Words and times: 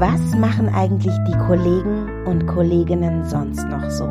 Was 0.00 0.34
machen 0.34 0.70
eigentlich 0.70 1.12
die 1.28 1.36
Kollegen 1.46 2.24
und 2.24 2.46
Kolleginnen 2.46 3.22
sonst 3.26 3.62
noch 3.68 3.90
so? 3.90 4.06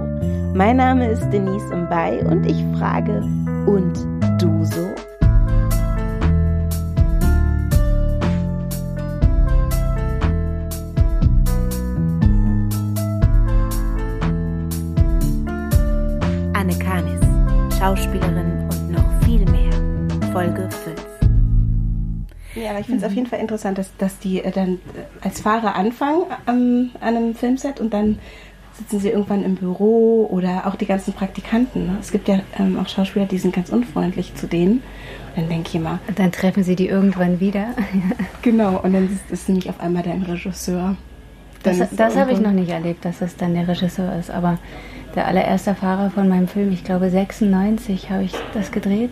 Mein 0.53 0.77
Name 0.77 1.09
ist 1.09 1.27
Denise 1.31 1.75
Mbay 1.75 2.23
und 2.25 2.45
ich 2.45 2.63
frage, 2.77 3.21
und 3.65 3.97
du 4.39 4.63
so? 4.65 4.88
Finde 22.89 22.97
es 22.97 23.01
mhm. 23.03 23.07
auf 23.07 23.15
jeden 23.15 23.27
Fall 23.27 23.39
interessant, 23.39 23.77
dass, 23.77 23.95
dass 23.97 24.19
die 24.19 24.43
äh, 24.43 24.51
dann 24.51 24.73
äh, 24.73 25.25
als 25.25 25.41
Fahrer 25.41 25.75
anfangen 25.75 26.23
ähm, 26.47 26.91
an 26.99 27.15
einem 27.15 27.35
Filmset 27.35 27.79
und 27.79 27.93
dann 27.93 28.19
sitzen 28.79 28.99
sie 28.99 29.09
irgendwann 29.09 29.43
im 29.43 29.55
Büro 29.55 30.27
oder 30.31 30.65
auch 30.65 30.75
die 30.75 30.85
ganzen 30.85 31.13
Praktikanten. 31.13 31.85
Ne? 31.87 31.97
Es 31.99 32.11
gibt 32.11 32.27
ja 32.27 32.39
ähm, 32.57 32.79
auch 32.79 32.87
Schauspieler, 32.87 33.25
die 33.25 33.37
sind 33.37 33.53
ganz 33.53 33.69
unfreundlich 33.69 34.35
zu 34.35 34.47
denen. 34.47 34.81
Und 35.35 35.43
dann 35.43 35.49
denke 35.49 35.69
ich 35.69 35.75
immer. 35.75 35.99
Und 36.07 36.17
dann 36.17 36.31
treffen 36.31 36.63
sie 36.63 36.75
die 36.75 36.87
irgendwann 36.87 37.39
wieder. 37.39 37.67
genau, 38.41 38.79
und 38.79 38.93
dann 38.93 39.05
ist, 39.05 39.31
ist 39.31 39.49
nämlich 39.49 39.69
auf 39.69 39.79
einmal 39.79 40.03
dein 40.03 40.23
Regisseur. 40.23 40.95
Dann 41.63 41.77
das, 41.77 41.89
das 41.91 42.15
habe 42.15 42.31
ich 42.31 42.39
noch 42.39 42.51
nicht 42.51 42.69
erlebt, 42.69 43.03
dass 43.03 43.19
das 43.19 43.35
dann 43.35 43.53
der 43.53 43.67
Regisseur 43.67 44.17
ist. 44.17 44.31
Aber 44.31 44.57
der 45.15 45.27
allererste 45.27 45.75
Fahrer 45.75 46.09
von 46.09 46.29
meinem 46.29 46.47
Film, 46.47 46.71
ich 46.71 46.83
glaube 46.83 47.09
96 47.09 48.09
habe 48.09 48.23
ich 48.23 48.33
das 48.53 48.71
gedreht. 48.71 49.11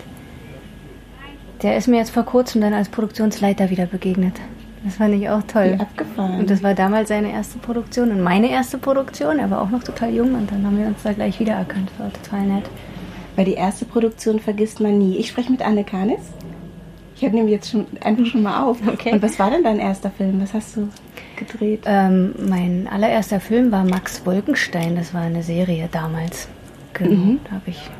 Der 1.62 1.76
ist 1.76 1.88
mir 1.88 1.96
jetzt 1.96 2.10
vor 2.10 2.24
kurzem 2.24 2.60
dann 2.60 2.72
als 2.72 2.88
Produktionsleiter 2.88 3.70
wieder 3.70 3.86
begegnet. 3.86 4.34
Das 4.84 4.94
fand 4.94 5.14
ich 5.14 5.28
auch 5.28 5.42
toll. 5.42 5.74
Wie 5.74 5.80
abgefahren. 5.80 6.38
Und 6.38 6.50
das 6.50 6.62
war 6.62 6.74
damals 6.74 7.08
seine 7.08 7.32
erste 7.32 7.58
Produktion 7.58 8.10
und 8.10 8.22
meine 8.22 8.50
erste 8.50 8.78
Produktion. 8.78 9.38
Er 9.38 9.50
war 9.50 9.60
auch 9.60 9.70
noch 9.70 9.82
total 9.82 10.14
jung 10.14 10.34
und 10.34 10.50
dann 10.50 10.64
haben 10.64 10.78
wir 10.78 10.86
uns 10.86 11.02
da 11.02 11.12
gleich 11.12 11.40
wiedererkannt. 11.40 11.90
Das 11.90 11.98
war 11.98 12.12
total 12.12 12.46
nett. 12.46 12.64
Weil 13.34 13.44
die 13.44 13.54
erste 13.54 13.84
Produktion 13.84 14.38
vergisst 14.38 14.80
man 14.80 14.98
nie. 14.98 15.16
Ich 15.16 15.28
spreche 15.28 15.50
mit 15.50 15.62
Anne 15.62 15.84
Kanis. 15.84 16.20
Ich 17.16 17.24
habe 17.24 17.34
nämlich 17.34 17.54
jetzt 17.54 17.70
schon 17.70 17.86
einfach 18.00 18.26
schon 18.26 18.42
mal 18.42 18.62
auf. 18.62 18.78
Okay. 18.86 19.12
Und 19.12 19.22
was 19.22 19.38
war 19.40 19.50
denn 19.50 19.64
dein 19.64 19.80
erster 19.80 20.10
Film? 20.10 20.40
Was 20.40 20.54
hast 20.54 20.76
du 20.76 20.88
gedreht? 21.36 21.82
Ähm, 21.84 22.34
mein 22.38 22.88
allererster 22.88 23.40
Film 23.40 23.72
war 23.72 23.84
Max 23.84 24.24
Wolkenstein. 24.24 24.94
Das 24.94 25.12
war 25.12 25.22
eine 25.22 25.42
Serie 25.42 25.88
damals. 25.90 26.48
Genau. 26.94 27.10
Mhm. 27.10 27.40
Da 27.44 27.50
habe 27.56 27.64
ich 27.66 27.90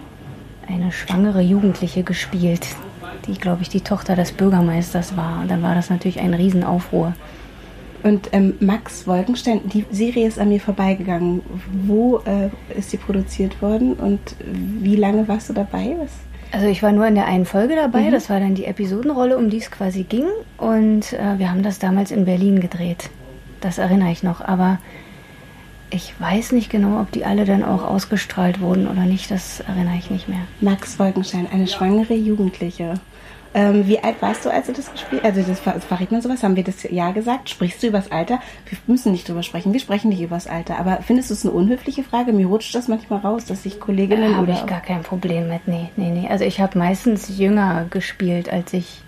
eine 0.68 0.92
schwangere 0.92 1.40
Jugendliche 1.40 2.04
gespielt, 2.04 2.66
die, 3.28 3.38
glaube 3.38 3.62
ich, 3.62 3.68
die 3.68 3.82
Tochter 3.82 4.16
des 4.16 4.32
Bürgermeisters 4.32 5.16
war. 5.16 5.40
Und 5.40 5.50
dann 5.50 5.62
war 5.62 5.74
das 5.74 5.90
natürlich 5.90 6.20
ein 6.20 6.34
Riesenaufruhr. 6.34 7.14
Und 8.02 8.28
ähm, 8.32 8.54
Max 8.60 9.06
Wolkenstein, 9.06 9.60
die 9.64 9.84
Serie 9.90 10.26
ist 10.26 10.38
an 10.38 10.48
mir 10.48 10.60
vorbeigegangen. 10.60 11.42
Wo 11.86 12.18
äh, 12.18 12.50
ist 12.76 12.90
sie 12.90 12.96
produziert 12.96 13.60
worden 13.60 13.94
und 13.94 14.20
wie 14.40 14.96
lange 14.96 15.26
warst 15.28 15.48
du 15.48 15.52
dabei? 15.52 15.96
Was? 15.98 16.10
Also 16.50 16.66
ich 16.66 16.82
war 16.82 16.92
nur 16.92 17.06
in 17.06 17.14
der 17.14 17.26
einen 17.26 17.44
Folge 17.44 17.74
dabei, 17.74 18.02
mhm. 18.02 18.12
das 18.12 18.30
war 18.30 18.40
dann 18.40 18.54
die 18.54 18.64
Episodenrolle, 18.64 19.36
um 19.36 19.50
die 19.50 19.58
es 19.58 19.70
quasi 19.70 20.04
ging. 20.04 20.24
Und 20.56 21.12
äh, 21.12 21.38
wir 21.38 21.50
haben 21.50 21.62
das 21.62 21.78
damals 21.78 22.10
in 22.10 22.24
Berlin 22.24 22.60
gedreht. 22.60 23.10
Das 23.60 23.78
erinnere 23.78 24.12
ich 24.12 24.22
noch. 24.22 24.40
Aber 24.40 24.78
ich 25.90 26.14
weiß 26.18 26.52
nicht 26.52 26.70
genau, 26.70 27.00
ob 27.00 27.10
die 27.12 27.24
alle 27.24 27.44
dann 27.44 27.64
auch 27.64 27.84
ausgestrahlt 27.84 28.60
wurden 28.60 28.88
oder 28.88 29.02
nicht. 29.02 29.30
Das 29.30 29.60
erinnere 29.60 29.96
ich 29.98 30.10
nicht 30.10 30.28
mehr. 30.28 30.40
Max 30.60 30.98
Wolkenstein, 30.98 31.48
eine 31.52 31.66
schwangere 31.66 32.14
Jugendliche. 32.14 32.94
Ähm, 33.54 33.86
wie 33.86 33.98
alt 33.98 34.20
warst 34.20 34.44
du, 34.44 34.50
als 34.50 34.66
du 34.66 34.72
das 34.72 34.90
gespielt 34.92 35.22
hast? 35.22 35.36
Also, 35.36 35.42
das, 35.50 35.62
das 35.64 35.84
verrät 35.84 36.12
man 36.12 36.20
sowas? 36.20 36.42
Haben 36.42 36.56
wir 36.56 36.64
das 36.64 36.82
Ja 36.84 37.12
gesagt? 37.12 37.48
Sprichst 37.48 37.82
du 37.82 37.86
übers 37.86 38.10
Alter? 38.10 38.40
Wir 38.68 38.78
müssen 38.86 39.12
nicht 39.12 39.28
drüber 39.28 39.42
sprechen. 39.42 39.72
Wir 39.72 39.80
sprechen 39.80 40.10
nicht 40.10 40.20
übers 40.20 40.46
Alter. 40.46 40.78
Aber 40.78 40.98
findest 41.02 41.30
du 41.30 41.34
es 41.34 41.44
eine 41.44 41.54
unhöfliche 41.54 42.02
Frage? 42.02 42.32
Mir 42.32 42.46
rutscht 42.46 42.74
das 42.74 42.88
manchmal 42.88 43.20
raus, 43.20 43.46
dass 43.46 43.62
sich 43.62 43.80
Kolleginnen. 43.80 44.32
Äh, 44.32 44.34
habe 44.34 44.52
ich 44.52 44.66
gar 44.66 44.80
kein 44.80 45.02
Problem 45.02 45.48
mit. 45.48 45.66
Nee, 45.66 45.88
nee, 45.96 46.10
nee. 46.10 46.28
Also, 46.28 46.44
ich 46.44 46.60
habe 46.60 46.78
meistens 46.78 47.38
jünger 47.38 47.86
gespielt, 47.88 48.52
als 48.52 48.72
ich, 48.72 49.02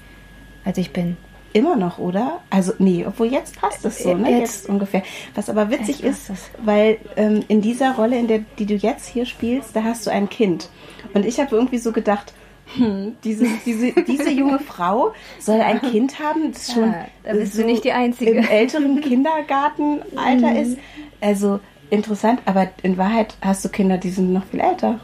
als 0.65 0.79
ich 0.79 0.93
bin. 0.93 1.17
Immer 1.53 1.77
noch, 1.77 1.99
oder? 1.99 2.41
Also, 2.49 2.73
nee, 2.79 3.05
obwohl 3.07 3.27
jetzt 3.27 3.61
passt 3.61 3.85
es 3.85 3.99
so, 3.99 4.15
ne? 4.15 4.31
Jetzt, 4.31 4.41
jetzt 4.41 4.69
ungefähr. 4.69 5.03
Was 5.35 5.51
aber 5.51 5.69
witzig 5.71 6.05
ist, 6.05 6.31
weil 6.65 6.99
ähm, 7.17 7.45
in 7.49 7.61
dieser 7.61 7.97
Rolle, 7.97 8.19
in 8.19 8.29
der 8.29 8.41
die 8.59 8.67
du 8.67 8.75
jetzt 8.75 9.07
hier 9.07 9.27
spielst, 9.27 9.75
da 9.75 9.83
hast 9.83 10.07
du 10.07 10.11
ein 10.11 10.29
Kind. 10.29 10.69
Und 11.13 11.27
ich 11.27 11.41
habe 11.41 11.57
irgendwie 11.57 11.79
so 11.79 11.91
gedacht, 11.91 12.33
hm, 12.77 13.17
diese, 13.25 13.47
diese, 13.65 13.93
diese 13.93 14.31
junge 14.31 14.59
Frau 14.59 15.13
soll 15.39 15.61
ein 15.61 15.81
Kind 15.81 16.19
haben, 16.21 16.53
das 16.53 16.73
schon 16.73 16.93
ja, 16.93 17.07
da 17.25 17.33
bist 17.33 17.55
so 17.55 17.63
du 17.63 17.67
nicht 17.67 17.85
die 17.85 17.93
Einzige. 17.93 18.31
im 18.33 18.45
älteren 18.45 19.01
Kindergartenalter 19.03 20.51
mhm. 20.51 20.57
ist. 20.57 20.79
Also 21.21 21.61
interessant, 21.91 22.41
aber 22.45 22.69
in 22.83 22.97
Wahrheit 22.97 23.37
hast 23.43 23.65
du 23.65 23.69
Kinder, 23.69 23.99
die 23.99 24.11
sind 24.11 24.33
noch 24.33 24.45
viel 24.45 24.61
älter. 24.61 25.01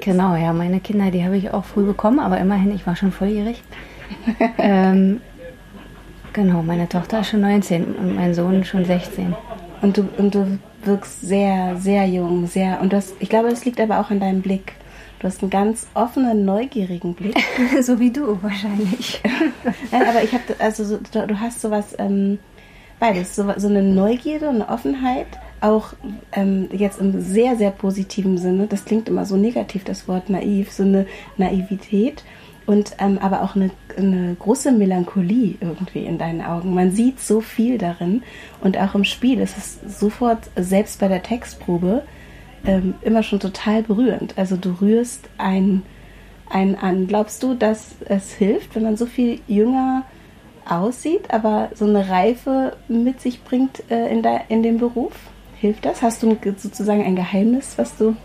Genau, 0.00 0.36
ja, 0.36 0.52
meine 0.52 0.78
Kinder, 0.80 1.10
die 1.10 1.24
habe 1.24 1.36
ich 1.36 1.50
auch 1.50 1.64
früh 1.64 1.84
bekommen, 1.84 2.20
aber 2.20 2.38
immerhin, 2.38 2.74
ich 2.74 2.86
war 2.86 2.94
schon 2.94 3.10
volljährig. 3.10 3.62
ähm, 4.58 5.20
genau, 6.32 6.62
meine 6.62 6.88
Tochter 6.88 7.20
ist 7.20 7.30
schon 7.30 7.40
19 7.40 7.96
und 7.96 8.14
mein 8.14 8.34
Sohn 8.34 8.64
schon 8.64 8.84
16. 8.84 9.34
Und 9.82 9.96
du, 9.96 10.08
und 10.16 10.34
du 10.34 10.58
wirkst 10.84 11.22
sehr, 11.22 11.76
sehr 11.76 12.06
jung, 12.06 12.46
sehr, 12.46 12.80
und 12.80 12.92
das, 12.92 13.14
ich 13.18 13.28
glaube, 13.28 13.50
das 13.50 13.64
liegt 13.64 13.80
aber 13.80 13.98
auch 13.98 14.10
an 14.10 14.20
deinem 14.20 14.42
Blick. 14.42 14.74
Du 15.18 15.26
hast 15.26 15.42
einen 15.42 15.50
ganz 15.50 15.86
offenen, 15.94 16.44
neugierigen 16.44 17.14
Blick. 17.14 17.36
so 17.80 17.98
wie 17.98 18.10
du 18.10 18.40
wahrscheinlich. 18.42 19.20
Nein, 19.90 20.02
aber 20.08 20.22
ich 20.22 20.32
habe, 20.32 20.44
also 20.58 20.84
so, 20.84 20.98
du 20.98 21.40
hast 21.40 21.60
sowas, 21.60 21.94
ähm, 21.98 22.38
beides, 23.00 23.34
so, 23.34 23.52
so 23.56 23.66
eine 23.68 23.82
Neugierde 23.82 24.48
und 24.48 24.56
eine 24.56 24.68
Offenheit, 24.68 25.26
auch 25.60 25.94
ähm, 26.32 26.68
jetzt 26.72 27.00
im 27.00 27.20
sehr, 27.20 27.56
sehr 27.56 27.70
positiven 27.70 28.38
Sinne. 28.38 28.68
Das 28.68 28.84
klingt 28.84 29.08
immer 29.08 29.24
so 29.26 29.36
negativ, 29.36 29.84
das 29.84 30.06
Wort 30.06 30.30
naiv, 30.30 30.70
so 30.70 30.84
eine 30.84 31.06
Naivität 31.36 32.22
und 32.66 32.92
ähm, 32.98 33.18
aber 33.18 33.42
auch 33.42 33.56
eine, 33.56 33.70
eine 33.96 34.36
große 34.38 34.70
Melancholie 34.72 35.56
irgendwie 35.60 36.04
in 36.04 36.18
deinen 36.18 36.42
Augen. 36.42 36.74
Man 36.74 36.92
sieht 36.92 37.18
so 37.18 37.40
viel 37.40 37.78
darin 37.78 38.22
und 38.60 38.78
auch 38.78 38.94
im 38.94 39.04
Spiel. 39.04 39.40
Es 39.40 39.56
ist 39.56 39.98
sofort, 39.98 40.50
selbst 40.54 41.00
bei 41.00 41.08
der 41.08 41.22
Textprobe, 41.22 42.02
ähm, 42.66 42.94
immer 43.02 43.22
schon 43.22 43.40
total 43.40 43.82
berührend. 43.82 44.36
Also 44.36 44.56
du 44.56 44.80
rührst 44.80 45.28
einen, 45.38 45.82
einen 46.50 46.74
an. 46.76 47.06
Glaubst 47.06 47.42
du, 47.42 47.54
dass 47.54 47.96
es 48.06 48.32
hilft, 48.32 48.74
wenn 48.74 48.82
man 48.82 48.96
so 48.96 49.06
viel 49.06 49.40
jünger 49.46 50.04
aussieht, 50.68 51.30
aber 51.30 51.70
so 51.74 51.86
eine 51.86 52.08
Reife 52.08 52.76
mit 52.88 53.20
sich 53.20 53.42
bringt 53.42 53.90
äh, 53.90 54.08
in, 54.12 54.22
der, 54.22 54.50
in 54.50 54.62
dem 54.62 54.78
Beruf? 54.78 55.12
Hilft 55.56 55.84
das? 55.84 56.02
Hast 56.02 56.22
du 56.22 56.36
sozusagen 56.56 57.04
ein 57.04 57.16
Geheimnis, 57.16 57.74
was 57.76 57.96
du 57.96 58.16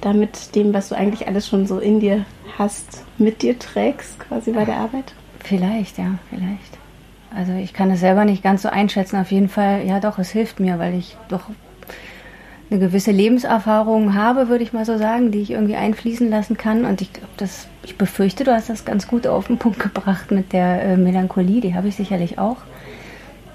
damit 0.00 0.54
dem, 0.54 0.74
was 0.74 0.88
du 0.88 0.94
eigentlich 0.94 1.26
alles 1.28 1.46
schon 1.46 1.66
so 1.66 1.78
in 1.78 2.00
dir 2.00 2.24
hast, 2.58 3.04
mit 3.18 3.42
dir 3.42 3.58
trägst, 3.58 4.18
quasi 4.18 4.52
bei 4.52 4.64
der 4.64 4.76
Arbeit? 4.76 5.14
Vielleicht, 5.40 5.98
ja, 5.98 6.18
vielleicht. 6.28 6.78
Also 7.34 7.52
ich 7.52 7.72
kann 7.72 7.90
es 7.90 8.00
selber 8.00 8.24
nicht 8.24 8.42
ganz 8.42 8.62
so 8.62 8.68
einschätzen. 8.68 9.16
Auf 9.16 9.30
jeden 9.30 9.48
Fall, 9.48 9.86
ja 9.86 10.00
doch, 10.00 10.18
es 10.18 10.30
hilft 10.30 10.60
mir, 10.60 10.78
weil 10.78 10.94
ich 10.94 11.16
doch 11.28 11.44
eine 12.70 12.78
gewisse 12.78 13.10
Lebenserfahrung 13.10 14.14
habe, 14.14 14.48
würde 14.48 14.62
ich 14.62 14.72
mal 14.72 14.84
so 14.84 14.96
sagen, 14.96 15.32
die 15.32 15.40
ich 15.40 15.50
irgendwie 15.50 15.74
einfließen 15.74 16.30
lassen 16.30 16.56
kann. 16.56 16.84
Und 16.84 17.00
ich 17.00 17.12
glaube, 17.12 17.32
das, 17.36 17.66
ich 17.84 17.98
befürchte, 17.98 18.44
du 18.44 18.54
hast 18.54 18.70
das 18.70 18.84
ganz 18.84 19.08
gut 19.08 19.26
auf 19.26 19.48
den 19.48 19.58
Punkt 19.58 19.80
gebracht 19.80 20.30
mit 20.30 20.52
der 20.52 20.82
äh, 20.82 20.96
Melancholie, 20.96 21.60
die 21.60 21.74
habe 21.74 21.88
ich 21.88 21.96
sicherlich 21.96 22.38
auch. 22.38 22.58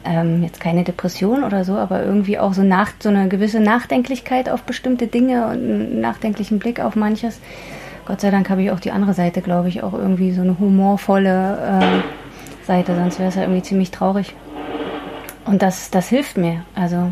Ähm, 0.03 0.44
jetzt 0.44 0.59
keine 0.59 0.84
Depression 0.84 1.44
oder 1.44 1.64
so, 1.64 1.78
aber 1.78 2.03
irgendwie 2.03 2.38
auch 2.38 2.53
so, 2.53 2.62
nach, 2.62 2.92
so 3.00 3.09
eine 3.09 3.28
gewisse 3.28 3.59
Nachdenklichkeit 3.59 4.50
auf 4.50 4.64
bestimmte 4.64 5.08
Dinge 5.08 5.46
und 5.46 5.53
einen 5.53 6.02
nachdenklichen 6.02 6.59
Blick 6.59 6.80
auf 6.80 6.96
manches. 6.96 7.40
Gott 8.06 8.22
sei 8.22 8.30
Dank 8.30 8.50
habe 8.50 8.62
ich 8.62 8.70
auch 8.70 8.80
die 8.80 8.92
andere 8.92 9.14
Seite, 9.14 9.42
glaube 9.42 9.70
ich, 9.70 9.82
auch 9.82 9.94
irgendwie 9.94 10.32
so 10.32 10.41
eine 10.41 10.59
humorvolle 10.59 11.79
äh, 11.82 12.66
Seite, 12.67 12.96
sonst 12.96 13.17
wäre 13.17 13.29
es 13.29 13.35
ja 13.35 13.44
irgendwie 13.44 13.64
ziemlich 13.64 13.91
traurig. 13.91 14.35
Und 15.46 15.62
das, 15.62 15.90
das 15.90 16.09
hilft 16.09 16.38
mir. 16.38 16.66
Also 16.76 17.12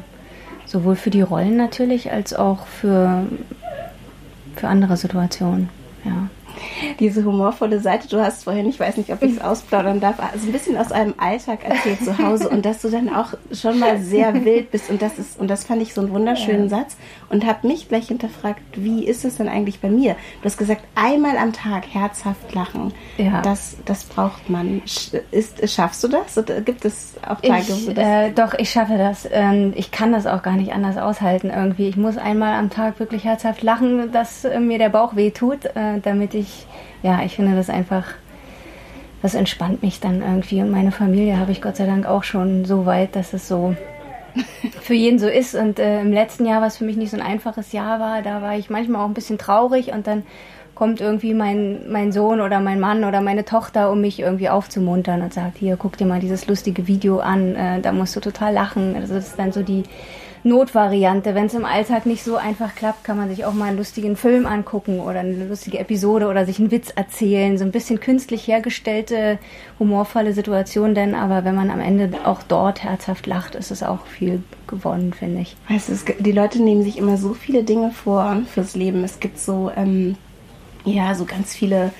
Sowohl 0.65 0.95
für 0.95 1.09
die 1.09 1.21
Rollen 1.21 1.57
natürlich 1.57 2.11
als 2.11 2.33
auch 2.33 2.67
für, 2.67 3.25
für 4.55 4.67
andere 4.67 4.97
Situationen. 4.97 5.69
Ja 6.03 6.29
diese 6.99 7.25
humorvolle 7.25 7.79
Seite. 7.79 8.07
Du 8.07 8.19
hast 8.19 8.43
vorhin, 8.43 8.67
ich 8.69 8.79
weiß 8.79 8.97
nicht, 8.97 9.11
ob 9.11 9.21
ich 9.23 9.33
es 9.33 9.41
ausplaudern 9.41 9.99
darf, 9.99 10.19
also 10.19 10.47
ein 10.47 10.51
bisschen 10.51 10.77
aus 10.77 10.91
einem 10.91 11.13
Alltag 11.17 11.63
erzählt 11.63 12.03
zu 12.03 12.17
Hause 12.17 12.49
und 12.49 12.65
dass 12.65 12.81
du 12.81 12.89
dann 12.89 13.13
auch 13.13 13.33
schon 13.51 13.79
mal 13.79 13.99
sehr 13.99 14.45
wild 14.45 14.71
bist 14.71 14.89
und 14.89 15.01
das 15.01 15.19
ist 15.19 15.39
und 15.39 15.47
das 15.47 15.65
fand 15.65 15.81
ich 15.81 15.93
so 15.93 16.01
einen 16.01 16.11
wunderschönen 16.11 16.69
ja. 16.69 16.77
Satz 16.77 16.97
und 17.29 17.45
habe 17.45 17.67
mich 17.67 17.89
gleich 17.89 18.07
hinterfragt, 18.07 18.61
wie 18.75 19.05
ist 19.05 19.25
es 19.25 19.37
denn 19.37 19.49
eigentlich 19.49 19.79
bei 19.79 19.89
mir? 19.89 20.15
Du 20.41 20.45
hast 20.45 20.57
gesagt, 20.57 20.81
einmal 20.95 21.37
am 21.37 21.53
Tag 21.53 21.85
herzhaft 21.91 22.53
lachen. 22.53 22.93
Ja. 23.17 23.41
Das, 23.41 23.77
das 23.85 24.03
braucht 24.03 24.49
man. 24.49 24.81
Ist, 25.31 25.69
schaffst 25.69 26.03
du 26.03 26.07
das? 26.07 26.37
Oder 26.37 26.61
gibt 26.61 26.85
es 26.85 27.15
auch 27.27 27.41
Tage, 27.41 27.61
ich, 27.61 27.87
wo 27.87 27.91
das 27.91 28.05
äh, 28.05 28.31
Doch, 28.31 28.53
ich 28.53 28.69
schaffe 28.69 28.97
das. 28.97 29.27
Ähm, 29.31 29.73
ich 29.75 29.91
kann 29.91 30.11
das 30.11 30.27
auch 30.27 30.43
gar 30.43 30.55
nicht 30.55 30.73
anders 30.73 30.97
aushalten 30.97 31.49
irgendwie. 31.49 31.87
Ich 31.87 31.97
muss 31.97 32.17
einmal 32.17 32.55
am 32.55 32.69
Tag 32.69 32.99
wirklich 32.99 33.23
herzhaft 33.23 33.63
lachen, 33.63 34.11
dass 34.11 34.45
äh, 34.45 34.59
mir 34.59 34.77
der 34.77 34.89
Bauch 34.89 35.15
weh 35.15 35.31
tut, 35.31 35.65
äh, 35.65 35.99
damit 36.01 36.33
ich 36.33 36.52
ja, 37.01 37.21
ich 37.23 37.35
finde 37.35 37.55
das 37.55 37.69
einfach 37.69 38.05
das 39.23 39.35
entspannt 39.35 39.81
mich 39.81 40.01
dann 40.01 40.21
irgendwie. 40.21 40.61
Und 40.61 40.69
meine 40.69 40.91
Familie 40.91 41.39
habe 41.39 41.53
ich 41.53 41.61
Gott 41.61 41.77
sei 41.77 41.85
Dank 41.85 42.05
auch 42.05 42.23
schon 42.23 42.65
so 42.65 42.85
weit, 42.85 43.15
dass 43.15 43.33
es 43.33 43.47
so 43.47 43.73
für 44.81 44.93
jeden 44.93 45.17
so 45.17 45.27
ist. 45.27 45.55
Und 45.55 45.79
äh, 45.79 46.01
im 46.01 46.11
letzten 46.11 46.45
Jahr, 46.45 46.61
was 46.61 46.77
für 46.77 46.83
mich 46.83 46.97
nicht 46.97 47.11
so 47.11 47.17
ein 47.17 47.23
einfaches 47.23 47.71
Jahr 47.71 48.01
war, 48.01 48.21
da 48.21 48.41
war 48.41 48.57
ich 48.57 48.69
manchmal 48.69 49.01
auch 49.01 49.07
ein 49.07 49.13
bisschen 49.13 49.37
traurig 49.37 49.93
und 49.93 50.07
dann 50.07 50.23
kommt 50.75 50.99
irgendwie 50.99 51.33
mein, 51.33 51.89
mein 51.89 52.11
Sohn 52.11 52.41
oder 52.41 52.59
mein 52.59 52.81
Mann 52.81 53.05
oder 53.05 53.21
meine 53.21 53.45
Tochter, 53.45 53.91
um 53.91 54.01
mich 54.01 54.19
irgendwie 54.19 54.49
aufzumuntern 54.49 55.21
und 55.21 55.33
sagt, 55.33 55.57
hier, 55.57 55.77
guck 55.77 55.95
dir 55.95 56.05
mal 56.05 56.19
dieses 56.19 56.47
lustige 56.47 56.87
Video 56.87 57.19
an, 57.19 57.55
äh, 57.55 57.79
da 57.79 57.93
musst 57.93 58.15
du 58.17 58.19
total 58.19 58.53
lachen. 58.53 58.95
Also 58.97 59.13
das 59.13 59.27
ist 59.27 59.39
dann 59.39 59.53
so 59.53 59.61
die 59.61 59.83
Notvariante. 60.43 61.35
Wenn 61.35 61.45
es 61.45 61.53
im 61.53 61.65
Alltag 61.65 62.05
nicht 62.05 62.23
so 62.23 62.35
einfach 62.35 62.75
klappt, 62.75 63.03
kann 63.03 63.17
man 63.17 63.29
sich 63.29 63.45
auch 63.45 63.53
mal 63.53 63.69
einen 63.69 63.77
lustigen 63.77 64.15
Film 64.15 64.45
angucken 64.45 64.99
oder 64.99 65.21
eine 65.21 65.45
lustige 65.45 65.79
Episode 65.79 66.27
oder 66.27 66.45
sich 66.45 66.59
einen 66.59 66.71
Witz 66.71 66.89
erzählen. 66.89 67.57
So 67.57 67.63
ein 67.63 67.71
bisschen 67.71 67.99
künstlich 67.99 68.47
hergestellte, 68.47 69.39
humorvolle 69.79 70.33
Situation, 70.33 70.95
denn 70.95 71.15
aber 71.15 71.45
wenn 71.45 71.55
man 71.55 71.69
am 71.69 71.79
Ende 71.79 72.09
auch 72.25 72.43
dort 72.43 72.83
herzhaft 72.83 73.25
lacht, 73.25 73.55
ist 73.55 73.71
es 73.71 73.83
auch 73.83 74.05
viel 74.05 74.43
gewonnen, 74.67 75.13
finde 75.13 75.41
ich. 75.41 75.55
Weißt 75.69 75.89
du, 75.89 76.13
die 76.19 76.31
Leute 76.31 76.61
nehmen 76.61 76.83
sich 76.83 76.97
immer 76.97 77.17
so 77.17 77.33
viele 77.33 77.63
Dinge 77.63 77.91
vor 77.91 78.41
fürs 78.53 78.75
Leben. 78.75 79.03
Es 79.03 79.19
gibt 79.19 79.39
so, 79.39 79.71
ähm, 79.75 80.17
ja, 80.83 81.15
so 81.15 81.25
ganz 81.25 81.55
viele 81.55 81.91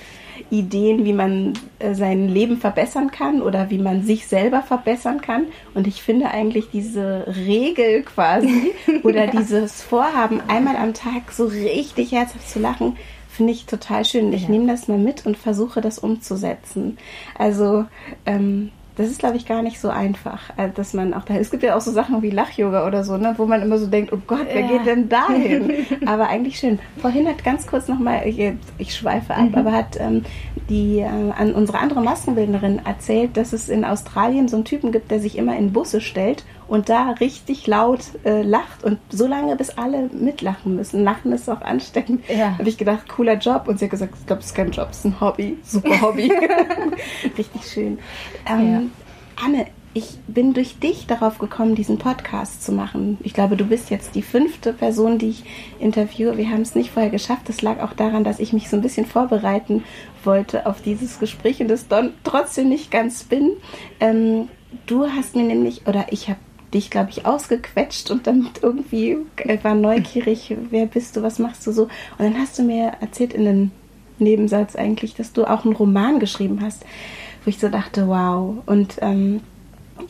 Ideen, 0.50 1.04
wie 1.04 1.12
man 1.12 1.54
äh, 1.78 1.94
sein 1.94 2.28
Leben 2.28 2.58
verbessern 2.58 3.10
kann 3.10 3.42
oder 3.42 3.70
wie 3.70 3.78
man 3.78 4.02
sich 4.02 4.26
selber 4.26 4.62
verbessern 4.62 5.20
kann. 5.20 5.46
Und 5.74 5.86
ich 5.86 6.02
finde 6.02 6.30
eigentlich 6.30 6.70
diese 6.72 7.26
Regel 7.26 8.02
quasi 8.02 8.72
oder 9.02 9.26
ja. 9.26 9.30
dieses 9.30 9.82
Vorhaben, 9.82 10.40
einmal 10.48 10.76
am 10.76 10.94
Tag 10.94 11.32
so 11.32 11.46
richtig 11.46 12.12
herzhaft 12.12 12.48
zu 12.48 12.58
lachen, 12.58 12.96
finde 13.28 13.52
ich 13.52 13.66
total 13.66 14.04
schön. 14.04 14.32
Ich 14.32 14.44
ja. 14.44 14.48
nehme 14.50 14.66
das 14.66 14.88
mal 14.88 14.98
mit 14.98 15.26
und 15.26 15.36
versuche 15.36 15.80
das 15.80 15.98
umzusetzen. 15.98 16.98
Also 17.36 17.86
ähm, 18.26 18.70
das 18.96 19.08
ist, 19.08 19.18
glaube 19.18 19.36
ich, 19.36 19.46
gar 19.46 19.62
nicht 19.62 19.80
so 19.80 19.88
einfach, 19.88 20.56
äh, 20.56 20.70
dass 20.72 20.94
man 20.94 21.14
auch 21.14 21.24
da. 21.24 21.34
Es 21.34 21.50
gibt 21.50 21.64
ja 21.64 21.76
auch 21.76 21.80
so 21.80 21.90
Sachen 21.90 22.22
wie 22.22 22.30
Lach-Yoga 22.30 22.86
oder 22.86 23.02
so, 23.02 23.16
ne, 23.16 23.34
wo 23.36 23.46
man 23.46 23.60
immer 23.62 23.78
so 23.78 23.88
denkt, 23.88 24.12
oh 24.12 24.20
Gott, 24.24 24.46
wer 24.52 24.60
ja. 24.60 24.68
geht 24.68 24.86
denn 24.86 25.08
dahin? 25.08 25.86
aber 26.06 26.28
eigentlich 26.28 26.58
schön. 26.58 26.78
Vorhin 26.98 27.26
hat 27.26 27.42
ganz 27.42 27.66
kurz 27.66 27.88
nochmal, 27.88 28.26
ich, 28.26 28.52
ich 28.78 28.94
schweife 28.94 29.34
ab, 29.34 29.50
mhm. 29.50 29.54
aber 29.56 29.72
hat 29.72 29.98
ähm, 29.98 30.22
die 30.68 31.00
äh, 31.00 31.06
an 31.06 31.54
unsere 31.54 31.78
andere 31.78 32.02
Maskenbildnerin 32.02 32.82
erzählt, 32.84 33.36
dass 33.36 33.52
es 33.52 33.68
in 33.68 33.84
Australien 33.84 34.46
so 34.46 34.56
einen 34.56 34.64
Typen 34.64 34.92
gibt, 34.92 35.10
der 35.10 35.18
sich 35.18 35.36
immer 35.36 35.56
in 35.56 35.72
Busse 35.72 36.00
stellt 36.00 36.44
und 36.68 36.88
da 36.88 37.10
richtig 37.12 37.66
laut 37.66 38.00
äh, 38.24 38.42
lacht 38.42 38.84
und 38.84 38.98
so 39.10 39.26
lange, 39.26 39.56
bis 39.56 39.70
alle 39.70 40.08
mitlachen 40.12 40.76
müssen. 40.76 41.04
Lachen 41.04 41.32
ist 41.32 41.48
auch 41.48 41.60
ansteckend. 41.60 42.24
Ja. 42.28 42.58
Habe 42.58 42.68
ich 42.68 42.78
gedacht, 42.78 43.08
cooler 43.08 43.34
Job. 43.34 43.68
Und 43.68 43.78
sie 43.78 43.86
hat 43.86 43.90
gesagt, 43.90 44.14
ich 44.18 44.26
glaube, 44.26 44.40
es 44.40 44.46
ist 44.46 44.54
kein 44.54 44.70
Job, 44.70 44.88
es 44.90 44.98
ist 44.98 45.04
ein 45.06 45.20
Hobby. 45.20 45.58
Super 45.62 46.00
Hobby. 46.00 46.32
richtig 47.38 47.64
schön. 47.64 47.98
Ähm, 48.48 48.72
ja. 48.72 49.44
Anne, 49.44 49.66
ich 49.96 50.18
bin 50.26 50.54
durch 50.54 50.80
dich 50.80 51.06
darauf 51.06 51.38
gekommen, 51.38 51.76
diesen 51.76 51.98
Podcast 51.98 52.64
zu 52.64 52.72
machen. 52.72 53.16
Ich 53.22 53.32
glaube, 53.32 53.56
du 53.56 53.64
bist 53.64 53.90
jetzt 53.90 54.16
die 54.16 54.22
fünfte 54.22 54.72
Person, 54.72 55.18
die 55.18 55.30
ich 55.30 55.44
interviewe. 55.78 56.36
Wir 56.36 56.50
haben 56.50 56.62
es 56.62 56.74
nicht 56.74 56.90
vorher 56.90 57.12
geschafft. 57.12 57.48
Das 57.48 57.62
lag 57.62 57.80
auch 57.80 57.92
daran, 57.92 58.24
dass 58.24 58.40
ich 58.40 58.52
mich 58.52 58.68
so 58.68 58.76
ein 58.76 58.82
bisschen 58.82 59.06
vorbereiten 59.06 59.84
wollte 60.24 60.66
auf 60.66 60.82
dieses 60.82 61.20
Gespräch 61.20 61.60
und 61.60 61.70
es 61.70 61.86
trotzdem 62.24 62.68
nicht 62.68 62.90
ganz 62.90 63.22
bin. 63.22 63.52
Ähm, 64.00 64.48
du 64.86 65.06
hast 65.06 65.36
mir 65.36 65.44
nämlich, 65.44 65.86
oder 65.86 66.06
ich 66.10 66.28
habe 66.28 66.40
dich, 66.74 66.90
glaube 66.90 67.10
ich, 67.10 67.24
ausgequetscht 67.24 68.10
und 68.10 68.26
dann 68.26 68.50
irgendwie 68.60 69.16
äh, 69.36 69.58
war 69.62 69.74
neugierig, 69.74 70.54
wer 70.70 70.86
bist 70.86 71.16
du, 71.16 71.22
was 71.22 71.38
machst 71.38 71.66
du 71.66 71.72
so. 71.72 71.84
Und 71.84 71.90
dann 72.18 72.38
hast 72.38 72.58
du 72.58 72.62
mir 72.62 72.92
erzählt 73.00 73.32
in 73.32 73.46
einem 73.46 73.70
Nebensatz 74.18 74.76
eigentlich, 74.76 75.14
dass 75.14 75.32
du 75.32 75.44
auch 75.44 75.64
einen 75.64 75.74
Roman 75.74 76.20
geschrieben 76.20 76.60
hast, 76.60 76.84
wo 77.44 77.48
ich 77.48 77.58
so 77.58 77.68
dachte, 77.68 78.08
wow. 78.08 78.56
Und 78.66 78.96
ähm, 79.00 79.40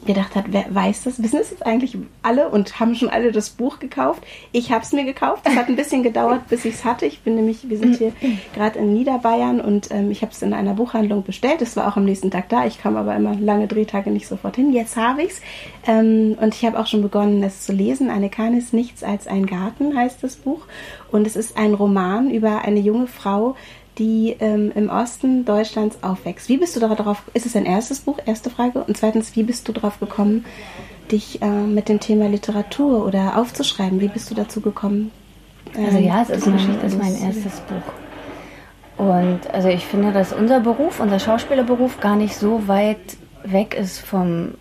gedacht 0.07 0.35
hat, 0.35 0.47
wer 0.49 0.67
weiß 0.75 1.05
das? 1.05 1.23
Wissen 1.23 1.41
es 1.41 1.51
jetzt 1.51 1.65
eigentlich 1.65 1.97
alle 2.23 2.49
und 2.49 2.81
haben 2.81 2.95
schon 2.95 3.09
alle 3.09 3.33
das 3.33 3.51
Buch 3.51 3.79
gekauft? 3.79 4.23
Ich 4.53 4.71
habe 4.71 4.83
es 4.83 4.93
mir 4.93 5.05
gekauft. 5.05 5.43
Es 5.45 5.57
hat 5.57 5.69
ein 5.69 5.77
bisschen 5.77 6.03
gedauert, 6.03 6.49
bis 6.49 6.65
ich 6.65 6.75
es 6.75 6.85
hatte. 6.85 7.07
Ich 7.07 7.21
bin 7.21 7.37
nämlich, 7.37 7.69
wir 7.69 7.79
sind 7.79 7.97
hier 7.97 8.13
gerade 8.55 8.79
in 8.79 8.93
Niederbayern 8.95 9.61
und 9.61 9.91
ähm, 9.91 10.11
ich 10.11 10.23
habe 10.23 10.33
es 10.33 10.43
in 10.43 10.53
einer 10.53 10.75
Buchhandlung 10.75 11.23
bestellt. 11.23 11.63
Es 11.63 11.77
war 11.77 11.89
auch 11.89 11.97
am 11.97 12.05
nächsten 12.05 12.31
Tag 12.31 12.49
da. 12.49 12.67
Ich 12.67 12.81
kam 12.81 12.97
aber 12.97 13.15
immer 13.17 13.35
lange 13.35 13.67
Drehtage 13.67 14.11
nicht 14.11 14.27
sofort 14.27 14.57
hin. 14.57 14.73
Jetzt 14.73 14.97
habe 14.97 15.23
ich 15.23 15.33
es 15.33 15.41
ähm, 15.87 16.37
und 16.41 16.55
ich 16.55 16.65
habe 16.65 16.79
auch 16.79 16.87
schon 16.87 17.03
begonnen, 17.03 17.43
es 17.43 17.63
zu 17.63 17.73
lesen. 17.73 18.11
Eine 18.11 18.31
Kahn 18.31 18.57
ist 18.57 18.73
nichts 18.73 19.03
als 19.03 19.27
ein 19.27 19.47
Garten 19.47 19.95
heißt 19.95 20.23
das 20.23 20.37
Buch 20.37 20.67
und 21.11 21.27
es 21.27 21.37
ist 21.37 21.57
ein 21.57 21.75
Roman 21.75 22.31
über 22.31 22.63
eine 22.63 22.81
junge 22.81 23.07
Frau, 23.07 23.57
die 23.99 24.37
ähm, 24.41 24.73
im 24.75 24.89
Osten 24.89 25.45
Deutschlands 25.45 25.99
aufwächst. 26.03 26.49
Wie 26.49 26.57
bist 26.57 26.75
du 26.75 26.81
darauf, 26.81 27.23
ist 27.33 27.47
es 27.47 27.53
dein 27.53 27.67
erstes 27.67 28.01
Buch, 28.01 28.19
erste 28.25 28.51
Frage? 28.51 28.83
Und 28.83 28.97
zweitens, 28.97 29.37
wie 29.37 29.43
bist 29.43 29.69
du 29.69 29.73
darauf 29.73 30.01
gekommen, 30.01 30.45
dich 31.11 31.41
äh, 31.43 31.47
mit 31.47 31.89
dem 31.89 32.01
Thema 32.01 32.29
Literatur 32.29 33.07
oder 33.07 33.39
aufzuschreiben? 33.39 34.01
Wie 34.01 34.09
bist 34.09 34.31
du 34.31 34.35
dazu 34.35 34.61
gekommen? 34.61 35.11
Ähm, 35.77 35.87
also 35.87 35.99
ja, 35.99 36.23
es 36.23 36.31
ist, 36.31 36.47
mein, 36.47 36.81
ist 36.81 36.99
mein 36.99 37.17
erstes 37.17 37.61
Buch. 37.61 39.05
Und 39.05 39.41
also 39.53 39.69
ich 39.69 39.85
finde, 39.85 40.13
dass 40.13 40.33
unser 40.33 40.61
Beruf, 40.61 41.01
unser 41.01 41.19
Schauspielerberuf 41.19 42.01
gar 42.01 42.17
nicht 42.17 42.37
so 42.37 42.69
weit 42.69 43.17
weg 43.45 43.75
ist 43.75 43.99
vom, 43.99 44.55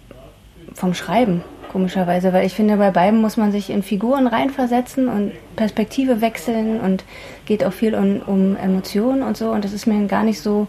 vom 0.73 0.93
Schreiben 0.93 1.43
komischerweise, 1.73 2.31
weil 2.31 2.45
ich 2.45 2.53
finde, 2.53 2.77
bei 2.77 2.91
beiden 2.91 3.19
muss 3.19 3.35
man 3.35 3.51
sich 3.51 3.71
in 3.71 3.83
Figuren 3.83 4.27
reinversetzen 4.27 5.09
und 5.09 5.31
Perspektive 5.55 6.21
wechseln 6.21 6.79
und 6.79 7.03
geht 7.45 7.65
auch 7.65 7.73
viel 7.73 7.95
um, 7.95 8.21
um 8.21 8.55
Emotionen 8.55 9.23
und 9.23 9.35
so. 9.35 9.49
Und 9.49 9.65
das 9.65 9.73
ist 9.73 9.87
mir 9.87 10.05
gar 10.07 10.23
nicht 10.23 10.39
so 10.39 10.67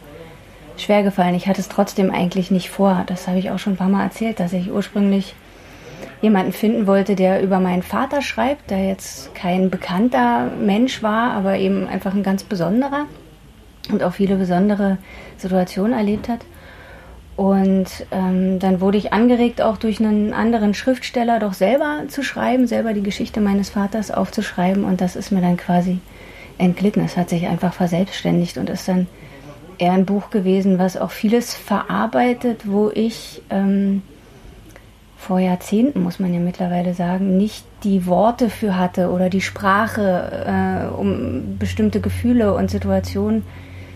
schwer 0.78 1.02
gefallen. 1.02 1.34
Ich 1.34 1.46
hatte 1.46 1.60
es 1.60 1.68
trotzdem 1.68 2.10
eigentlich 2.10 2.50
nicht 2.50 2.70
vor. 2.70 3.04
Das 3.06 3.28
habe 3.28 3.38
ich 3.38 3.50
auch 3.50 3.58
schon 3.58 3.74
ein 3.74 3.76
paar 3.76 3.90
Mal 3.90 4.04
erzählt, 4.04 4.40
dass 4.40 4.54
ich 4.54 4.72
ursprünglich 4.72 5.34
jemanden 6.22 6.52
finden 6.52 6.86
wollte, 6.86 7.14
der 7.14 7.42
über 7.42 7.60
meinen 7.60 7.82
Vater 7.82 8.22
schreibt, 8.22 8.70
der 8.70 8.88
jetzt 8.88 9.34
kein 9.34 9.68
bekannter 9.68 10.50
Mensch 10.58 11.02
war, 11.02 11.32
aber 11.32 11.58
eben 11.58 11.86
einfach 11.86 12.14
ein 12.14 12.22
ganz 12.22 12.44
besonderer 12.44 13.04
und 13.92 14.02
auch 14.02 14.14
viele 14.14 14.36
besondere 14.36 14.96
Situationen 15.36 15.92
erlebt 15.92 16.30
hat. 16.30 16.40
Und 17.36 17.88
ähm, 18.12 18.60
dann 18.60 18.80
wurde 18.80 18.98
ich 18.98 19.12
angeregt, 19.12 19.60
auch 19.60 19.76
durch 19.76 19.98
einen 19.98 20.32
anderen 20.32 20.72
Schriftsteller 20.72 21.40
doch 21.40 21.52
selber 21.52 22.02
zu 22.08 22.22
schreiben, 22.22 22.66
selber 22.68 22.92
die 22.92 23.02
Geschichte 23.02 23.40
meines 23.40 23.70
Vaters 23.70 24.12
aufzuschreiben. 24.12 24.84
Und 24.84 25.00
das 25.00 25.16
ist 25.16 25.32
mir 25.32 25.40
dann 25.40 25.56
quasi 25.56 25.98
entglitten. 26.58 27.04
Es 27.04 27.16
hat 27.16 27.30
sich 27.30 27.46
einfach 27.46 27.72
verselbstständigt 27.72 28.56
und 28.56 28.70
ist 28.70 28.86
dann 28.86 29.08
eher 29.78 29.92
ein 29.92 30.06
Buch 30.06 30.30
gewesen, 30.30 30.78
was 30.78 30.96
auch 30.96 31.10
vieles 31.10 31.54
verarbeitet, 31.54 32.62
wo 32.70 32.90
ich 32.94 33.42
ähm, 33.50 34.02
vor 35.16 35.40
Jahrzehnten, 35.40 36.02
muss 36.02 36.20
man 36.20 36.32
ja 36.32 36.40
mittlerweile 36.40 36.94
sagen, 36.94 37.36
nicht 37.36 37.64
die 37.82 38.06
Worte 38.06 38.50
für 38.50 38.76
hatte 38.76 39.10
oder 39.10 39.30
die 39.30 39.40
Sprache, 39.40 40.44
äh, 40.46 40.94
um 40.94 41.56
bestimmte 41.58 42.00
Gefühle 42.00 42.54
und 42.54 42.70
Situationen 42.70 43.42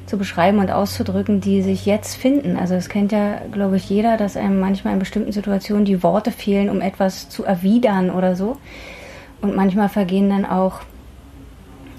zu 0.09 0.17
beschreiben 0.17 0.59
und 0.59 0.71
auszudrücken, 0.71 1.41
die 1.41 1.63
sich 1.63 1.87
jetzt 1.87 2.17
finden. 2.17 2.57
Also 2.57 2.75
es 2.75 2.89
kennt 2.89 3.13
ja, 3.13 3.41
glaube 3.53 3.77
ich, 3.77 3.89
jeder, 3.89 4.17
dass 4.17 4.37
einem 4.37 4.59
manchmal 4.59 4.95
in 4.95 4.99
bestimmten 4.99 5.33
Situationen 5.33 5.85
die 5.85 6.03
Worte 6.03 6.33
fehlen, 6.33 6.71
um 6.71 6.81
etwas 6.81 7.29
zu 7.29 7.45
erwidern 7.45 8.11
oder 8.11 8.35
so. 8.35 8.57
Und 9.41 9.55
manchmal 9.55 9.89
vergehen 9.89 10.31
dann 10.31 10.47
auch 10.47 10.81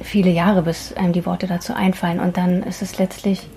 viele 0.01 0.31
Jahre, 0.31 0.63
bis 0.63 0.93
einem 0.93 1.13
die 1.13 1.25
Worte 1.25 1.47
dazu 1.47 1.73
einfallen. 1.73 2.19
Und 2.19 2.37
dann 2.37 2.63
ist 2.63 2.81
es 2.81 2.97
letztlich 2.97 3.47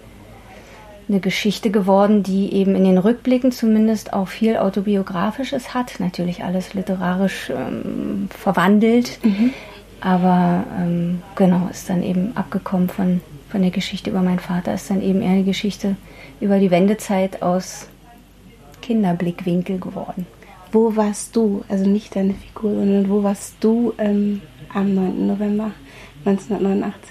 eine 1.09 1.21
Geschichte 1.21 1.71
geworden, 1.71 2.23
die 2.23 2.52
eben 2.52 2.75
in 2.75 2.85
den 2.85 2.99
Rückblicken 2.99 3.52
zumindest 3.52 4.12
auch 4.12 4.28
viel 4.28 4.56
Autobiografisches 4.56 5.75
hat. 5.75 5.99
Natürlich 5.99 6.44
alles 6.44 6.75
literarisch 6.75 7.50
ähm, 7.50 8.28
verwandelt. 8.30 9.18
Mhm. 9.25 9.52
Aber 10.00 10.64
ähm, 10.78 11.23
genau, 11.37 11.68
ist 11.71 11.88
dann 11.88 12.02
eben 12.02 12.37
abgekommen 12.37 12.88
von 12.88 13.21
von 13.52 13.61
der 13.61 13.71
Geschichte 13.71 14.09
über 14.09 14.23
meinen 14.23 14.38
Vater 14.38 14.73
ist 14.73 14.88
dann 14.88 15.02
eben 15.02 15.21
eher 15.21 15.32
eine 15.32 15.44
Geschichte 15.44 15.97
über 16.40 16.59
die 16.59 16.71
Wendezeit 16.71 17.42
aus 17.42 17.87
Kinderblickwinkel 18.80 19.78
geworden. 19.78 20.26
Wo 20.73 20.97
warst 20.97 21.37
du, 21.37 21.62
also 21.68 21.87
nicht 21.87 22.16
deine 22.16 22.32
Figur, 22.32 22.71
sondern 22.71 23.11
wo 23.11 23.23
warst 23.23 23.56
du 23.61 23.92
ähm, 23.99 24.40
am 24.73 24.94
9. 24.94 25.26
November 25.26 25.71
1989? 26.25 27.11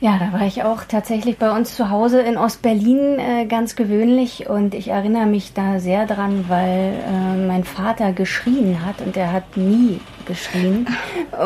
Ja, 0.00 0.18
da 0.18 0.32
war 0.32 0.44
ich 0.44 0.64
auch 0.64 0.82
tatsächlich 0.84 1.38
bei 1.38 1.56
uns 1.56 1.76
zu 1.76 1.88
Hause 1.88 2.20
in 2.20 2.36
Ostberlin 2.36 3.20
äh, 3.20 3.46
ganz 3.46 3.76
gewöhnlich 3.76 4.48
und 4.48 4.74
ich 4.74 4.88
erinnere 4.88 5.26
mich 5.26 5.54
da 5.54 5.78
sehr 5.78 6.04
dran, 6.06 6.46
weil 6.48 6.94
äh, 6.94 7.46
mein 7.46 7.62
Vater 7.62 8.12
geschrien 8.12 8.84
hat 8.84 9.00
und 9.06 9.16
er 9.16 9.32
hat 9.32 9.56
nie 9.56 10.00
geschrien. 10.28 10.86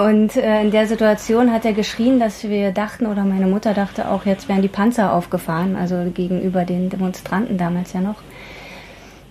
Und 0.04 0.36
äh, 0.36 0.60
in 0.60 0.70
der 0.70 0.86
Situation 0.86 1.52
hat 1.52 1.64
er 1.64 1.72
geschrien, 1.72 2.20
dass 2.20 2.44
wir 2.44 2.72
dachten 2.72 3.06
oder 3.06 3.24
meine 3.24 3.46
Mutter 3.46 3.72
dachte 3.72 4.10
auch, 4.10 4.26
jetzt 4.26 4.48
wären 4.48 4.60
die 4.60 4.68
Panzer 4.68 5.14
aufgefahren, 5.14 5.76
also 5.76 6.10
gegenüber 6.12 6.64
den 6.64 6.90
Demonstranten 6.90 7.56
damals 7.56 7.94
ja 7.94 8.00
noch. 8.00 8.16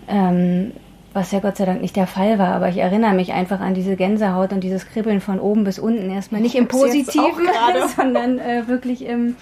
Ähm, 0.08 0.72
was 1.14 1.32
ja 1.32 1.40
Gott 1.40 1.58
sei 1.58 1.66
Dank 1.66 1.82
nicht 1.82 1.96
der 1.96 2.08
Fall 2.08 2.40
war, 2.40 2.56
aber 2.56 2.70
ich 2.70 2.78
erinnere 2.78 3.14
mich 3.14 3.34
einfach 3.34 3.60
an 3.60 3.74
diese 3.74 3.96
Gänsehaut 3.96 4.54
und 4.54 4.64
dieses 4.64 4.88
Kribbeln 4.88 5.20
von 5.20 5.40
oben 5.40 5.66
bis 5.66 5.78
unten. 5.78 6.10
Erstmal 6.10 6.42
nicht 6.42 6.56
im 6.56 6.68
Positiven, 6.68 7.50
sondern 7.96 8.40
äh, 8.40 8.68
wirklich 8.68 9.06
im, 9.06 9.36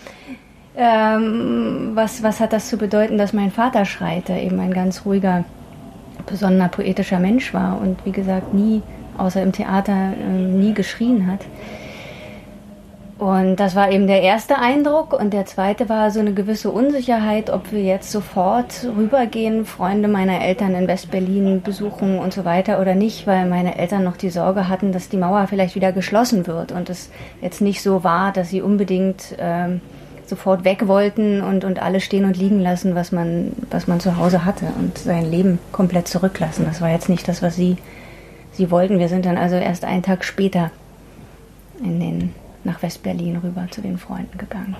ähm, 0.76 1.92
was, 1.94 2.24
was 2.24 2.40
hat 2.40 2.54
das 2.54 2.70
zu 2.70 2.78
bedeuten, 2.78 3.18
dass 3.18 3.34
mein 3.34 3.52
Vater 3.52 3.86
schreit, 3.86 4.30
der 4.30 4.42
eben 4.42 4.60
ein 4.60 4.74
ganz 4.74 5.06
ruhiger, 5.06 5.44
besonderer 6.26 6.70
poetischer 6.70 7.20
Mensch 7.20 7.54
war 7.54 7.80
und 7.80 8.04
wie 8.06 8.12
gesagt 8.12 8.54
nie, 8.54 8.82
außer 9.20 9.42
im 9.42 9.52
Theater, 9.52 10.14
äh, 10.20 10.30
nie 10.30 10.74
geschrien 10.74 11.28
hat. 11.28 11.42
Und 13.20 13.58
das 13.58 13.76
war 13.76 13.92
eben 13.92 14.08
der 14.08 14.22
erste 14.22 14.60
Eindruck. 14.60 15.12
Und 15.12 15.34
der 15.34 15.46
zweite 15.46 15.90
war 15.90 16.10
so 16.10 16.22
eine 16.22 16.34
gewisse 16.34 16.72
Unsicherheit, 16.72 17.50
ob 17.50 17.74
wir 17.74 17.84
jetzt 17.84 18.12
sofort 18.12 18.88
rübergehen, 18.96 19.66
Freunde 19.66 20.08
meiner 20.08 20.42
Eltern 20.42 20.74
in 20.74 20.88
West-Berlin 20.88 21.62
besuchen 21.62 22.18
und 22.18 22.34
so 22.34 22.46
weiter 22.46 22.80
oder 22.80 22.96
nicht, 22.96 23.28
weil 23.28 23.46
meine 23.46 23.78
Eltern 23.78 24.06
noch 24.06 24.16
die 24.16 24.30
Sorge 24.30 24.70
hatten, 24.70 24.94
dass 24.94 25.10
die 25.10 25.18
Mauer 25.18 25.48
vielleicht 25.48 25.76
wieder 25.76 25.92
geschlossen 25.92 26.48
wird 26.48 26.72
und 26.72 26.90
es 26.90 27.12
jetzt 27.42 27.60
nicht 27.60 27.82
so 27.82 28.06
war, 28.06 28.32
dass 28.32 28.52
sie 28.52 28.62
unbedingt 28.62 29.36
ähm, 29.38 29.82
sofort 30.26 30.64
weg 30.64 30.88
wollten 30.88 31.42
und, 31.42 31.66
und 31.66 31.82
alles 31.82 32.06
stehen 32.06 32.24
und 32.24 32.38
liegen 32.38 32.62
lassen, 32.62 32.96
was 32.96 33.12
man, 33.12 33.52
was 33.70 33.88
man 33.88 34.00
zu 34.00 34.16
Hause 34.16 34.46
hatte 34.46 34.68
und 34.80 34.98
sein 34.98 35.30
Leben 35.30 35.60
komplett 35.74 36.08
zurücklassen. 36.08 36.66
Das 36.66 36.80
war 36.80 36.90
jetzt 36.90 37.10
nicht 37.10 37.28
das, 37.28 37.42
was 37.42 37.56
sie, 37.56 37.76
sie 38.60 38.70
wollten. 38.70 39.00
Wir 39.00 39.08
sind 39.08 39.26
dann 39.26 39.38
also 39.38 39.56
erst 39.56 39.86
einen 39.86 40.04
Tag 40.04 40.24
später 40.24 40.70
in 41.82 42.00
den 42.00 42.36
nach 42.64 42.84
West-Berlin 42.84 43.38
rüber 43.38 43.68
zu 43.72 43.82
den 43.82 43.98
Freunden 43.98 44.38
gegangen. 44.38 44.76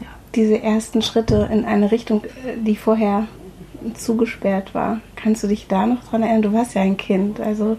Ja. 0.00 0.06
Diese 0.34 0.60
ersten 0.60 1.02
Schritte 1.02 1.48
in 1.52 1.66
eine 1.66 1.92
Richtung, 1.92 2.22
die 2.64 2.76
vorher 2.76 3.26
zugesperrt 3.94 4.74
war. 4.74 5.00
Kannst 5.16 5.42
du 5.42 5.48
dich 5.48 5.68
da 5.68 5.86
noch 5.86 6.02
dran 6.04 6.22
erinnern? 6.22 6.42
Du 6.42 6.52
warst 6.54 6.74
ja 6.74 6.82
ein 6.82 6.96
Kind, 6.96 7.40
also 7.40 7.76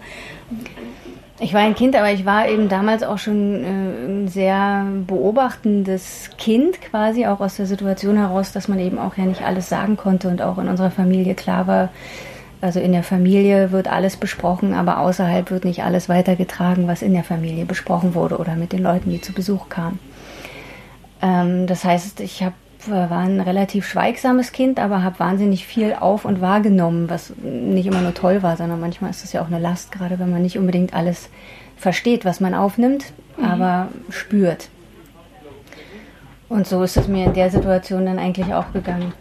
ich 1.40 1.54
war 1.54 1.62
ein 1.62 1.74
Kind, 1.74 1.96
aber 1.96 2.12
ich 2.12 2.24
war 2.24 2.48
eben 2.48 2.68
damals 2.68 3.02
auch 3.02 3.18
schon 3.18 3.64
äh, 3.64 4.06
ein 4.06 4.28
sehr 4.28 4.86
beobachtendes 5.08 6.30
Kind, 6.38 6.80
quasi 6.80 7.26
auch 7.26 7.40
aus 7.40 7.56
der 7.56 7.66
Situation 7.66 8.16
heraus, 8.16 8.52
dass 8.52 8.68
man 8.68 8.78
eben 8.78 8.98
auch 8.98 9.16
ja 9.16 9.24
nicht 9.24 9.42
alles 9.42 9.68
sagen 9.68 9.96
konnte 9.96 10.28
und 10.28 10.40
auch 10.40 10.58
in 10.58 10.68
unserer 10.68 10.92
Familie 10.92 11.34
klar 11.34 11.66
war, 11.66 11.88
also 12.62 12.78
in 12.78 12.92
der 12.92 13.02
Familie 13.02 13.72
wird 13.72 13.88
alles 13.88 14.16
besprochen, 14.16 14.72
aber 14.72 15.00
außerhalb 15.00 15.50
wird 15.50 15.64
nicht 15.64 15.82
alles 15.82 16.08
weitergetragen, 16.08 16.86
was 16.86 17.02
in 17.02 17.12
der 17.12 17.24
Familie 17.24 17.64
besprochen 17.64 18.14
wurde 18.14 18.38
oder 18.38 18.54
mit 18.54 18.72
den 18.72 18.84
Leuten, 18.84 19.10
die 19.10 19.20
zu 19.20 19.32
Besuch 19.32 19.68
kamen. 19.68 19.98
Ähm, 21.20 21.66
das 21.66 21.84
heißt, 21.84 22.20
ich 22.20 22.40
hab, 22.44 22.52
war 22.86 23.18
ein 23.18 23.40
relativ 23.40 23.84
schweigsames 23.88 24.52
Kind, 24.52 24.78
aber 24.78 25.02
habe 25.02 25.18
wahnsinnig 25.18 25.66
viel 25.66 25.94
auf 25.98 26.24
und 26.24 26.40
wahrgenommen, 26.40 27.10
was 27.10 27.32
nicht 27.36 27.86
immer 27.86 28.00
nur 28.00 28.14
toll 28.14 28.44
war, 28.44 28.56
sondern 28.56 28.80
manchmal 28.80 29.10
ist 29.10 29.24
es 29.24 29.32
ja 29.32 29.42
auch 29.42 29.48
eine 29.48 29.58
Last, 29.58 29.90
gerade 29.90 30.20
wenn 30.20 30.30
man 30.30 30.42
nicht 30.42 30.56
unbedingt 30.56 30.94
alles 30.94 31.30
versteht, 31.76 32.24
was 32.24 32.38
man 32.38 32.54
aufnimmt, 32.54 33.12
mhm. 33.38 33.44
aber 33.44 33.88
spürt. 34.08 34.68
Und 36.48 36.68
so 36.68 36.84
ist 36.84 36.96
es 36.96 37.08
mir 37.08 37.26
in 37.26 37.34
der 37.34 37.50
Situation 37.50 38.06
dann 38.06 38.20
eigentlich 38.20 38.54
auch 38.54 38.72
gegangen. 38.72 39.14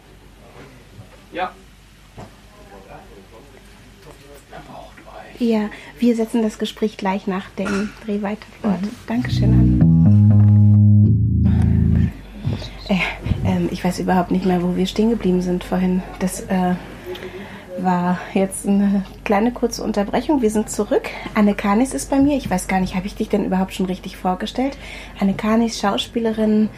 Ja. 1.33 1.49
Ja, 5.41 5.71
wir 5.97 6.15
setzen 6.15 6.43
das 6.43 6.59
Gespräch 6.59 6.97
gleich 6.97 7.25
nach 7.25 7.49
dem 7.57 7.89
Dreh 8.05 8.21
weiter 8.21 8.45
fort. 8.61 8.79
Mhm. 8.79 8.89
Dankeschön, 9.07 9.51
Anne. 9.51 9.81
Äh, 12.87 12.93
äh, 13.49 13.65
ich 13.71 13.83
weiß 13.83 13.97
überhaupt 14.01 14.29
nicht 14.29 14.45
mehr, 14.45 14.61
wo 14.61 14.75
wir 14.75 14.85
stehen 14.85 15.09
geblieben 15.09 15.41
sind 15.41 15.63
vorhin. 15.63 16.03
Das 16.19 16.41
äh, 16.41 16.75
war 17.79 18.19
jetzt 18.35 18.67
eine 18.67 19.03
kleine 19.23 19.51
kurze 19.51 19.83
Unterbrechung. 19.83 20.43
Wir 20.43 20.51
sind 20.51 20.69
zurück. 20.69 21.09
Anne 21.33 21.55
Kanis 21.55 21.95
ist 21.95 22.11
bei 22.11 22.19
mir. 22.19 22.37
Ich 22.37 22.47
weiß 22.47 22.67
gar 22.67 22.79
nicht, 22.79 22.93
habe 22.93 23.07
ich 23.07 23.15
dich 23.15 23.29
denn 23.29 23.43
überhaupt 23.43 23.73
schon 23.73 23.87
richtig 23.87 24.17
vorgestellt? 24.17 24.77
Anne 25.19 25.33
Kanis, 25.33 25.79
Schauspielerin 25.79 26.69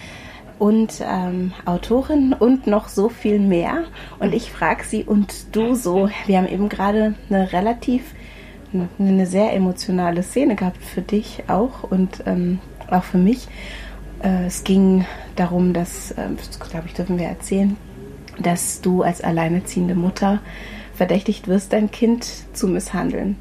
und 0.57 1.01
ähm, 1.05 1.51
Autorin 1.65 2.31
und 2.31 2.65
noch 2.65 2.87
so 2.87 3.09
viel 3.09 3.39
mehr. 3.39 3.83
Und 4.19 4.33
ich 4.33 4.53
frage 4.53 4.85
sie 4.85 5.03
und 5.03 5.53
du 5.53 5.75
so. 5.75 6.07
Wir 6.27 6.37
haben 6.37 6.47
eben 6.47 6.69
gerade 6.69 7.15
eine 7.29 7.51
relativ 7.51 8.03
eine 8.99 9.25
sehr 9.25 9.53
emotionale 9.53 10.23
Szene 10.23 10.55
gehabt 10.55 10.83
für 10.83 11.01
dich 11.01 11.43
auch 11.47 11.83
und 11.83 12.23
ähm, 12.25 12.59
auch 12.89 13.03
für 13.03 13.17
mich. 13.17 13.47
Äh, 14.23 14.45
es 14.45 14.63
ging 14.63 15.05
darum, 15.35 15.73
dass, 15.73 16.11
äh, 16.11 16.29
glaube 16.71 16.87
ich, 16.87 16.93
dürfen 16.93 17.17
wir 17.17 17.27
erzählen, 17.27 17.77
dass 18.39 18.81
du 18.81 19.03
als 19.03 19.21
alleinerziehende 19.21 19.95
Mutter 19.95 20.39
verdächtigt 20.95 21.47
wirst, 21.47 21.73
dein 21.73 21.91
Kind 21.91 22.25
zu 22.53 22.67
misshandeln. 22.67 23.37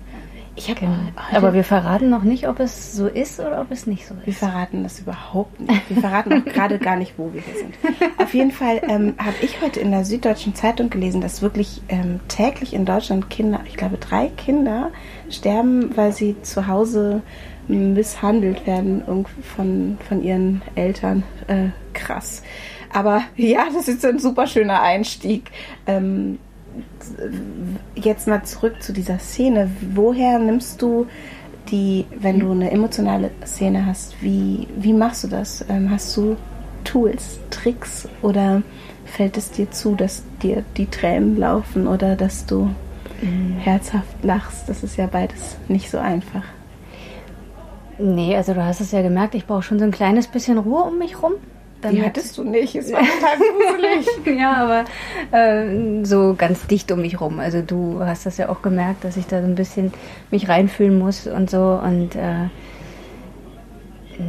Ich 0.55 0.69
hab, 0.69 0.81
genau. 0.81 0.93
Aber 1.33 1.55
wir 1.55 1.65
verraten 1.65 2.11
noch 2.11 2.25
nicht, 2.25 2.47
ob 2.47 2.61
es 2.61 2.95
so 2.95 3.07
ist 3.07 3.41
oder 3.41 3.63
ob 3.63 3.71
es 3.71 3.87
nicht 3.87 4.07
so 4.07 4.15
ist. 4.15 4.27
Wir 4.27 4.35
verraten 4.35 4.83
das 4.83 5.01
überhaupt 5.01 5.59
nicht. 5.61 5.89
Wir 5.89 5.97
verraten 6.03 6.33
auch 6.33 6.45
gerade 6.53 6.79
gar 6.79 6.97
nicht, 6.97 7.15
wo 7.17 7.33
wir 7.33 7.41
hier 7.41 7.55
sind. 7.55 7.75
Auf 8.19 8.35
jeden 8.35 8.51
Fall 8.51 8.83
ähm, 8.87 9.15
habe 9.19 9.37
ich 9.41 9.63
heute 9.63 9.81
in 9.81 9.91
der 9.91 10.05
Süddeutschen 10.05 10.55
Zeitung 10.55 10.91
gelesen, 10.91 11.23
dass 11.23 11.41
wirklich 11.41 11.81
ähm, 11.89 12.21
täglich 12.29 12.75
in 12.75 12.85
Deutschland 12.85 13.31
Kinder, 13.31 13.61
ich 13.67 13.77
glaube 13.77 13.97
drei 13.97 14.29
Kinder, 14.29 14.91
sterben, 15.31 15.97
weil 15.97 16.13
sie 16.13 16.37
zu 16.43 16.67
Hause 16.67 17.23
misshandelt 17.69 18.67
werden 18.67 19.03
von, 19.57 19.97
von 20.07 20.23
ihren 20.23 20.61
Eltern. 20.75 21.23
Äh, 21.47 21.69
krass. 21.95 22.43
Aber 22.93 23.23
ja, 23.37 23.67
das 23.73 23.89
ist 23.89 24.05
ein 24.05 24.19
super 24.19 24.47
schöner 24.47 24.83
Einstieg. 24.83 25.51
Ähm, 25.87 26.39
jetzt 27.95 28.27
mal 28.29 28.43
zurück 28.45 28.83
zu 28.83 28.93
dieser 28.93 29.19
Szene. 29.19 29.71
Woher 29.95 30.39
nimmst 30.39 30.81
du 30.83 31.07
die, 31.71 32.07
wenn 32.19 32.41
du 32.41 32.51
eine 32.51 32.71
emotionale 32.71 33.31
Szene 33.45 33.87
hast, 33.87 34.21
wie, 34.23 34.67
wie 34.77 34.93
machst 34.93 35.25
du 35.25 35.29
das? 35.29 35.65
Ähm, 35.69 35.91
hast 35.91 36.17
du 36.17 36.37
Tools, 36.85 37.39
Tricks 37.51 38.09
oder 38.23 38.63
fällt 39.05 39.37
es 39.37 39.51
dir 39.51 39.71
zu, 39.71 39.95
dass 39.95 40.23
dir 40.43 40.65
die 40.77 40.87
Tränen 40.87 41.37
laufen 41.37 41.87
oder 41.87 42.17
dass 42.17 42.47
du 42.47 42.71
mhm. 43.21 43.57
herzhaft 43.59 44.23
lachst? 44.23 44.69
Das 44.69 44.83
ist 44.83 44.97
ja 44.97 45.07
beides 45.07 45.57
nicht 45.69 45.91
so 45.91 45.99
einfach. 45.99 46.45
Nee, 47.99 48.37
also 48.37 48.55
du 48.55 48.65
hast 48.65 48.81
es 48.81 48.91
ja 48.91 49.03
gemerkt, 49.03 49.35
ich 49.35 49.47
brauche 49.47 49.63
schon 49.63 49.79
so 49.79 49.85
ein 49.85 49.91
kleines 49.91 50.27
bisschen 50.27 50.59
Ruhe 50.59 50.83
um 50.83 50.99
mich 50.99 51.23
rum. 51.23 51.33
Damit 51.83 51.99
die 51.99 52.05
hattest 52.05 52.39
du 52.39 52.45
nicht, 52.45 52.77
es 52.77 52.93
war 52.93 53.01
total 53.21 53.39
gruselig. 53.39 54.07
ja, 54.41 54.53
aber 54.55 54.85
äh, 55.37 56.05
so 56.05 56.35
ganz 56.39 56.67
dicht 56.69 56.91
um 56.93 57.01
mich 57.01 57.21
rum. 57.21 57.41
Also 57.41 57.61
du 57.61 58.01
hast 58.01 58.25
das 58.25 58.39
ja 58.39 58.49
auch 58.49 58.63
gemerkt, 58.63 59.05
dass 59.05 59.17
ich 59.17 59.27
da 59.27 59.41
so 59.41 59.47
ein 59.47 59.57
bisschen 59.57 59.93
mich 60.31 60.49
reinfühlen 60.49 60.99
muss 60.99 61.27
und 61.27 61.51
so. 61.51 61.81
Und 61.83 62.15
äh, 62.15 62.49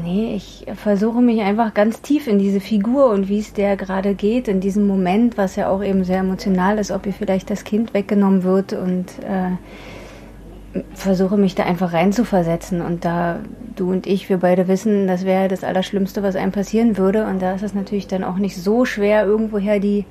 nee, 0.04 0.34
ich 0.36 0.66
versuche 0.76 1.22
mich 1.22 1.42
einfach 1.42 1.76
ganz 1.76 2.02
tief 2.02 2.26
in 2.26 2.40
diese 2.40 2.60
Figur 2.60 3.12
und 3.12 3.30
wie 3.30 3.40
es 3.40 3.54
der 3.54 3.78
gerade 3.78 4.16
geht, 4.16 4.48
in 4.48 4.60
diesem 4.60 4.88
Moment, 4.88 5.38
was 5.38 5.56
ja 5.56 5.70
auch 5.70 5.84
eben 5.84 6.04
sehr 6.04 6.20
emotional 6.20 6.80
ist, 6.80 6.90
ob 6.90 7.06
ihr 7.06 7.14
vielleicht 7.14 7.52
das 7.52 7.64
Kind 7.64 7.94
weggenommen 7.94 8.44
wird 8.44 8.74
und 8.74 9.20
äh, 9.20 9.52
versuche 10.94 11.38
mich 11.38 11.56
da 11.56 11.64
einfach 11.64 11.94
reinzuversetzen 11.94 12.82
und 12.82 13.06
da 13.06 13.40
du 13.76 13.92
und 13.92 14.08
ich, 14.08 14.30
wir 14.30 14.38
beide 14.38 14.68
wissen, 14.68 15.08
das 15.08 15.26
wäre 15.26 15.48
das 15.48 15.64
Allerschlimmste, 15.64 16.24
was 16.24 16.36
einem 16.36 16.52
passieren 16.52 16.98
würde 16.98 17.26
und 17.26 17.42
da 17.42 17.54
ist 17.54 17.64
es 17.64 17.74
natürlich 17.74 18.08
dann 18.08 18.24
auch 18.24 18.38
nicht 18.38 18.58
so 18.58 18.86
schwer, 18.86 19.26
irgendwoher 19.26 19.80
die, 19.80 20.06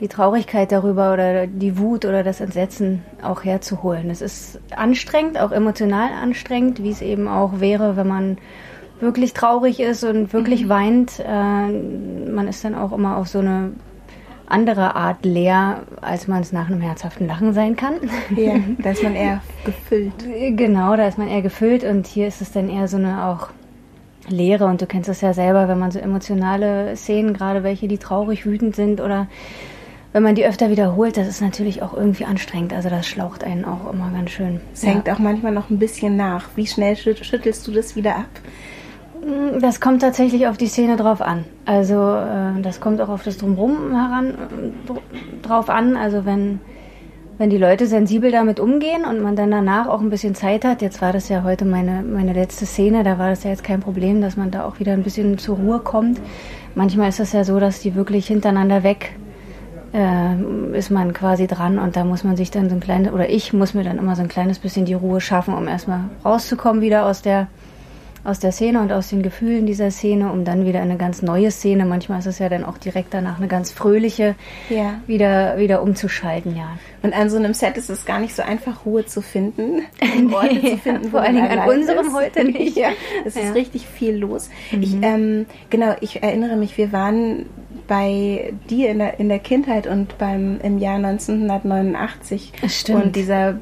die 0.00 0.08
Traurigkeit 0.08 0.72
darüber 0.72 1.12
oder 1.12 1.46
die 1.46 1.78
Wut 1.78 2.04
oder 2.04 2.22
das 2.22 2.40
Entsetzen 2.40 3.02
auch 3.22 3.44
herzuholen. 3.44 4.10
Es 4.10 4.22
ist 4.22 4.60
anstrengend, 4.74 5.38
auch 5.38 5.52
emotional 5.52 6.10
anstrengend, 6.20 6.82
wie 6.82 6.90
es 6.90 7.02
eben 7.02 7.28
auch 7.28 7.60
wäre, 7.60 7.96
wenn 7.96 8.08
man 8.08 8.38
wirklich 9.00 9.32
traurig 9.32 9.80
ist 9.80 10.04
und 10.04 10.32
wirklich 10.32 10.64
mhm. 10.64 10.68
weint. 10.68 11.20
Äh, 11.20 12.30
man 12.30 12.48
ist 12.48 12.64
dann 12.64 12.74
auch 12.74 12.92
immer 12.92 13.16
auf 13.16 13.28
so 13.28 13.38
eine 13.38 13.72
andere 14.50 14.96
Art 14.96 15.24
leer, 15.24 15.82
als 16.00 16.28
man 16.28 16.42
es 16.42 16.52
nach 16.52 16.68
einem 16.68 16.80
herzhaften 16.80 17.26
Lachen 17.26 17.52
sein 17.52 17.76
kann. 17.76 17.94
Ja, 18.36 18.54
da 18.78 18.90
ist 18.90 19.02
man 19.02 19.14
eher 19.14 19.40
gefüllt. 19.64 20.12
Genau, 20.56 20.96
da 20.96 21.06
ist 21.06 21.18
man 21.18 21.28
eher 21.28 21.42
gefüllt 21.42 21.84
und 21.84 22.06
hier 22.06 22.26
ist 22.26 22.40
es 22.40 22.52
dann 22.52 22.68
eher 22.68 22.88
so 22.88 22.96
eine 22.96 23.26
auch 23.26 23.48
Leere 24.28 24.66
und 24.66 24.80
du 24.80 24.86
kennst 24.86 25.08
das 25.08 25.20
ja 25.20 25.32
selber, 25.32 25.68
wenn 25.68 25.78
man 25.78 25.90
so 25.90 25.98
emotionale 25.98 26.94
Szenen, 26.96 27.34
gerade 27.34 27.62
welche, 27.62 27.88
die 27.88 27.98
traurig, 27.98 28.46
wütend 28.46 28.76
sind 28.76 29.00
oder 29.00 29.28
wenn 30.12 30.22
man 30.22 30.34
die 30.34 30.44
öfter 30.44 30.70
wiederholt, 30.70 31.16
das 31.16 31.28
ist 31.28 31.40
natürlich 31.40 31.82
auch 31.82 31.94
irgendwie 31.94 32.24
anstrengend. 32.24 32.72
Also 32.72 32.90
das 32.90 33.06
schlaucht 33.06 33.44
einen 33.44 33.64
auch 33.64 33.92
immer 33.92 34.10
ganz 34.10 34.30
schön. 34.30 34.60
Es 34.72 34.82
ja. 34.82 34.90
hängt 34.90 35.08
auch 35.08 35.20
manchmal 35.20 35.52
noch 35.52 35.70
ein 35.70 35.78
bisschen 35.78 36.16
nach. 36.16 36.48
Wie 36.56 36.66
schnell 36.66 36.96
schüttelst 36.96 37.66
du 37.66 37.72
das 37.72 37.94
wieder 37.94 38.16
ab? 38.16 38.30
Mm, 39.24 39.60
das 39.60 39.80
kommt 39.80 40.02
tatsächlich 40.02 40.46
auf 40.46 40.56
die 40.56 40.66
Szene 40.66 40.96
drauf 40.96 41.20
an. 41.20 41.44
Also 41.64 41.94
äh, 41.94 42.60
das 42.62 42.80
kommt 42.80 43.00
auch 43.00 43.08
auf 43.08 43.22
das 43.22 43.38
Drumherum 43.38 43.94
heran 43.94 44.34
drauf 45.42 45.68
an. 45.68 45.96
Also 45.96 46.24
wenn 46.24 46.60
wenn 47.40 47.48
die 47.48 47.56
Leute 47.56 47.86
sensibel 47.86 48.30
damit 48.30 48.60
umgehen 48.60 49.06
und 49.08 49.22
man 49.22 49.34
dann 49.34 49.50
danach 49.50 49.88
auch 49.88 50.02
ein 50.02 50.10
bisschen 50.10 50.34
Zeit 50.34 50.62
hat, 50.62 50.82
jetzt 50.82 51.00
war 51.00 51.14
das 51.14 51.30
ja 51.30 51.42
heute 51.42 51.64
meine, 51.64 52.02
meine 52.02 52.34
letzte 52.34 52.66
Szene, 52.66 53.02
da 53.02 53.18
war 53.18 53.30
das 53.30 53.44
ja 53.44 53.50
jetzt 53.50 53.64
kein 53.64 53.80
Problem, 53.80 54.20
dass 54.20 54.36
man 54.36 54.50
da 54.50 54.66
auch 54.66 54.78
wieder 54.78 54.92
ein 54.92 55.02
bisschen 55.02 55.38
zur 55.38 55.56
Ruhe 55.56 55.78
kommt. 55.78 56.20
Manchmal 56.74 57.08
ist 57.08 57.18
es 57.18 57.32
ja 57.32 57.42
so, 57.42 57.58
dass 57.58 57.80
die 57.80 57.94
wirklich 57.94 58.26
hintereinander 58.26 58.82
weg 58.82 59.12
äh, 59.94 60.76
ist 60.76 60.90
man 60.90 61.14
quasi 61.14 61.46
dran 61.46 61.78
und 61.78 61.96
da 61.96 62.04
muss 62.04 62.24
man 62.24 62.36
sich 62.36 62.50
dann 62.50 62.68
so 62.68 62.74
ein 62.74 62.80
kleines, 62.80 63.10
oder 63.10 63.30
ich 63.30 63.54
muss 63.54 63.72
mir 63.72 63.84
dann 63.84 63.96
immer 63.96 64.16
so 64.16 64.22
ein 64.22 64.28
kleines 64.28 64.58
bisschen 64.58 64.84
die 64.84 64.92
Ruhe 64.92 65.22
schaffen, 65.22 65.54
um 65.54 65.66
erstmal 65.66 66.10
rauszukommen 66.22 66.82
wieder 66.82 67.06
aus 67.06 67.22
der 67.22 67.48
aus 68.22 68.38
der 68.38 68.52
Szene 68.52 68.80
und 68.80 68.92
aus 68.92 69.08
den 69.08 69.22
Gefühlen 69.22 69.66
dieser 69.66 69.90
Szene, 69.90 70.30
um 70.30 70.44
dann 70.44 70.66
wieder 70.66 70.80
eine 70.80 70.96
ganz 70.96 71.22
neue 71.22 71.50
Szene, 71.50 71.84
manchmal 71.86 72.18
ist 72.18 72.26
es 72.26 72.38
ja 72.38 72.48
dann 72.48 72.64
auch 72.64 72.78
direkt 72.78 73.14
danach 73.14 73.38
eine 73.38 73.48
ganz 73.48 73.72
fröhliche, 73.72 74.34
ja. 74.68 75.00
wieder, 75.06 75.58
wieder 75.58 75.82
umzuschalten, 75.82 76.56
ja. 76.56 76.78
Und 77.02 77.14
an 77.14 77.30
so 77.30 77.38
einem 77.38 77.54
Set 77.54 77.76
ist 77.78 77.88
es 77.88 78.04
gar 78.04 78.20
nicht 78.20 78.36
so 78.36 78.42
einfach, 78.42 78.84
Ruhe 78.84 79.06
zu 79.06 79.22
finden, 79.22 79.82
Orte 80.32 80.60
zu 80.60 80.76
finden, 80.78 81.10
Vor 81.10 81.20
allen 81.20 81.36
Dingen 81.36 81.48
an 81.48 81.68
unserem 81.68 82.06
ist. 82.06 82.14
heute 82.14 82.44
nicht. 82.44 82.76
ja, 82.76 82.90
es 83.24 83.34
ja. 83.34 83.42
ist 83.42 83.54
richtig 83.54 83.86
viel 83.86 84.16
los. 84.16 84.50
Mhm. 84.70 84.82
Ich, 84.82 84.96
ähm, 85.00 85.46
genau, 85.70 85.94
ich 86.00 86.22
erinnere 86.22 86.56
mich, 86.56 86.76
wir 86.76 86.92
waren 86.92 87.46
bei 87.88 88.52
dir 88.68 88.90
in 88.90 88.98
der, 88.98 89.18
in 89.18 89.28
der 89.28 89.38
Kindheit 89.38 89.86
und 89.86 90.16
beim 90.18 90.60
im 90.62 90.78
Jahr 90.78 90.96
1989 90.96 92.52
Stimmt. 92.68 93.04
und 93.04 93.16
dieser 93.16 93.58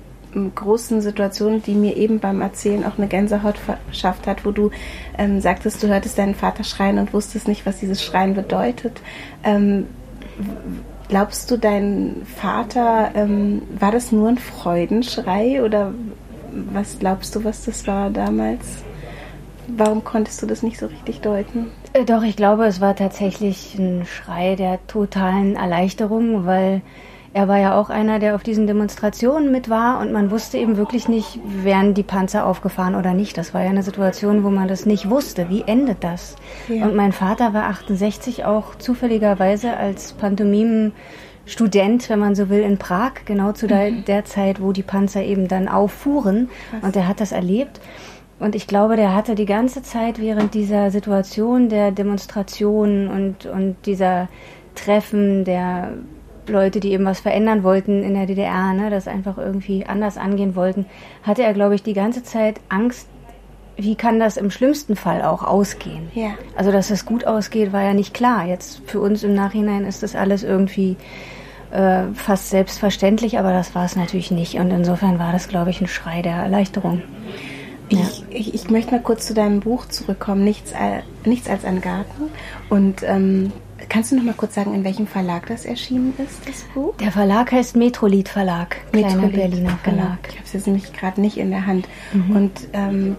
großen 0.54 1.00
Situation, 1.00 1.62
die 1.62 1.74
mir 1.74 1.96
eben 1.96 2.20
beim 2.20 2.40
Erzählen 2.40 2.84
auch 2.84 2.98
eine 2.98 3.08
Gänsehaut 3.08 3.56
verschafft 3.58 4.26
hat, 4.26 4.44
wo 4.44 4.50
du 4.50 4.70
ähm, 5.16 5.40
sagtest, 5.40 5.82
du 5.82 5.88
hörtest 5.88 6.18
deinen 6.18 6.34
Vater 6.34 6.64
schreien 6.64 6.98
und 6.98 7.12
wusstest 7.12 7.48
nicht, 7.48 7.66
was 7.66 7.78
dieses 7.78 8.02
Schreien 8.02 8.34
bedeutet. 8.34 9.00
Ähm, 9.44 9.86
glaubst 11.08 11.50
du, 11.50 11.56
dein 11.56 12.22
Vater, 12.36 13.10
ähm, 13.14 13.62
war 13.78 13.92
das 13.92 14.12
nur 14.12 14.28
ein 14.28 14.38
Freudenschrei 14.38 15.62
oder 15.62 15.92
was 16.72 16.98
glaubst 16.98 17.34
du, 17.34 17.44
was 17.44 17.64
das 17.64 17.86
war 17.86 18.10
damals? 18.10 18.84
Warum 19.66 20.02
konntest 20.02 20.40
du 20.40 20.46
das 20.46 20.62
nicht 20.62 20.78
so 20.78 20.86
richtig 20.86 21.20
deuten? 21.20 21.70
Äh, 21.92 22.04
doch, 22.04 22.22
ich 22.22 22.36
glaube, 22.36 22.66
es 22.66 22.80
war 22.80 22.96
tatsächlich 22.96 23.78
ein 23.78 24.06
Schrei 24.06 24.56
der 24.56 24.78
totalen 24.86 25.56
Erleichterung, 25.56 26.46
weil 26.46 26.80
er 27.34 27.46
war 27.46 27.58
ja 27.58 27.78
auch 27.78 27.90
einer, 27.90 28.18
der 28.18 28.34
auf 28.34 28.42
diesen 28.42 28.66
Demonstrationen 28.66 29.52
mit 29.52 29.68
war 29.68 30.00
und 30.00 30.12
man 30.12 30.30
wusste 30.30 30.58
eben 30.58 30.76
wirklich 30.76 31.08
nicht, 31.08 31.38
werden 31.44 31.94
die 31.94 32.02
Panzer 32.02 32.46
aufgefahren 32.46 32.94
oder 32.94 33.12
nicht. 33.14 33.36
Das 33.36 33.52
war 33.52 33.62
ja 33.62 33.70
eine 33.70 33.82
Situation, 33.82 34.44
wo 34.44 34.50
man 34.50 34.68
das 34.68 34.86
nicht 34.86 35.10
wusste. 35.10 35.48
Wie 35.48 35.62
endet 35.66 36.02
das? 36.02 36.36
Ja. 36.68 36.84
Und 36.86 36.94
mein 36.94 37.12
Vater 37.12 37.52
war 37.52 37.64
68 37.64 38.44
auch 38.44 38.74
zufälligerweise 38.76 39.76
als 39.76 40.12
Pantomimen 40.12 40.92
Student, 41.44 42.10
wenn 42.10 42.18
man 42.18 42.34
so 42.34 42.50
will, 42.50 42.60
in 42.60 42.76
Prag, 42.76 43.12
genau 43.24 43.52
zu 43.52 43.66
der, 43.66 43.90
mhm. 43.90 44.04
der 44.04 44.24
Zeit, 44.24 44.60
wo 44.60 44.72
die 44.72 44.82
Panzer 44.82 45.22
eben 45.22 45.48
dann 45.48 45.68
auffuhren. 45.68 46.50
Krass. 46.70 46.82
Und 46.82 46.96
er 46.96 47.08
hat 47.08 47.20
das 47.20 47.32
erlebt. 47.32 47.80
Und 48.38 48.54
ich 48.54 48.66
glaube, 48.66 48.96
der 48.96 49.14
hatte 49.14 49.34
die 49.34 49.46
ganze 49.46 49.82
Zeit 49.82 50.20
während 50.20 50.54
dieser 50.54 50.90
Situation 50.90 51.68
der 51.68 51.90
Demonstrationen 51.90 53.08
und, 53.08 53.46
und 53.46 53.76
dieser 53.84 54.28
Treffen 54.74 55.44
der 55.44 55.92
Leute, 56.48 56.80
die 56.80 56.92
eben 56.92 57.04
was 57.04 57.20
verändern 57.20 57.62
wollten 57.62 58.02
in 58.02 58.14
der 58.14 58.26
DDR, 58.26 58.72
ne, 58.72 58.90
das 58.90 59.08
einfach 59.08 59.38
irgendwie 59.38 59.86
anders 59.86 60.16
angehen 60.16 60.56
wollten, 60.56 60.86
hatte 61.22 61.42
er, 61.42 61.54
glaube 61.54 61.74
ich, 61.74 61.82
die 61.82 61.94
ganze 61.94 62.22
Zeit 62.22 62.60
Angst, 62.68 63.08
wie 63.76 63.94
kann 63.94 64.18
das 64.18 64.36
im 64.36 64.50
schlimmsten 64.50 64.96
Fall 64.96 65.22
auch 65.22 65.44
ausgehen? 65.44 66.10
Ja. 66.12 66.30
Also, 66.56 66.72
dass 66.72 66.90
es 66.90 67.06
gut 67.06 67.24
ausgeht, 67.24 67.72
war 67.72 67.82
ja 67.82 67.94
nicht 67.94 68.12
klar. 68.12 68.44
Jetzt 68.44 68.82
für 68.86 69.00
uns 69.00 69.22
im 69.22 69.34
Nachhinein 69.34 69.84
ist 69.84 70.02
das 70.02 70.16
alles 70.16 70.42
irgendwie 70.42 70.96
äh, 71.70 72.06
fast 72.14 72.50
selbstverständlich, 72.50 73.38
aber 73.38 73.52
das 73.52 73.74
war 73.76 73.84
es 73.84 73.94
natürlich 73.94 74.32
nicht. 74.32 74.56
Und 74.56 74.72
insofern 74.72 75.20
war 75.20 75.32
das, 75.32 75.48
glaube 75.48 75.70
ich, 75.70 75.80
ein 75.80 75.86
Schrei 75.86 76.22
der 76.22 76.34
Erleichterung. 76.34 77.02
Ja. 77.90 78.00
Ich, 78.00 78.24
ich, 78.30 78.54
ich, 78.54 78.70
möchte 78.70 78.92
mal 78.92 79.00
kurz 79.00 79.26
zu 79.26 79.34
deinem 79.34 79.60
Buch 79.60 79.86
zurückkommen, 79.86 80.44
Nichts, 80.44 80.72
äh, 80.72 81.02
Nichts 81.24 81.48
als 81.48 81.64
ein 81.64 81.80
Garten. 81.80 82.30
Und 82.68 83.02
ähm, 83.02 83.52
Kannst 83.88 84.10
du 84.10 84.16
noch 84.16 84.24
mal 84.24 84.34
kurz 84.34 84.54
sagen, 84.54 84.74
in 84.74 84.84
welchem 84.84 85.06
Verlag 85.06 85.46
das 85.46 85.64
erschienen 85.64 86.12
ist, 86.18 86.48
das 86.48 86.62
Buch? 86.74 86.94
Der 86.96 87.12
Verlag 87.12 87.52
heißt 87.52 87.76
Metrolit 87.76 88.28
Verlag, 88.28 88.76
kleiner 88.92 89.28
Berliner. 89.28 89.78
Verlag. 89.82 90.22
Genau. 90.22 90.28
Ich 90.28 90.34
habe 90.34 90.44
es 90.44 90.52
jetzt 90.52 90.66
nämlich 90.66 90.92
gerade 90.92 91.20
nicht 91.20 91.38
in 91.38 91.50
der 91.50 91.66
Hand. 91.66 91.88
Mhm. 92.12 92.36
Und 92.36 92.52
ähm, 92.72 93.16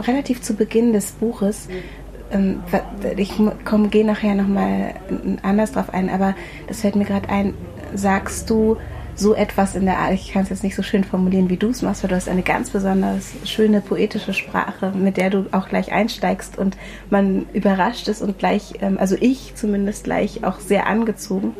relativ 0.00 0.42
zu 0.42 0.54
Beginn 0.54 0.92
des 0.92 1.12
Buches, 1.12 1.68
ähm, 2.32 2.62
ich 3.16 3.32
gehe 3.90 4.04
nachher 4.04 4.34
noch 4.34 4.48
mal 4.48 4.94
anders 5.42 5.72
drauf 5.72 5.92
ein, 5.92 6.08
aber 6.08 6.34
das 6.66 6.80
fällt 6.80 6.96
mir 6.96 7.04
gerade 7.04 7.28
ein, 7.28 7.54
sagst 7.94 8.48
du, 8.48 8.76
so 9.20 9.34
etwas 9.34 9.74
in 9.74 9.84
der 9.84 9.98
Art, 9.98 10.14
ich 10.14 10.32
kann 10.32 10.42
es 10.42 10.48
jetzt 10.48 10.64
nicht 10.64 10.74
so 10.74 10.82
schön 10.82 11.04
formulieren, 11.04 11.50
wie 11.50 11.56
du 11.56 11.68
es 11.68 11.82
machst, 11.82 12.02
weil 12.02 12.08
du 12.08 12.16
hast 12.16 12.28
eine 12.28 12.42
ganz 12.42 12.70
besonders 12.70 13.32
schöne 13.44 13.80
poetische 13.80 14.32
Sprache, 14.32 14.92
mit 14.92 15.16
der 15.16 15.30
du 15.30 15.46
auch 15.52 15.68
gleich 15.68 15.92
einsteigst 15.92 16.58
und 16.58 16.76
man 17.10 17.46
überrascht 17.52 18.08
ist 18.08 18.22
und 18.22 18.38
gleich, 18.38 18.74
ähm, 18.80 18.98
also 18.98 19.16
ich 19.20 19.54
zumindest 19.54 20.04
gleich 20.04 20.42
auch 20.42 20.58
sehr 20.58 20.86
angezogen 20.86 21.54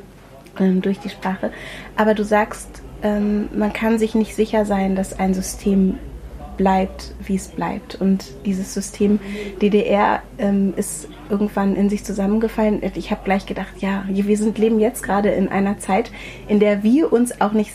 ähm, 0.59 0.81
durch 0.81 0.99
die 0.99 1.11
Sprache. 1.11 1.53
Aber 1.97 2.15
du 2.15 2.25
sagst, 2.25 2.83
ähm, 3.03 3.49
man 3.55 3.73
kann 3.73 3.99
sich 3.99 4.15
nicht 4.15 4.35
sicher 4.35 4.65
sein, 4.65 4.97
dass 4.97 5.19
ein 5.19 5.35
System 5.35 5.99
bleibt, 6.61 7.15
wie 7.25 7.37
es 7.37 7.49
bleibt. 7.49 7.95
Und 7.95 8.27
dieses 8.45 8.75
System 8.75 9.19
DDR 9.63 10.23
ähm, 10.37 10.75
ist 10.77 11.09
irgendwann 11.31 11.75
in 11.75 11.89
sich 11.89 12.05
zusammengefallen. 12.05 12.83
Ich 12.97 13.11
habe 13.11 13.23
gleich 13.25 13.47
gedacht, 13.47 13.79
ja, 13.79 14.05
wir 14.11 14.37
sind, 14.37 14.59
leben 14.59 14.79
jetzt 14.79 15.03
gerade 15.03 15.31
in 15.31 15.49
einer 15.49 15.79
Zeit, 15.79 16.13
in 16.49 16.61
der 16.61 16.83
wir 16.83 17.15
uns 17.15 17.41
auch 17.41 17.53
nicht 17.53 17.73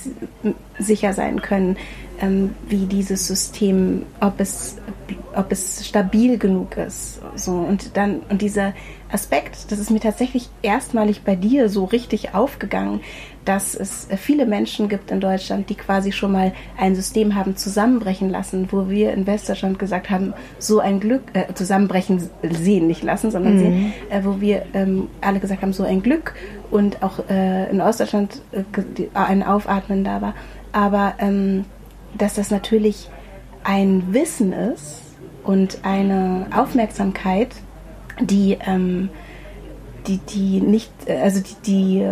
sicher 0.78 1.14
sein 1.14 1.42
können, 1.42 1.78
ähm, 2.22 2.54
wie 2.70 2.86
dieses 2.86 3.26
System, 3.26 4.04
ob 4.22 4.40
es, 4.40 4.78
ob 5.36 5.52
es 5.52 5.88
stabil 5.88 6.38
genug 6.38 6.78
ist. 6.78 7.22
So 7.36 7.54
und 7.54 7.98
dann 7.98 8.20
und 8.30 8.44
dieser 8.44 8.76
Aspekt, 9.16 9.72
das 9.72 9.80
ist 9.80 9.92
mir 9.92 10.02
tatsächlich 10.02 10.50
erstmalig 10.62 11.22
bei 11.24 11.38
dir 11.38 11.70
so 11.70 11.86
richtig 11.86 12.36
aufgegangen, 12.36 13.00
dass 13.46 13.74
es 13.74 14.10
viele 14.18 14.46
Menschen 14.46 14.90
gibt 14.90 15.10
in 15.10 15.22
Deutschland, 15.22 15.70
die 15.70 15.76
quasi 15.76 16.12
schon 16.12 16.34
mal 16.34 16.52
ein 16.78 16.96
System 16.96 17.34
haben 17.34 17.56
zusammenbrechen 17.56 18.30
lassen, 18.30 18.68
wo 18.72 18.90
wir 18.90 19.14
in 19.14 19.26
Westdeutschland 19.26 19.80
gesagt 19.80 20.10
haben, 20.10 20.34
so 20.60 20.80
ein 20.80 21.00
Glück, 21.00 21.22
äh, 21.32 21.54
zusammenbrechen 21.54 22.30
sehen, 22.44 22.88
nicht 22.88 23.04
lassen, 23.04 23.32
sondern 23.32 23.54
mhm. 23.54 23.60
sehen, 23.60 23.94
äh, 24.10 24.20
wo 24.26 24.42
wir 24.42 24.66
ähm, 24.74 25.08
alle 25.22 25.40
gesagt 25.40 25.62
haben, 25.62 25.72
so 25.72 25.84
ein 25.84 26.04
Glück 26.04 26.34
und 26.70 27.02
auch 27.02 27.30
äh, 27.30 27.70
in 27.70 27.80
Ostdeutschland 27.80 28.42
äh, 28.52 28.64
ein 29.14 29.44
Aufatmen 29.44 30.04
da 30.04 30.22
war. 30.22 30.34
Aber 30.74 31.14
ähm, 31.20 31.64
dass 32.18 32.34
das 32.34 32.52
natürlich 32.52 33.10
ein 33.64 34.14
Wissen 34.14 34.52
ist 34.52 35.02
und 35.46 35.80
eine 35.84 36.48
Aufmerksamkeit, 36.54 37.56
die, 38.22 38.58
ähm, 38.66 39.10
die, 40.08 40.18
die 40.18 40.62
nicht, 40.62 40.92
äh, 41.06 41.18
also 41.18 41.42
die, 41.42 41.56
die 41.66 42.12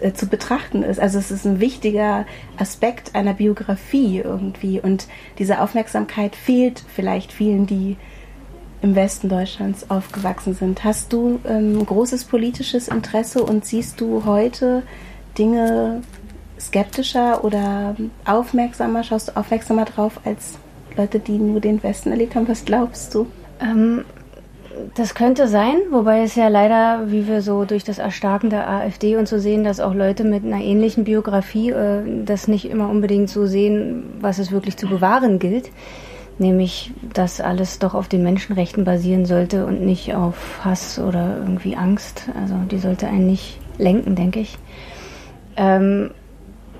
äh, 0.00 0.12
zu 0.12 0.26
betrachten 0.26 0.82
ist. 0.82 1.00
Also 1.00 1.18
es 1.18 1.30
ist 1.30 1.46
ein 1.46 1.60
wichtiger 1.60 2.26
Aspekt 2.58 3.14
einer 3.14 3.34
Biografie 3.34 4.18
irgendwie 4.18 4.80
und 4.80 5.06
diese 5.38 5.60
Aufmerksamkeit 5.60 6.36
fehlt 6.36 6.84
vielleicht 6.94 7.32
vielen, 7.32 7.66
die 7.66 7.96
im 8.82 8.94
Westen 8.94 9.28
Deutschlands 9.30 9.90
aufgewachsen 9.90 10.54
sind. 10.54 10.84
Hast 10.84 11.12
du 11.12 11.40
ähm, 11.48 11.86
großes 11.86 12.24
politisches 12.24 12.88
Interesse 12.88 13.42
und 13.42 13.64
siehst 13.64 14.00
du 14.00 14.24
heute 14.26 14.82
Dinge 15.38 16.02
skeptischer 16.60 17.44
oder 17.44 17.96
aufmerksamer, 18.26 19.02
schaust 19.02 19.28
du 19.28 19.36
aufmerksamer 19.36 19.86
drauf 19.86 20.20
als 20.24 20.58
Leute, 20.96 21.18
die 21.18 21.38
nur 21.38 21.60
den 21.60 21.82
Westen 21.82 22.10
erlebt 22.10 22.34
haben? 22.34 22.46
Was 22.46 22.64
glaubst 22.64 23.14
du? 23.14 23.26
Ähm, 23.60 24.04
das 24.94 25.14
könnte 25.14 25.48
sein, 25.48 25.76
wobei 25.90 26.22
es 26.22 26.34
ja 26.34 26.48
leider, 26.48 27.10
wie 27.10 27.26
wir 27.26 27.42
so 27.42 27.64
durch 27.64 27.84
das 27.84 27.98
Erstarken 27.98 28.50
der 28.50 28.68
AfD 28.68 29.16
und 29.16 29.28
so 29.28 29.38
sehen, 29.38 29.64
dass 29.64 29.80
auch 29.80 29.94
Leute 29.94 30.24
mit 30.24 30.44
einer 30.44 30.62
ähnlichen 30.62 31.04
Biografie 31.04 31.70
äh, 31.70 32.02
das 32.24 32.48
nicht 32.48 32.68
immer 32.70 32.88
unbedingt 32.88 33.28
so 33.28 33.46
sehen, 33.46 34.04
was 34.20 34.38
es 34.38 34.52
wirklich 34.52 34.76
zu 34.76 34.88
bewahren 34.88 35.38
gilt. 35.38 35.70
Nämlich, 36.38 36.92
dass 37.12 37.40
alles 37.40 37.78
doch 37.78 37.94
auf 37.94 38.08
den 38.08 38.24
Menschenrechten 38.24 38.84
basieren 38.84 39.24
sollte 39.24 39.66
und 39.66 39.82
nicht 39.82 40.14
auf 40.14 40.64
Hass 40.64 40.98
oder 40.98 41.36
irgendwie 41.38 41.76
Angst. 41.76 42.28
Also 42.40 42.56
die 42.68 42.78
sollte 42.78 43.06
einen 43.06 43.26
nicht 43.26 43.60
lenken, 43.78 44.16
denke 44.16 44.40
ich. 44.40 44.58
Ähm, 45.56 46.10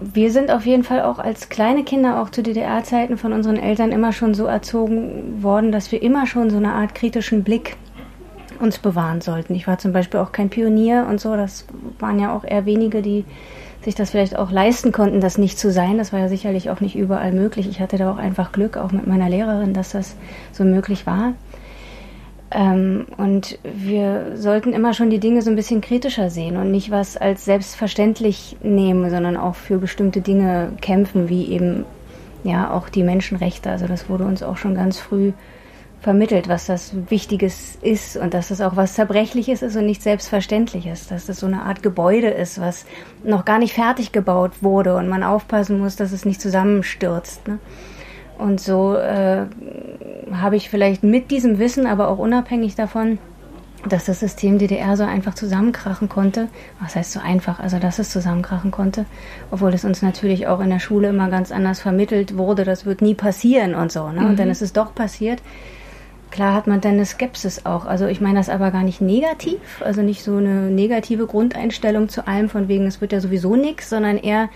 wir 0.00 0.30
sind 0.30 0.50
auf 0.50 0.66
jeden 0.66 0.84
Fall 0.84 1.02
auch 1.02 1.18
als 1.18 1.48
kleine 1.48 1.84
Kinder, 1.84 2.20
auch 2.20 2.30
zu 2.30 2.42
DDR-Zeiten 2.42 3.16
von 3.16 3.32
unseren 3.32 3.56
Eltern 3.56 3.92
immer 3.92 4.12
schon 4.12 4.34
so 4.34 4.46
erzogen 4.46 5.42
worden, 5.42 5.72
dass 5.72 5.92
wir 5.92 6.02
immer 6.02 6.26
schon 6.26 6.50
so 6.50 6.56
eine 6.56 6.72
Art 6.72 6.94
kritischen 6.94 7.44
Blick 7.44 7.76
uns 8.60 8.78
bewahren 8.78 9.20
sollten. 9.20 9.54
Ich 9.54 9.66
war 9.66 9.78
zum 9.78 9.92
Beispiel 9.92 10.20
auch 10.20 10.32
kein 10.32 10.50
Pionier 10.50 11.06
und 11.08 11.20
so. 11.20 11.36
Das 11.36 11.66
waren 11.98 12.18
ja 12.18 12.34
auch 12.34 12.44
eher 12.44 12.66
wenige, 12.66 13.02
die 13.02 13.24
sich 13.82 13.94
das 13.94 14.10
vielleicht 14.10 14.36
auch 14.36 14.50
leisten 14.50 14.92
konnten, 14.92 15.20
das 15.20 15.38
nicht 15.38 15.58
zu 15.58 15.70
sein. 15.70 15.98
Das 15.98 16.12
war 16.12 16.20
ja 16.20 16.28
sicherlich 16.28 16.70
auch 16.70 16.80
nicht 16.80 16.96
überall 16.96 17.32
möglich. 17.32 17.68
Ich 17.68 17.80
hatte 17.80 17.98
da 17.98 18.10
auch 18.10 18.16
einfach 18.16 18.52
Glück, 18.52 18.76
auch 18.76 18.92
mit 18.92 19.06
meiner 19.06 19.28
Lehrerin, 19.28 19.74
dass 19.74 19.90
das 19.90 20.16
so 20.52 20.64
möglich 20.64 21.06
war. 21.06 21.34
Ähm, 22.54 23.06
und 23.16 23.58
wir 23.64 24.36
sollten 24.36 24.72
immer 24.72 24.94
schon 24.94 25.10
die 25.10 25.18
Dinge 25.18 25.42
so 25.42 25.50
ein 25.50 25.56
bisschen 25.56 25.80
kritischer 25.80 26.30
sehen 26.30 26.56
und 26.56 26.70
nicht 26.70 26.90
was 26.92 27.16
als 27.16 27.44
selbstverständlich 27.44 28.56
nehmen, 28.62 29.10
sondern 29.10 29.36
auch 29.36 29.56
für 29.56 29.78
bestimmte 29.78 30.20
Dinge 30.20 30.70
kämpfen, 30.80 31.28
wie 31.28 31.48
eben 31.50 31.84
ja 32.44 32.72
auch 32.72 32.88
die 32.88 33.02
Menschenrechte. 33.02 33.70
Also 33.70 33.88
das 33.88 34.08
wurde 34.08 34.24
uns 34.24 34.44
auch 34.44 34.56
schon 34.56 34.76
ganz 34.76 35.00
früh 35.00 35.32
vermittelt, 36.00 36.48
was 36.48 36.66
das 36.66 36.92
Wichtiges 37.08 37.76
ist 37.80 38.16
und 38.16 38.34
dass 38.34 38.48
das 38.48 38.60
auch 38.60 38.76
was 38.76 38.94
Zerbrechliches 38.94 39.62
ist 39.62 39.74
und 39.74 39.86
nicht 39.86 40.02
Selbstverständliches, 40.02 41.08
dass 41.08 41.26
das 41.26 41.40
so 41.40 41.46
eine 41.46 41.62
Art 41.62 41.82
Gebäude 41.82 42.28
ist, 42.28 42.60
was 42.60 42.84
noch 43.24 43.44
gar 43.44 43.58
nicht 43.58 43.72
fertig 43.72 44.12
gebaut 44.12 44.52
wurde 44.62 44.94
und 44.96 45.08
man 45.08 45.24
aufpassen 45.24 45.78
muss, 45.78 45.96
dass 45.96 46.12
es 46.12 46.24
nicht 46.24 46.40
zusammenstürzt. 46.42 47.48
Ne? 47.48 47.58
Und 48.38 48.60
so 48.60 48.96
äh, 48.96 49.46
habe 50.32 50.56
ich 50.56 50.68
vielleicht 50.70 51.02
mit 51.02 51.30
diesem 51.30 51.58
Wissen, 51.58 51.86
aber 51.86 52.08
auch 52.08 52.18
unabhängig 52.18 52.74
davon, 52.74 53.18
dass 53.88 54.06
das 54.06 54.20
System 54.20 54.58
DDR 54.58 54.96
so 54.96 55.04
einfach 55.04 55.34
zusammenkrachen 55.34 56.08
konnte. 56.08 56.48
Was 56.80 56.96
heißt 56.96 57.12
so 57.12 57.20
einfach? 57.20 57.60
Also, 57.60 57.78
dass 57.78 57.98
es 57.98 58.10
zusammenkrachen 58.10 58.70
konnte. 58.70 59.04
Obwohl 59.50 59.74
es 59.74 59.84
uns 59.84 60.02
natürlich 60.02 60.46
auch 60.46 60.60
in 60.60 60.70
der 60.70 60.78
Schule 60.78 61.08
immer 61.08 61.28
ganz 61.28 61.52
anders 61.52 61.80
vermittelt 61.80 62.36
wurde, 62.36 62.64
das 62.64 62.86
wird 62.86 63.02
nie 63.02 63.14
passieren 63.14 63.74
und 63.74 63.92
so. 63.92 64.08
Ne? 64.08 64.22
Mhm. 64.22 64.26
Und 64.26 64.38
dann 64.38 64.50
ist 64.50 64.62
es 64.62 64.72
doch 64.72 64.94
passiert. 64.94 65.42
Klar 66.30 66.54
hat 66.54 66.66
man 66.66 66.80
dann 66.80 66.94
eine 66.94 67.06
Skepsis 67.06 67.64
auch. 67.64 67.86
Also 67.86 68.06
ich 68.06 68.20
meine 68.20 68.38
das 68.38 68.48
aber 68.48 68.72
gar 68.72 68.82
nicht 68.82 69.00
negativ, 69.00 69.60
also 69.84 70.02
nicht 70.02 70.24
so 70.24 70.36
eine 70.36 70.68
negative 70.68 71.26
Grundeinstellung 71.26 72.08
zu 72.08 72.26
allem, 72.26 72.48
von 72.48 72.66
wegen, 72.66 72.86
es 72.86 73.00
wird 73.00 73.12
ja 73.12 73.20
sowieso 73.20 73.54
nichts, 73.54 73.88
sondern 73.88 74.16
eher, 74.16 74.48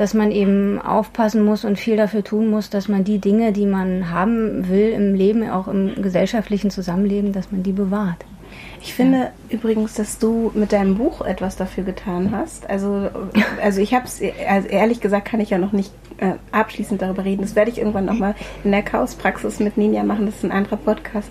dass 0.00 0.14
man 0.14 0.30
eben 0.30 0.80
aufpassen 0.80 1.44
muss 1.44 1.66
und 1.66 1.78
viel 1.78 1.94
dafür 1.94 2.24
tun 2.24 2.48
muss, 2.48 2.70
dass 2.70 2.88
man 2.88 3.04
die 3.04 3.18
Dinge, 3.18 3.52
die 3.52 3.66
man 3.66 4.08
haben 4.08 4.66
will 4.70 4.92
im 4.92 5.14
Leben, 5.14 5.46
auch 5.50 5.68
im 5.68 6.00
gesellschaftlichen 6.00 6.70
Zusammenleben, 6.70 7.34
dass 7.34 7.52
man 7.52 7.62
die 7.62 7.72
bewahrt. 7.72 8.24
Ich 8.80 8.94
finde 8.94 9.18
ja. 9.18 9.30
übrigens, 9.50 9.92
dass 9.92 10.18
du 10.18 10.52
mit 10.54 10.72
deinem 10.72 10.96
Buch 10.96 11.20
etwas 11.20 11.56
dafür 11.56 11.84
getan 11.84 12.30
hast. 12.30 12.70
Also, 12.70 13.10
also 13.62 13.82
ich 13.82 13.92
habe 13.92 14.06
es, 14.06 14.22
also 14.48 14.68
ehrlich 14.68 15.02
gesagt, 15.02 15.28
kann 15.28 15.40
ich 15.40 15.50
ja 15.50 15.58
noch 15.58 15.72
nicht 15.72 15.92
äh, 16.16 16.32
abschließend 16.50 17.02
darüber 17.02 17.26
reden. 17.26 17.42
Das 17.42 17.54
werde 17.54 17.70
ich 17.70 17.76
irgendwann 17.76 18.06
nochmal 18.06 18.34
in 18.64 18.70
der 18.70 18.82
Chaospraxis 18.82 19.60
mit 19.60 19.76
Ninja 19.76 20.02
machen. 20.02 20.24
Das 20.24 20.36
ist 20.36 20.44
ein 20.44 20.50
anderer 20.50 20.78
Podcast, 20.78 21.30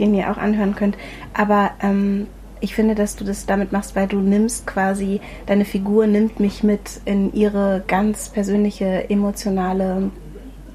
den 0.00 0.12
ihr 0.12 0.28
auch 0.28 0.38
anhören 0.38 0.74
könnt. 0.74 0.98
Aber 1.34 1.70
ähm, 1.80 2.26
ich 2.60 2.74
finde, 2.74 2.94
dass 2.94 3.16
du 3.16 3.24
das 3.24 3.46
damit 3.46 3.72
machst, 3.72 3.94
weil 3.96 4.06
du 4.06 4.18
nimmst 4.18 4.66
quasi, 4.66 5.20
deine 5.46 5.64
Figur 5.64 6.06
nimmt 6.06 6.40
mich 6.40 6.62
mit 6.62 7.00
in 7.04 7.32
ihre 7.32 7.82
ganz 7.86 8.28
persönliche, 8.28 9.08
emotionale 9.10 10.10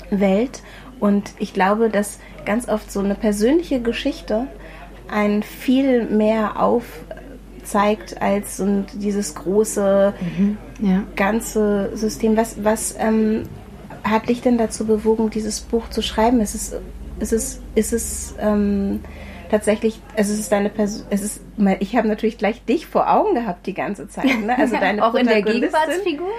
Welt. 0.10 0.62
Und 1.00 1.34
ich 1.40 1.54
glaube, 1.54 1.90
dass 1.90 2.20
ganz 2.46 2.70
oft 2.70 2.92
so 2.92 3.00
eine 3.00 3.16
persönliche 3.16 3.82
Geschichte 3.82 4.48
ein 5.10 5.44
viel 5.44 6.06
mehr 6.06 6.62
aufzeigt 6.62 8.22
als 8.22 8.58
so 8.58 8.84
dieses 8.94 9.36
große 9.36 10.14
mhm, 10.20 10.58
ja. 10.80 11.04
ganze 11.16 11.92
System. 11.96 12.38
Was, 12.38 12.64
was 12.64 12.96
ähm, 12.98 13.44
hat 14.04 14.30
dich 14.30 14.42
denn 14.42 14.58
dazu 14.58 14.86
bewogen, 14.86 15.30
dieses 15.30 15.62
Buch 15.62 15.90
zu 15.90 16.02
schreiben? 16.02 16.42
Ist 16.42 16.56
es, 16.56 16.76
ist 17.20 17.34
es, 17.34 17.62
ist 17.76 17.94
es 17.94 18.36
ähm, 18.40 19.02
tatsächlich, 19.54 20.02
also 20.18 20.34
es 20.34 20.40
ist 20.40 20.52
deine 20.52 20.72
Person, 20.72 21.06
es 21.12 21.22
ist, 21.22 21.42
ich 21.80 21.96
habe 21.96 22.08
natürlich 22.08 22.40
gleich 22.40 22.66
dich 22.66 22.88
vor 22.88 23.14
Augen 23.14 23.36
gehabt 23.36 23.68
die 23.68 23.76
ganze 23.76 24.08
Zeit, 24.08 24.26
ne? 24.44 24.58
Also 24.64 24.78
deine 24.78 25.06
auch 25.06 25.14
in 25.14 25.28
der 25.28 25.44
Gegenwartsfigur. 25.44 26.32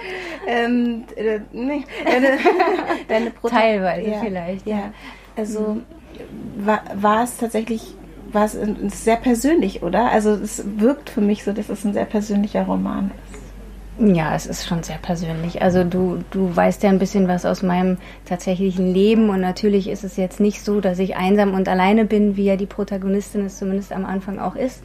Ähm, 0.45 1.05
äh, 1.15 1.39
nee, 1.53 1.85
deine, 2.03 2.37
deine 3.07 3.31
Teilweise 3.47 4.09
ja, 4.09 4.19
vielleicht. 4.19 4.67
Ja, 4.67 4.91
also 5.37 5.77
war, 6.57 6.83
war 6.93 7.23
es 7.23 7.37
tatsächlich 7.37 7.95
war 8.33 8.43
es 8.43 8.57
sehr 9.03 9.15
persönlich, 9.15 9.81
oder? 9.81 10.11
Also 10.11 10.31
es 10.31 10.61
wirkt 10.77 11.09
für 11.09 11.21
mich 11.21 11.45
so, 11.45 11.53
dass 11.53 11.69
es 11.69 11.85
ein 11.85 11.93
sehr 11.93 12.03
persönlicher 12.03 12.63
Roman 12.63 13.11
ist. 13.23 13.24
Ja, 13.97 14.35
es 14.35 14.45
ist 14.45 14.67
schon 14.67 14.83
sehr 14.83 14.97
persönlich. 14.97 15.61
Also 15.61 15.85
du, 15.85 16.19
du 16.31 16.53
weißt 16.53 16.83
ja 16.83 16.89
ein 16.89 16.99
bisschen 16.99 17.29
was 17.29 17.45
aus 17.45 17.63
meinem 17.63 17.97
tatsächlichen 18.25 18.93
Leben 18.93 19.29
und 19.29 19.39
natürlich 19.39 19.87
ist 19.87 20.03
es 20.03 20.17
jetzt 20.17 20.41
nicht 20.41 20.63
so, 20.63 20.81
dass 20.81 20.99
ich 20.99 21.15
einsam 21.15 21.53
und 21.53 21.69
alleine 21.69 22.03
bin, 22.03 22.35
wie 22.35 22.43
ja 22.43 22.57
die 22.57 22.65
Protagonistin 22.65 23.45
es 23.45 23.57
zumindest 23.57 23.93
am 23.93 24.05
Anfang 24.05 24.37
auch 24.37 24.55
ist. 24.55 24.83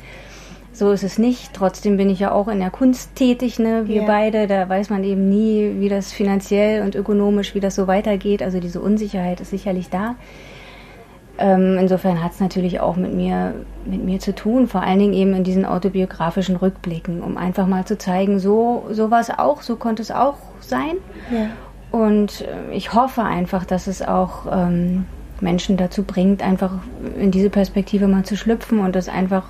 So 0.72 0.92
ist 0.92 1.02
es 1.02 1.18
nicht. 1.18 1.52
Trotzdem 1.52 1.96
bin 1.96 2.08
ich 2.08 2.20
ja 2.20 2.30
auch 2.30 2.46
in 2.46 2.60
der 2.60 2.70
Kunst 2.70 3.16
tätig, 3.16 3.58
ne? 3.58 3.88
Wir 3.88 4.02
yeah. 4.02 4.06
beide. 4.06 4.46
Da 4.46 4.68
weiß 4.68 4.88
man 4.90 5.02
eben 5.02 5.28
nie, 5.28 5.80
wie 5.80 5.88
das 5.88 6.12
finanziell 6.12 6.82
und 6.82 6.94
ökonomisch, 6.94 7.56
wie 7.56 7.60
das 7.60 7.74
so 7.74 7.88
weitergeht. 7.88 8.42
Also 8.42 8.60
diese 8.60 8.80
Unsicherheit 8.80 9.40
ist 9.40 9.50
sicherlich 9.50 9.90
da. 9.90 10.14
Ähm, 11.40 11.78
insofern 11.78 12.22
hat 12.22 12.32
es 12.32 12.40
natürlich 12.40 12.80
auch 12.80 12.96
mit 12.96 13.14
mir, 13.14 13.54
mit 13.86 14.04
mir 14.04 14.20
zu 14.20 14.34
tun, 14.34 14.68
vor 14.68 14.82
allen 14.82 14.98
Dingen 14.98 15.14
eben 15.14 15.32
in 15.32 15.42
diesen 15.42 15.64
autobiografischen 15.64 16.56
Rückblicken, 16.56 17.22
um 17.22 17.38
einfach 17.38 17.66
mal 17.66 17.86
zu 17.86 17.96
zeigen, 17.96 18.38
so, 18.38 18.86
so 18.90 19.10
war 19.10 19.20
es 19.20 19.30
auch, 19.30 19.62
so 19.62 19.76
konnte 19.76 20.02
es 20.02 20.10
auch 20.10 20.36
sein. 20.60 20.96
Ja. 21.30 21.48
Und 21.98 22.42
äh, 22.42 22.74
ich 22.74 22.92
hoffe 22.92 23.22
einfach, 23.22 23.64
dass 23.64 23.86
es 23.86 24.02
auch 24.02 24.46
ähm, 24.52 25.06
Menschen 25.40 25.78
dazu 25.78 26.02
bringt, 26.02 26.42
einfach 26.42 26.74
in 27.18 27.30
diese 27.30 27.48
Perspektive 27.48 28.06
mal 28.06 28.24
zu 28.24 28.36
schlüpfen 28.36 28.80
und 28.80 28.94
das 28.94 29.08
einfach 29.08 29.44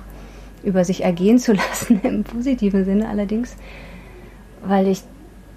über 0.63 0.85
sich 0.85 1.03
ergehen 1.03 1.39
zu 1.39 1.51
lassen, 1.53 1.99
im 2.03 2.23
positiven 2.23 2.85
Sinne 2.85 3.09
allerdings, 3.09 3.57
weil 4.63 4.87
ich 4.87 5.03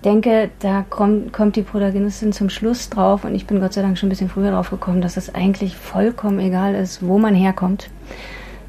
denke, 0.04 0.50
da 0.60 0.84
kommt, 0.88 1.32
kommt 1.32 1.56
die 1.56 1.62
Protagonistin 1.62 2.32
zum 2.32 2.50
Schluss 2.50 2.90
drauf 2.90 3.24
und 3.24 3.34
ich 3.34 3.46
bin 3.46 3.60
Gott 3.60 3.72
sei 3.72 3.82
Dank 3.82 3.98
schon 3.98 4.08
ein 4.08 4.10
bisschen 4.10 4.28
früher 4.28 4.50
drauf 4.50 4.70
gekommen, 4.70 5.00
dass 5.00 5.16
es 5.16 5.34
eigentlich 5.34 5.76
vollkommen 5.76 6.38
egal 6.40 6.74
ist, 6.74 7.06
wo 7.06 7.18
man 7.18 7.34
herkommt. 7.34 7.90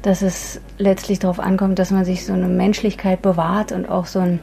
Dass 0.02 0.22
es 0.22 0.60
letztlich 0.78 1.18
darauf 1.18 1.40
ankommt, 1.40 1.78
dass 1.78 1.90
man 1.90 2.04
sich 2.04 2.24
so 2.24 2.32
eine 2.32 2.48
Menschlichkeit 2.48 3.22
bewahrt 3.22 3.72
und 3.72 3.88
auch 3.88 4.06
so 4.06 4.20
einen 4.20 4.40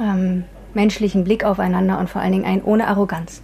ähm, 0.00 0.44
menschlichen 0.74 1.24
Blick 1.24 1.44
aufeinander 1.44 1.98
und 1.98 2.08
vor 2.08 2.22
allen 2.22 2.32
Dingen 2.32 2.44
einen 2.44 2.62
ohne 2.62 2.86
Arroganz. 2.86 3.42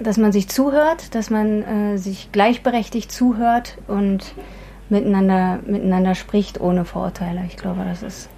Dass 0.00 0.16
man 0.16 0.32
sich 0.32 0.48
zuhört, 0.48 1.14
dass 1.14 1.30
man 1.30 1.62
äh, 1.62 1.98
sich 1.98 2.30
gleichberechtigt 2.32 3.10
zuhört 3.10 3.78
und 3.86 4.34
miteinander, 4.88 5.60
miteinander 5.66 6.14
spricht 6.14 6.60
ohne 6.60 6.84
Vorurteile. 6.84 7.42
Ich 7.46 7.56
glaube, 7.56 7.84
das 7.84 8.02
ist 8.02 8.28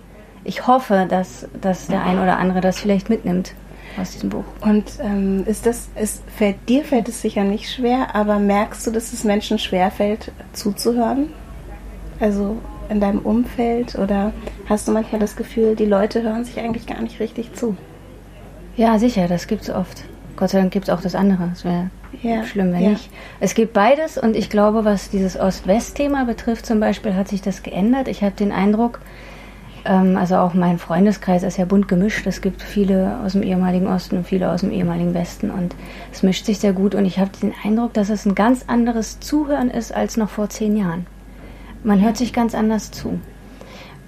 ich 0.50 0.66
hoffe, 0.66 1.06
dass, 1.08 1.46
dass 1.60 1.86
der 1.86 2.02
ein 2.04 2.18
oder 2.18 2.38
andere 2.38 2.60
das 2.60 2.80
vielleicht 2.80 3.08
mitnimmt 3.08 3.54
aus 3.96 4.10
diesem 4.10 4.30
Buch. 4.30 4.42
Und 4.62 4.84
ähm, 5.00 5.44
ist 5.46 5.64
das, 5.64 5.88
ist, 5.94 6.24
fällt, 6.36 6.68
dir 6.68 6.82
fällt 6.82 7.08
es 7.08 7.22
sicher 7.22 7.44
nicht 7.44 7.72
schwer, 7.72 8.16
aber 8.16 8.40
merkst 8.40 8.84
du, 8.84 8.90
dass 8.90 9.12
es 9.12 9.22
Menschen 9.22 9.60
schwerfällt, 9.60 10.32
zuzuhören? 10.52 11.28
Also 12.18 12.58
in 12.88 12.98
deinem 12.98 13.20
Umfeld 13.20 13.94
oder 13.94 14.32
hast 14.68 14.88
du 14.88 14.92
manchmal 14.92 15.20
das 15.20 15.36
Gefühl, 15.36 15.76
die 15.76 15.84
Leute 15.84 16.22
hören 16.22 16.44
sich 16.44 16.58
eigentlich 16.58 16.86
gar 16.86 17.00
nicht 17.00 17.20
richtig 17.20 17.54
zu? 17.54 17.76
Ja, 18.76 18.98
sicher, 18.98 19.28
das 19.28 19.46
gibt 19.46 19.62
es 19.62 19.70
oft. 19.70 20.02
Gott 20.34 20.50
sei 20.50 20.58
Dank 20.58 20.72
gibt 20.72 20.88
es 20.88 20.90
auch 20.92 21.00
das 21.00 21.14
andere. 21.14 21.50
Es 21.52 21.64
wäre 21.64 21.90
ja, 22.22 22.44
schlimm, 22.44 22.72
wenn 22.72 22.82
ja. 22.82 22.90
nicht. 22.90 23.08
Es 23.38 23.54
gibt 23.54 23.72
beides 23.72 24.18
und 24.18 24.34
ich 24.34 24.50
glaube, 24.50 24.84
was 24.84 25.10
dieses 25.10 25.38
Ost-West-Thema 25.38 26.24
betrifft, 26.24 26.66
zum 26.66 26.80
Beispiel, 26.80 27.14
hat 27.14 27.28
sich 27.28 27.40
das 27.40 27.62
geändert. 27.62 28.08
Ich 28.08 28.24
habe 28.24 28.34
den 28.34 28.50
Eindruck, 28.50 29.00
also 29.85 30.37
auch 30.37 30.55
mein 30.55 30.79
Freundeskreis 30.79 31.43
ist 31.43 31.57
ja 31.57 31.64
bunt 31.64 31.88
gemischt. 31.88 32.27
Es 32.27 32.40
gibt 32.40 32.62
viele 32.62 33.19
aus 33.25 33.33
dem 33.33 33.43
ehemaligen 33.43 33.87
Osten 33.87 34.19
und 34.19 34.27
viele 34.27 34.51
aus 34.51 34.61
dem 34.61 34.71
ehemaligen 34.71 35.14
Westen 35.14 35.51
und 35.51 35.75
es 36.12 36.23
mischt 36.23 36.45
sich 36.45 36.59
sehr 36.59 36.73
gut 36.73 36.95
und 36.95 37.05
ich 37.05 37.19
habe 37.19 37.31
den 37.40 37.55
Eindruck, 37.64 37.95
dass 37.95 38.11
es 38.11 38.27
ein 38.27 38.35
ganz 38.35 38.64
anderes 38.66 39.21
Zuhören 39.21 39.71
ist 39.71 39.95
als 39.95 40.16
noch 40.16 40.29
vor 40.29 40.49
zehn 40.49 40.77
Jahren. 40.77 41.07
Man 41.83 42.03
hört 42.03 42.16
sich 42.16 42.33
ganz 42.33 42.55
anders 42.55 42.90
zu. 42.90 43.19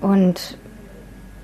Und 0.00 0.58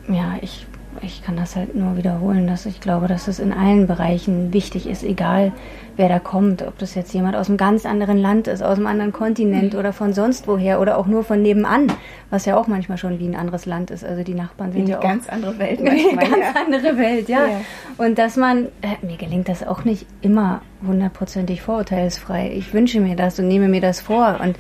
ja, 0.09 0.35
ich 0.43 0.67
ich 1.03 1.23
kann 1.23 1.37
das 1.37 1.57
halt 1.57 1.75
nur 1.75 1.97
wiederholen, 1.97 2.47
dass 2.47 2.67
ich 2.67 2.81
glaube, 2.81 3.09
dass 3.09 3.29
es 3.29 3.39
in 3.39 3.53
allen 3.53 3.87
Bereichen 3.87 4.53
wichtig 4.53 4.89
ist, 4.89 5.03
egal 5.03 5.53
wer 5.97 6.09
da 6.09 6.19
kommt, 6.19 6.63
ob 6.63 6.79
das 6.79 6.95
jetzt 6.95 7.13
jemand 7.13 7.35
aus 7.37 7.49
einem 7.49 7.57
ganz 7.57 7.85
anderen 7.85 8.19
Land 8.19 8.47
ist, 8.47 8.63
aus 8.63 8.77
einem 8.77 8.87
anderen 8.87 9.13
Kontinent 9.13 9.75
oder 9.75 9.93
von 9.93 10.13
sonst 10.13 10.47
woher 10.47 10.81
oder 10.81 10.97
auch 10.97 11.07
nur 11.07 11.25
von 11.25 11.43
nebenan, 11.43 11.93
was 12.31 12.45
ja 12.45 12.57
auch 12.57 12.69
manchmal 12.69 12.99
schon 12.99 13.19
wie 13.19 13.27
ein 13.27 13.35
anderes 13.35 13.67
Land 13.67 13.91
ist. 13.91 14.05
Also 14.05 14.23
die 14.23 14.35
Nachbarn 14.35 14.73
sind 14.73 14.89
ja 14.89 14.99
auch 14.99 15.03
ganz 15.03 15.29
andere 15.29 15.59
Welt. 15.59 15.81
Manchmal, 15.83 16.25
eine 16.25 16.31
ganz 16.31 16.55
ja. 16.55 16.63
andere 16.65 16.99
Welt, 16.99 17.29
ja. 17.29 17.47
ja. 17.47 17.61
Und 17.99 18.19
dass 18.19 18.37
man, 18.37 18.67
äh, 18.83 19.05
mir 19.05 19.17
gelingt 19.17 19.49
das 19.49 19.67
auch 19.67 19.85
nicht 19.85 20.07
immer 20.23 20.63
hundertprozentig 20.87 21.63
vorurteilsfrei. 21.63 22.53
Ich 22.55 22.73
wünsche 22.73 23.01
mir 23.01 23.17
das 23.17 23.39
und 23.39 23.49
nehme 23.49 23.69
mir 23.69 23.81
das 23.81 24.01
vor 24.01 24.39
und 24.41 24.57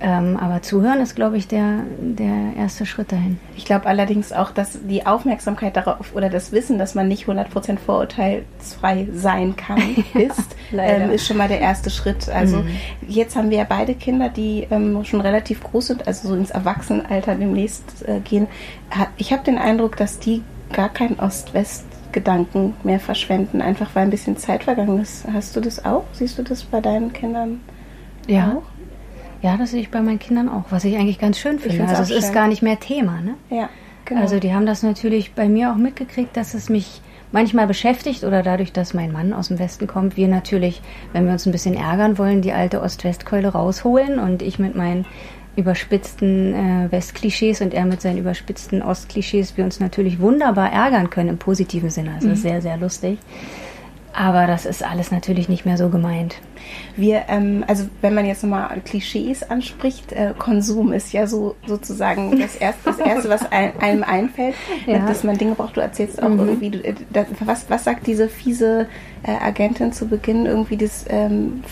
ähm, 0.00 0.36
aber 0.36 0.62
zuhören 0.62 1.00
ist, 1.00 1.16
glaube 1.16 1.36
ich, 1.38 1.48
der, 1.48 1.80
der 1.98 2.54
erste 2.56 2.86
Schritt 2.86 3.10
dahin. 3.10 3.40
Ich 3.56 3.64
glaube 3.64 3.86
allerdings 3.86 4.32
auch, 4.32 4.52
dass 4.52 4.78
die 4.84 5.06
Aufmerksamkeit 5.06 5.76
darauf 5.76 6.14
oder 6.14 6.30
das 6.30 6.52
Wissen, 6.52 6.78
dass 6.78 6.94
man 6.94 7.08
nicht 7.08 7.26
100% 7.26 7.78
vorurteilsfrei 7.78 9.08
sein 9.12 9.56
kann, 9.56 9.82
ist, 10.14 10.56
ähm, 10.72 11.10
ist 11.10 11.26
schon 11.26 11.36
mal 11.36 11.48
der 11.48 11.60
erste 11.60 11.90
Schritt. 11.90 12.28
Also 12.28 12.58
mhm. 12.58 12.68
jetzt 13.08 13.34
haben 13.34 13.50
wir 13.50 13.58
ja 13.58 13.66
beide 13.68 13.94
Kinder, 13.94 14.28
die 14.28 14.68
ähm, 14.70 15.04
schon 15.04 15.20
relativ 15.20 15.64
groß 15.64 15.88
sind, 15.88 16.06
also 16.06 16.28
so 16.28 16.34
ins 16.34 16.50
Erwachsenenalter 16.50 17.34
demnächst 17.34 18.06
äh, 18.06 18.20
gehen. 18.20 18.46
Ich 19.16 19.32
habe 19.32 19.42
den 19.42 19.58
Eindruck, 19.58 19.96
dass 19.96 20.20
die 20.20 20.44
gar 20.72 20.90
keinen 20.90 21.18
Ost-West-Gedanken 21.18 22.74
mehr 22.84 23.00
verschwenden, 23.00 23.60
einfach 23.60 23.94
weil 23.94 24.04
ein 24.04 24.10
bisschen 24.10 24.36
Zeit 24.36 24.62
vergangen 24.62 25.00
ist. 25.00 25.26
Hast 25.32 25.56
du 25.56 25.60
das 25.60 25.84
auch? 25.84 26.04
Siehst 26.12 26.38
du 26.38 26.44
das 26.44 26.62
bei 26.62 26.80
deinen 26.80 27.12
Kindern 27.12 27.60
ja. 28.28 28.58
auch? 28.58 28.77
Ja, 29.42 29.56
das 29.56 29.70
sehe 29.70 29.80
ich 29.80 29.90
bei 29.90 30.00
meinen 30.00 30.18
Kindern 30.18 30.48
auch, 30.48 30.64
was 30.70 30.84
ich 30.84 30.96
eigentlich 30.96 31.18
ganz 31.18 31.38
schön 31.38 31.58
finde. 31.58 31.86
Also 31.86 32.02
es 32.02 32.08
schön. 32.08 32.18
ist 32.18 32.32
gar 32.32 32.48
nicht 32.48 32.62
mehr 32.62 32.80
Thema, 32.80 33.20
ne? 33.20 33.34
Ja, 33.50 33.68
genau. 34.04 34.20
Also 34.20 34.40
die 34.40 34.52
haben 34.52 34.66
das 34.66 34.82
natürlich 34.82 35.32
bei 35.34 35.48
mir 35.48 35.72
auch 35.72 35.76
mitgekriegt, 35.76 36.36
dass 36.36 36.54
es 36.54 36.68
mich 36.68 37.00
manchmal 37.30 37.66
beschäftigt 37.66 38.24
oder 38.24 38.42
dadurch, 38.42 38.72
dass 38.72 38.94
mein 38.94 39.12
Mann 39.12 39.32
aus 39.32 39.48
dem 39.48 39.58
Westen 39.58 39.86
kommt, 39.86 40.16
wir 40.16 40.28
natürlich, 40.28 40.80
wenn 41.12 41.26
wir 41.26 41.32
uns 41.32 41.46
ein 41.46 41.52
bisschen 41.52 41.74
ärgern 41.74 42.18
wollen, 42.18 42.42
die 42.42 42.52
alte 42.52 42.82
Ost-West-Keule 42.82 43.48
rausholen 43.48 44.18
und 44.18 44.42
ich 44.42 44.58
mit 44.58 44.74
meinen 44.74 45.06
überspitzten 45.56 46.54
äh, 46.54 46.92
West-Klischees 46.92 47.60
und 47.60 47.74
er 47.74 47.84
mit 47.84 48.00
seinen 48.00 48.18
überspitzten 48.18 48.80
Ost-Klischees 48.80 49.56
wir 49.56 49.64
uns 49.64 49.80
natürlich 49.80 50.20
wunderbar 50.20 50.72
ärgern 50.72 51.10
können 51.10 51.30
im 51.30 51.38
positiven 51.38 51.90
Sinne. 51.90 52.14
Also 52.14 52.28
mhm. 52.28 52.36
sehr, 52.36 52.62
sehr 52.62 52.76
lustig. 52.76 53.18
Aber 54.18 54.48
das 54.48 54.66
ist 54.66 54.82
alles 54.82 55.12
natürlich 55.12 55.48
nicht 55.48 55.64
mehr 55.64 55.76
so 55.76 55.90
gemeint. 55.90 56.40
Wir, 56.96 57.26
ähm, 57.28 57.64
also 57.68 57.84
wenn 58.00 58.14
man 58.14 58.26
jetzt 58.26 58.42
nochmal 58.42 58.80
Klischees 58.84 59.48
anspricht, 59.48 60.10
äh, 60.10 60.34
Konsum 60.36 60.92
ist 60.92 61.12
ja 61.12 61.28
so 61.28 61.54
sozusagen 61.68 62.36
das 62.40 62.56
erste, 62.56 62.80
das 62.90 62.98
erste 62.98 63.28
was 63.28 63.46
ein, 63.52 63.78
einem 63.78 64.02
einfällt, 64.02 64.56
ja. 64.86 65.06
dass 65.06 65.22
man 65.22 65.38
Dinge 65.38 65.54
braucht. 65.54 65.76
Du 65.76 65.80
erzählst 65.80 66.20
auch 66.20 66.30
mhm. 66.30 66.40
irgendwie, 66.40 66.70
du, 66.70 66.84
äh, 66.84 66.94
das, 67.12 67.26
was, 67.44 67.70
was 67.70 67.84
sagt 67.84 68.08
diese 68.08 68.28
fiese 68.28 68.88
äh, 69.22 69.30
Agentin 69.30 69.92
zu 69.92 70.08
Beginn 70.08 70.46
irgendwie 70.46 70.76
das, 70.76 71.04
ähm, 71.08 71.62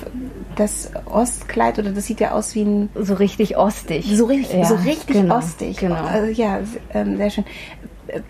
das 0.55 0.93
Ostkleid 1.07 1.81
oder 1.81 1.91
das 1.91 2.07
sieht 2.07 2.21
ja 2.21 2.31
aus 2.31 2.55
wie 2.55 2.63
ein 2.63 2.91
so 2.95 3.15
richtig 3.15 3.57
ostig. 3.57 4.09
So 4.15 4.27
richtig, 4.27 4.57
ja, 4.57 4.67
so 4.67 4.77
richtig 4.77 5.17
genau, 5.17 5.39
ostig. 5.39 5.79
Genau. 5.79 5.97
Also, 5.97 6.31
ja, 6.31 6.61
ähm, 6.95 7.17
sehr 7.17 7.31
schön 7.31 7.45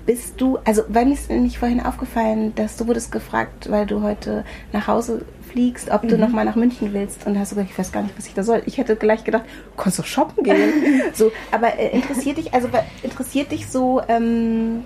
bist 0.04 0.40
du, 0.40 0.58
also 0.64 0.82
weil 0.88 1.06
mir 1.06 1.14
ist 1.14 1.30
nicht 1.30 1.58
vorhin 1.58 1.80
aufgefallen, 1.80 2.54
dass 2.54 2.76
du 2.76 2.86
wurdest 2.86 3.12
gefragt, 3.12 3.70
weil 3.70 3.86
du 3.86 4.02
heute 4.02 4.44
nach 4.72 4.86
Hause 4.86 5.24
fliegst, 5.50 5.90
ob 5.90 6.04
mhm. 6.04 6.08
du 6.08 6.18
nochmal 6.18 6.44
nach 6.44 6.56
München 6.56 6.92
willst. 6.92 7.26
Und 7.26 7.34
da 7.34 7.40
hast 7.40 7.52
du 7.52 7.56
gesagt, 7.56 7.70
ich 7.72 7.78
weiß 7.78 7.92
gar 7.92 8.02
nicht, 8.02 8.16
was 8.16 8.26
ich 8.26 8.34
da 8.34 8.42
soll. 8.42 8.62
Ich 8.66 8.78
hätte 8.78 8.96
gleich 8.96 9.24
gedacht, 9.24 9.44
du 9.44 9.82
kannst 9.82 9.98
doch 9.98 10.04
shoppen 10.04 10.44
gehen. 10.44 10.72
so, 11.14 11.32
aber 11.50 11.78
äh, 11.78 11.94
interessiert 11.94 12.38
dich, 12.38 12.52
also 12.54 12.68
interessiert 13.02 13.52
dich 13.52 13.68
so. 13.68 14.00
Ähm, 14.08 14.84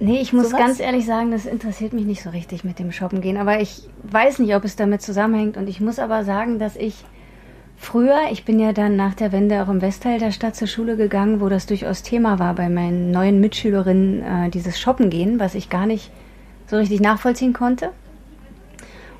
Nee, 0.00 0.20
ich 0.20 0.32
muss 0.32 0.50
sowas? 0.50 0.58
ganz 0.58 0.80
ehrlich 0.80 1.06
sagen, 1.06 1.30
das 1.30 1.46
interessiert 1.46 1.92
mich 1.92 2.04
nicht 2.04 2.20
so 2.20 2.30
richtig 2.30 2.64
mit 2.64 2.80
dem 2.80 2.90
Shoppen 2.90 3.20
gehen. 3.20 3.36
Aber 3.36 3.60
ich 3.60 3.88
weiß 4.02 4.40
nicht, 4.40 4.54
ob 4.56 4.64
es 4.64 4.74
damit 4.74 5.02
zusammenhängt. 5.02 5.56
Und 5.56 5.68
ich 5.68 5.80
muss 5.80 6.00
aber 6.00 6.24
sagen, 6.24 6.58
dass 6.58 6.74
ich 6.74 7.04
Früher, 7.76 8.18
ich 8.30 8.44
bin 8.44 8.58
ja 8.58 8.72
dann 8.72 8.96
nach 8.96 9.14
der 9.14 9.32
Wende 9.32 9.62
auch 9.62 9.68
im 9.68 9.82
Westteil 9.82 10.18
der 10.18 10.30
Stadt 10.30 10.56
zur 10.56 10.68
Schule 10.68 10.96
gegangen, 10.96 11.40
wo 11.40 11.48
das 11.48 11.66
durchaus 11.66 12.02
Thema 12.02 12.38
war 12.38 12.54
bei 12.54 12.68
meinen 12.68 13.10
neuen 13.10 13.40
Mitschülerinnen, 13.40 14.22
äh, 14.22 14.50
dieses 14.50 14.80
Shoppen 14.80 15.10
gehen, 15.10 15.38
was 15.38 15.54
ich 15.54 15.68
gar 15.68 15.86
nicht 15.86 16.10
so 16.66 16.76
richtig 16.76 17.00
nachvollziehen 17.00 17.52
konnte. 17.52 17.90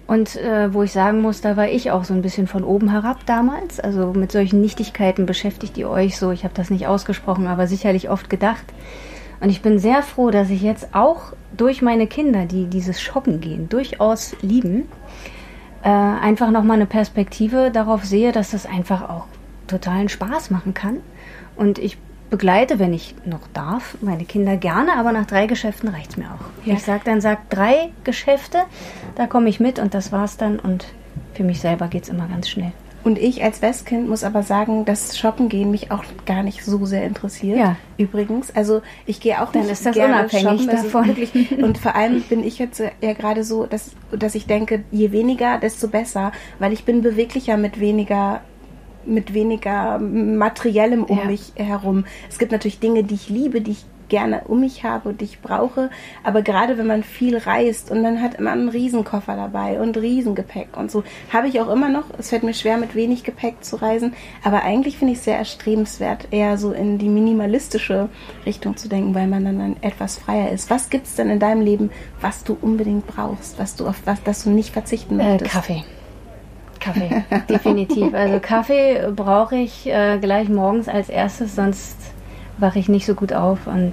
Und 0.06 0.36
äh, 0.36 0.72
wo 0.72 0.82
ich 0.82 0.92
sagen 0.92 1.22
muss, 1.22 1.40
da 1.40 1.56
war 1.56 1.68
ich 1.68 1.90
auch 1.90 2.04
so 2.04 2.12
ein 2.12 2.20
bisschen 2.20 2.46
von 2.46 2.62
oben 2.62 2.90
herab 2.90 3.24
damals. 3.26 3.80
Also 3.80 4.12
mit 4.12 4.32
solchen 4.32 4.60
Nichtigkeiten 4.60 5.24
beschäftigt 5.24 5.78
ihr 5.78 5.88
euch 5.88 6.18
so. 6.18 6.30
Ich 6.30 6.44
habe 6.44 6.54
das 6.54 6.70
nicht 6.70 6.86
ausgesprochen, 6.86 7.46
aber 7.46 7.66
sicherlich 7.66 8.10
oft 8.10 8.28
gedacht. 8.28 8.64
Und 9.40 9.50
ich 9.50 9.62
bin 9.62 9.78
sehr 9.78 10.02
froh, 10.02 10.30
dass 10.30 10.50
ich 10.50 10.62
jetzt 10.62 10.94
auch 10.94 11.32
durch 11.56 11.80
meine 11.80 12.06
Kinder, 12.06 12.44
die 12.44 12.66
dieses 12.66 13.00
Shoppen 13.00 13.40
gehen, 13.40 13.68
durchaus 13.68 14.36
lieben, 14.42 14.88
äh, 15.84 15.88
einfach 15.88 16.50
nochmal 16.50 16.76
eine 16.76 16.86
Perspektive 16.86 17.70
darauf 17.70 18.04
sehe, 18.04 18.32
dass 18.32 18.50
das 18.50 18.66
einfach 18.66 19.08
auch 19.08 19.26
totalen 19.66 20.08
Spaß 20.08 20.50
machen 20.50 20.74
kann. 20.74 20.98
Und 21.56 21.78
ich 21.78 21.98
begleite, 22.30 22.78
wenn 22.78 22.92
ich 22.92 23.14
noch 23.24 23.46
darf, 23.52 23.96
meine 24.00 24.24
Kinder 24.24 24.56
gerne, 24.56 24.96
aber 24.96 25.12
nach 25.12 25.26
drei 25.26 25.46
Geschäften 25.46 25.90
reicht 25.90 26.12
es 26.12 26.16
mir 26.16 26.26
auch. 26.26 26.66
Ja. 26.66 26.74
Ich 26.74 26.82
sage 26.82 27.02
dann, 27.04 27.20
sag 27.20 27.48
drei 27.50 27.90
Geschäfte, 28.02 28.62
da 29.14 29.26
komme 29.26 29.48
ich 29.48 29.60
mit 29.60 29.78
und 29.78 29.94
das 29.94 30.10
war's 30.10 30.36
dann. 30.36 30.58
Und 30.58 30.86
für 31.34 31.44
mich 31.44 31.60
selber 31.60 31.88
geht 31.88 32.04
es 32.04 32.08
immer 32.08 32.26
ganz 32.28 32.48
schnell. 32.48 32.72
Und 33.04 33.18
ich 33.18 33.44
als 33.44 33.60
Westkind 33.60 34.08
muss 34.08 34.24
aber 34.24 34.42
sagen, 34.42 34.86
dass 34.86 35.18
Shoppen 35.18 35.50
gehen 35.50 35.70
mich 35.70 35.90
auch 35.90 36.02
gar 36.24 36.42
nicht 36.42 36.64
so 36.64 36.86
sehr 36.86 37.04
interessiert. 37.04 37.58
Ja. 37.58 37.76
Übrigens, 37.98 38.50
also 38.56 38.80
ich 39.04 39.20
gehe 39.20 39.42
auch 39.42 39.52
Dann 39.52 39.62
nicht 39.62 39.72
ist 39.72 39.84
das 39.84 39.94
gerne 39.94 40.20
unabhängig 40.20 40.62
shoppen. 40.62 40.66
davon. 40.68 41.06
Wirklich, 41.08 41.52
und 41.62 41.76
vor 41.76 41.94
allem 41.94 42.22
bin 42.22 42.42
ich 42.42 42.58
jetzt 42.58 42.80
ja 42.80 43.12
gerade 43.12 43.44
so, 43.44 43.66
dass, 43.66 43.90
dass 44.10 44.34
ich 44.34 44.46
denke, 44.46 44.84
je 44.90 45.12
weniger, 45.12 45.58
desto 45.58 45.88
besser, 45.88 46.32
weil 46.58 46.72
ich 46.72 46.84
bin 46.84 47.02
beweglicher 47.02 47.58
mit 47.58 47.78
weniger 47.78 48.40
mit 49.06 49.34
weniger 49.34 49.98
materiellem 49.98 51.04
um 51.04 51.18
ja. 51.18 51.24
mich 51.26 51.52
herum. 51.56 52.06
Es 52.30 52.38
gibt 52.38 52.52
natürlich 52.52 52.80
Dinge, 52.80 53.04
die 53.04 53.16
ich 53.16 53.28
liebe, 53.28 53.60
die 53.60 53.72
ich 53.72 53.84
gerne 54.08 54.42
um 54.46 54.60
mich 54.60 54.84
habe 54.84 55.08
und 55.08 55.22
ich 55.22 55.40
brauche. 55.40 55.90
Aber 56.22 56.42
gerade 56.42 56.78
wenn 56.78 56.86
man 56.86 57.02
viel 57.02 57.36
reist 57.36 57.90
und 57.90 58.02
man 58.02 58.20
hat 58.20 58.34
immer 58.34 58.52
einen 58.52 58.68
Riesenkoffer 58.68 59.36
dabei 59.36 59.80
und 59.80 59.96
Riesengepäck 59.96 60.76
und 60.76 60.90
so, 60.90 61.04
habe 61.32 61.48
ich 61.48 61.60
auch 61.60 61.68
immer 61.68 61.88
noch. 61.88 62.04
Es 62.18 62.30
fällt 62.30 62.42
mir 62.42 62.54
schwer, 62.54 62.76
mit 62.76 62.94
wenig 62.94 63.24
Gepäck 63.24 63.64
zu 63.64 63.76
reisen. 63.76 64.14
Aber 64.42 64.62
eigentlich 64.62 64.98
finde 64.98 65.12
ich 65.12 65.18
es 65.18 65.24
sehr 65.24 65.38
erstrebenswert, 65.38 66.28
eher 66.30 66.58
so 66.58 66.72
in 66.72 66.98
die 66.98 67.08
minimalistische 67.08 68.08
Richtung 68.46 68.76
zu 68.76 68.88
denken, 68.88 69.14
weil 69.14 69.26
man 69.26 69.44
dann 69.44 69.76
etwas 69.80 70.18
freier 70.18 70.50
ist. 70.50 70.70
Was 70.70 70.90
gibt 70.90 71.06
es 71.06 71.14
denn 71.14 71.30
in 71.30 71.38
deinem 71.38 71.62
Leben, 71.62 71.90
was 72.20 72.44
du 72.44 72.56
unbedingt 72.60 73.06
brauchst, 73.06 73.58
was 73.58 73.76
du 73.76 73.86
auf 73.86 74.02
was, 74.04 74.22
dass 74.22 74.44
du 74.44 74.50
nicht 74.50 74.70
verzichten 74.70 75.18
äh, 75.20 75.32
möchtest? 75.32 75.50
Äh, 75.50 75.54
Kaffee. 75.54 75.84
Kaffee, 76.84 77.24
definitiv. 77.48 78.12
Also 78.12 78.40
Kaffee 78.40 79.10
brauche 79.14 79.56
ich 79.56 79.86
äh, 79.86 80.18
gleich 80.18 80.48
morgens 80.48 80.88
als 80.88 81.08
erstes, 81.08 81.56
sonst 81.56 81.96
wache 82.58 82.78
ich 82.78 82.88
nicht 82.88 83.06
so 83.06 83.14
gut 83.14 83.32
auf 83.32 83.66
und 83.66 83.92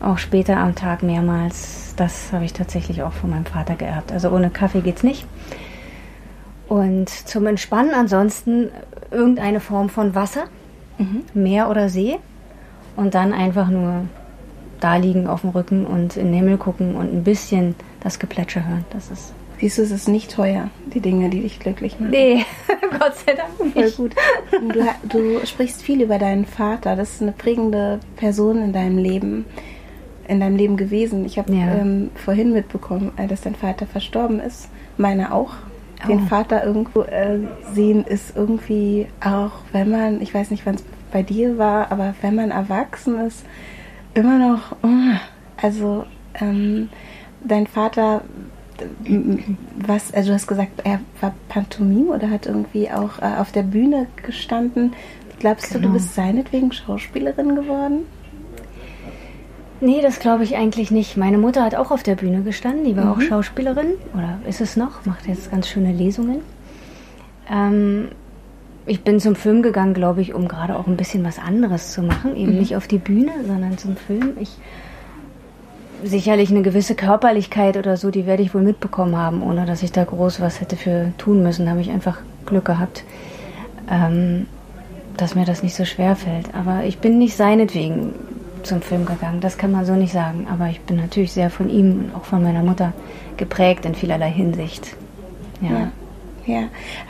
auch 0.00 0.18
später 0.18 0.58
am 0.58 0.74
Tag 0.74 1.02
mehrmals. 1.02 1.94
Das 1.96 2.32
habe 2.32 2.44
ich 2.44 2.52
tatsächlich 2.52 3.02
auch 3.02 3.12
von 3.12 3.30
meinem 3.30 3.46
Vater 3.46 3.74
geerbt. 3.74 4.12
Also 4.12 4.30
ohne 4.30 4.50
Kaffee 4.50 4.80
geht 4.80 4.98
es 4.98 5.02
nicht. 5.02 5.26
Und 6.68 7.08
zum 7.08 7.46
Entspannen 7.46 7.94
ansonsten 7.94 8.70
irgendeine 9.10 9.60
Form 9.60 9.88
von 9.88 10.14
Wasser, 10.14 10.44
mhm. 10.98 11.22
Meer 11.34 11.70
oder 11.70 11.88
See. 11.88 12.18
Und 12.96 13.14
dann 13.14 13.32
einfach 13.32 13.68
nur 13.68 14.04
da 14.80 14.96
liegen 14.96 15.26
auf 15.26 15.40
dem 15.40 15.50
Rücken 15.50 15.86
und 15.86 16.16
in 16.16 16.26
den 16.26 16.34
Himmel 16.34 16.58
gucken 16.58 16.94
und 16.94 17.12
ein 17.12 17.24
bisschen 17.24 17.74
das 18.00 18.18
Geplätscher 18.18 18.66
hören. 18.66 18.84
Das 18.90 19.10
ist 19.10 19.32
Siehst 19.60 19.78
du, 19.78 19.82
es 19.82 19.90
ist 19.90 20.08
nicht 20.08 20.30
teuer, 20.30 20.70
die 20.94 21.00
Dinge, 21.00 21.30
die 21.30 21.40
dich 21.40 21.58
glücklich 21.58 21.98
machen. 21.98 22.10
Nee, 22.10 22.44
Gott 22.98 23.14
sei 23.26 23.34
Dank 23.34 23.74
nicht. 23.74 23.94
Voll 23.94 24.08
gut. 24.08 24.16
Du, 24.52 25.08
du, 25.08 25.46
sprichst 25.46 25.82
viel 25.82 26.00
über 26.00 26.18
deinen 26.18 26.44
Vater. 26.44 26.94
Das 26.94 27.14
ist 27.14 27.22
eine 27.22 27.32
prägende 27.32 27.98
Person 28.16 28.62
in 28.62 28.72
deinem 28.72 28.98
Leben, 28.98 29.46
in 30.28 30.38
deinem 30.38 30.56
Leben 30.56 30.76
gewesen. 30.76 31.24
Ich 31.24 31.38
habe 31.38 31.52
ja. 31.52 31.74
ähm, 31.74 32.10
vorhin 32.14 32.52
mitbekommen, 32.52 33.10
äh, 33.16 33.26
dass 33.26 33.40
dein 33.40 33.56
Vater 33.56 33.86
verstorben 33.86 34.38
ist. 34.38 34.68
Meiner 34.96 35.34
auch. 35.34 35.54
Den 36.06 36.24
oh. 36.24 36.26
Vater 36.28 36.64
irgendwo 36.64 37.02
äh, 37.02 37.40
sehen 37.74 38.04
ist 38.04 38.36
irgendwie 38.36 39.08
auch, 39.20 39.50
wenn 39.72 39.90
man, 39.90 40.22
ich 40.22 40.32
weiß 40.32 40.52
nicht, 40.52 40.64
wann 40.66 40.76
es 40.76 40.84
bei 41.10 41.24
dir 41.24 41.58
war, 41.58 41.90
aber 41.90 42.14
wenn 42.22 42.36
man 42.36 42.52
erwachsen 42.52 43.18
ist, 43.26 43.44
immer 44.14 44.38
noch, 44.38 44.76
oh, 44.84 45.16
also 45.60 46.04
ähm, 46.40 46.88
dein 47.42 47.66
Vater 47.66 48.22
was, 49.76 50.12
also 50.12 50.28
du 50.28 50.34
hast 50.34 50.46
gesagt, 50.46 50.82
er 50.84 51.00
war 51.20 51.34
Pantomim 51.48 52.08
oder 52.08 52.30
hat 52.30 52.46
irgendwie 52.46 52.90
auch 52.90 53.18
äh, 53.20 53.38
auf 53.38 53.52
der 53.52 53.62
Bühne 53.62 54.06
gestanden. 54.24 54.92
Glaubst 55.38 55.72
genau. 55.72 55.82
du, 55.82 55.86
du 55.88 55.92
bist 55.94 56.14
seinetwegen 56.14 56.72
Schauspielerin 56.72 57.54
geworden? 57.54 58.06
Nee, 59.80 60.00
das 60.02 60.18
glaube 60.18 60.42
ich 60.42 60.56
eigentlich 60.56 60.90
nicht. 60.90 61.16
Meine 61.16 61.38
Mutter 61.38 61.62
hat 61.64 61.74
auch 61.76 61.92
auf 61.92 62.02
der 62.02 62.16
Bühne 62.16 62.42
gestanden, 62.42 62.84
die 62.84 62.96
war 62.96 63.04
mhm. 63.04 63.10
auch 63.12 63.20
Schauspielerin 63.20 63.94
oder 64.14 64.40
ist 64.48 64.60
es 64.60 64.76
noch, 64.76 65.06
macht 65.06 65.26
jetzt 65.26 65.50
ganz 65.50 65.68
schöne 65.68 65.92
Lesungen. 65.92 66.40
Ähm, 67.50 68.08
ich 68.86 69.02
bin 69.02 69.20
zum 69.20 69.36
Film 69.36 69.62
gegangen, 69.62 69.94
glaube 69.94 70.20
ich, 70.22 70.34
um 70.34 70.48
gerade 70.48 70.76
auch 70.76 70.86
ein 70.86 70.96
bisschen 70.96 71.22
was 71.22 71.38
anderes 71.38 71.92
zu 71.92 72.02
machen, 72.02 72.36
eben 72.36 72.52
mhm. 72.52 72.58
nicht 72.58 72.74
auf 72.74 72.88
die 72.88 72.98
Bühne, 72.98 73.32
sondern 73.46 73.78
zum 73.78 73.96
Film. 73.96 74.32
Ich 74.40 74.56
sicherlich 76.04 76.50
eine 76.50 76.62
gewisse 76.62 76.94
Körperlichkeit 76.94 77.76
oder 77.76 77.96
so, 77.96 78.10
die 78.10 78.26
werde 78.26 78.42
ich 78.42 78.54
wohl 78.54 78.62
mitbekommen 78.62 79.16
haben, 79.16 79.42
ohne 79.42 79.66
dass 79.66 79.82
ich 79.82 79.92
da 79.92 80.04
groß 80.04 80.40
was 80.40 80.60
hätte 80.60 80.76
für 80.76 81.12
tun 81.18 81.42
müssen. 81.42 81.64
Da 81.64 81.72
habe 81.72 81.80
ich 81.80 81.90
einfach 81.90 82.18
Glück 82.46 82.64
gehabt, 82.64 83.04
ähm, 83.90 84.46
dass 85.16 85.34
mir 85.34 85.44
das 85.44 85.62
nicht 85.62 85.74
so 85.74 85.84
schwer 85.84 86.16
fällt. 86.16 86.54
Aber 86.54 86.84
ich 86.84 86.98
bin 86.98 87.18
nicht 87.18 87.36
seinetwegen 87.36 88.14
zum 88.62 88.82
Film 88.82 89.06
gegangen, 89.06 89.40
das 89.40 89.58
kann 89.58 89.72
man 89.72 89.84
so 89.84 89.94
nicht 89.94 90.12
sagen. 90.12 90.46
Aber 90.50 90.68
ich 90.68 90.80
bin 90.80 90.96
natürlich 90.96 91.32
sehr 91.32 91.50
von 91.50 91.68
ihm 91.68 92.04
und 92.04 92.14
auch 92.14 92.24
von 92.24 92.42
meiner 92.42 92.62
Mutter 92.62 92.92
geprägt 93.36 93.84
in 93.84 93.94
vielerlei 93.94 94.30
Hinsicht. 94.30 94.96
Ja. 95.60 95.70
ja. 96.46 96.60
ja. 96.60 96.62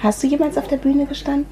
Hast 0.03 0.23
du 0.23 0.27
jemals 0.27 0.57
auf 0.59 0.69
der 0.69 0.77
Bühne 0.77 1.07
gestanden? 1.07 1.47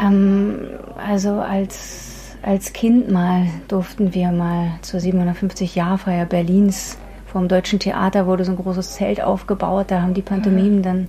Ähm, 0.00 0.58
also 0.96 1.32
als 1.34 2.05
als 2.46 2.72
Kind 2.72 3.10
mal 3.10 3.48
durften 3.66 4.14
wir 4.14 4.30
mal 4.30 4.70
zur 4.80 5.00
750-Jahrfeier 5.00 6.26
Berlins 6.26 6.96
vom 7.26 7.48
Deutschen 7.48 7.80
Theater 7.80 8.26
wurde 8.26 8.44
so 8.44 8.52
ein 8.52 8.56
großes 8.56 8.92
Zelt 8.94 9.20
aufgebaut. 9.20 9.86
Da 9.88 10.00
haben 10.00 10.14
die 10.14 10.22
Pantomimen 10.22 10.80
dann 10.80 11.08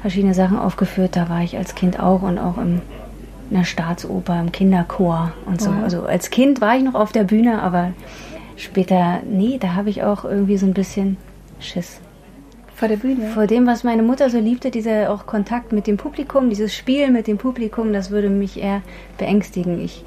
verschiedene 0.00 0.34
Sachen 0.34 0.58
aufgeführt. 0.58 1.14
Da 1.14 1.28
war 1.28 1.42
ich 1.42 1.56
als 1.56 1.76
Kind 1.76 2.00
auch 2.00 2.22
und 2.22 2.40
auch 2.40 2.58
im, 2.58 2.82
in 3.50 3.56
der 3.56 3.64
Staatsoper, 3.64 4.40
im 4.40 4.50
Kinderchor 4.50 5.32
und 5.46 5.62
so. 5.62 5.70
Also 5.70 6.02
als 6.02 6.30
Kind 6.30 6.60
war 6.60 6.76
ich 6.76 6.82
noch 6.82 6.96
auf 6.96 7.12
der 7.12 7.22
Bühne, 7.22 7.62
aber 7.62 7.92
später, 8.56 9.20
nee, 9.30 9.58
da 9.60 9.74
habe 9.74 9.90
ich 9.90 10.02
auch 10.02 10.24
irgendwie 10.24 10.56
so 10.56 10.66
ein 10.66 10.74
bisschen 10.74 11.18
Schiss. 11.60 12.00
Vor 12.74 12.88
der 12.88 12.96
Bühne? 12.96 13.28
Vor 13.28 13.46
dem, 13.46 13.64
was 13.68 13.84
meine 13.84 14.02
Mutter 14.02 14.28
so 14.28 14.40
liebte, 14.40 14.72
dieser 14.72 15.12
auch 15.12 15.24
Kontakt 15.24 15.72
mit 15.72 15.86
dem 15.86 15.96
Publikum, 15.96 16.50
dieses 16.50 16.74
Spiel 16.74 17.12
mit 17.12 17.28
dem 17.28 17.38
Publikum, 17.38 17.92
das 17.92 18.10
würde 18.10 18.28
mich 18.28 18.60
eher 18.60 18.82
beängstigen. 19.18 19.80
Ich 19.80 20.04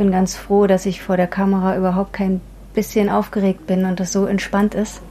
bin 0.00 0.10
ganz 0.10 0.34
froh, 0.34 0.66
dass 0.66 0.86
ich 0.86 1.02
vor 1.02 1.18
der 1.18 1.26
Kamera 1.26 1.76
überhaupt 1.76 2.14
kein 2.14 2.40
bisschen 2.72 3.10
aufgeregt 3.10 3.66
bin 3.66 3.84
und 3.84 4.00
das 4.00 4.12
so 4.12 4.24
entspannt 4.24 4.74
ist. 4.74 5.02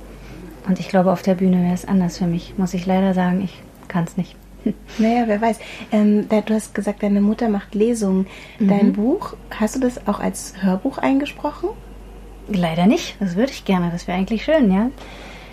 Und 0.67 0.79
ich 0.79 0.89
glaube, 0.89 1.11
auf 1.11 1.21
der 1.21 1.35
Bühne 1.35 1.61
wäre 1.61 1.75
es 1.75 1.85
anders 1.85 2.17
für 2.17 2.25
mich, 2.25 2.55
muss 2.57 2.73
ich 2.73 2.87
leider 2.87 3.13
sagen. 3.13 3.43
Ich 3.43 3.61
kann 3.87 4.05
es 4.05 4.17
nicht. 4.17 4.35
Naja, 4.97 5.23
wer 5.27 5.39
weiß. 5.39 5.59
Ähm, 5.91 6.27
du 6.27 6.53
hast 6.53 6.73
gesagt, 6.73 7.03
deine 7.03 7.21
Mutter 7.21 7.49
macht 7.49 7.75
Lesungen. 7.75 8.25
Dein 8.59 8.87
mhm. 8.87 8.93
Buch, 8.93 9.35
hast 9.51 9.75
du 9.75 9.79
das 9.79 10.07
auch 10.07 10.19
als 10.19 10.55
Hörbuch 10.59 10.97
eingesprochen? 10.97 11.69
Leider 12.47 12.87
nicht. 12.87 13.15
Das 13.19 13.35
würde 13.35 13.51
ich 13.51 13.65
gerne. 13.65 13.91
Das 13.91 14.07
wäre 14.07 14.17
eigentlich 14.17 14.43
schön, 14.43 14.73
ja. 14.73 14.89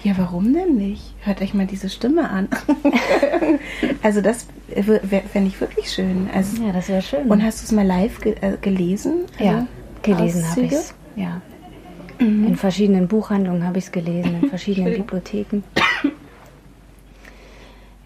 Ja, 0.02 0.14
warum 0.16 0.54
denn 0.54 0.76
nicht? 0.76 1.14
Hört 1.20 1.42
euch 1.42 1.52
mal 1.52 1.66
diese 1.66 1.90
Stimme 1.90 2.30
an. 2.30 2.48
also 4.06 4.20
das 4.20 4.46
fände 5.32 5.48
ich 5.48 5.60
wirklich 5.60 5.90
schön. 5.90 6.30
Also, 6.32 6.62
ja, 6.62 6.72
das 6.72 6.88
wäre 6.88 7.02
schön. 7.02 7.26
Und 7.26 7.42
hast 7.42 7.60
du 7.60 7.64
es 7.64 7.72
mal 7.72 7.84
live 7.84 8.20
ge 8.20 8.36
äh, 8.40 8.56
gelesen? 8.56 9.24
Also 9.36 9.44
ja, 9.44 9.66
gelesen 10.02 10.48
habe 10.48 10.60
ich 10.60 10.72
es. 10.72 10.94
Ja. 11.16 11.40
Mhm. 12.20 12.46
In 12.46 12.56
verschiedenen 12.56 13.08
Buchhandlungen 13.08 13.66
habe 13.66 13.78
ich 13.78 13.86
es 13.86 13.92
gelesen, 13.92 14.42
in 14.42 14.48
verschiedenen 14.54 14.94
Bibliotheken. 14.94 15.64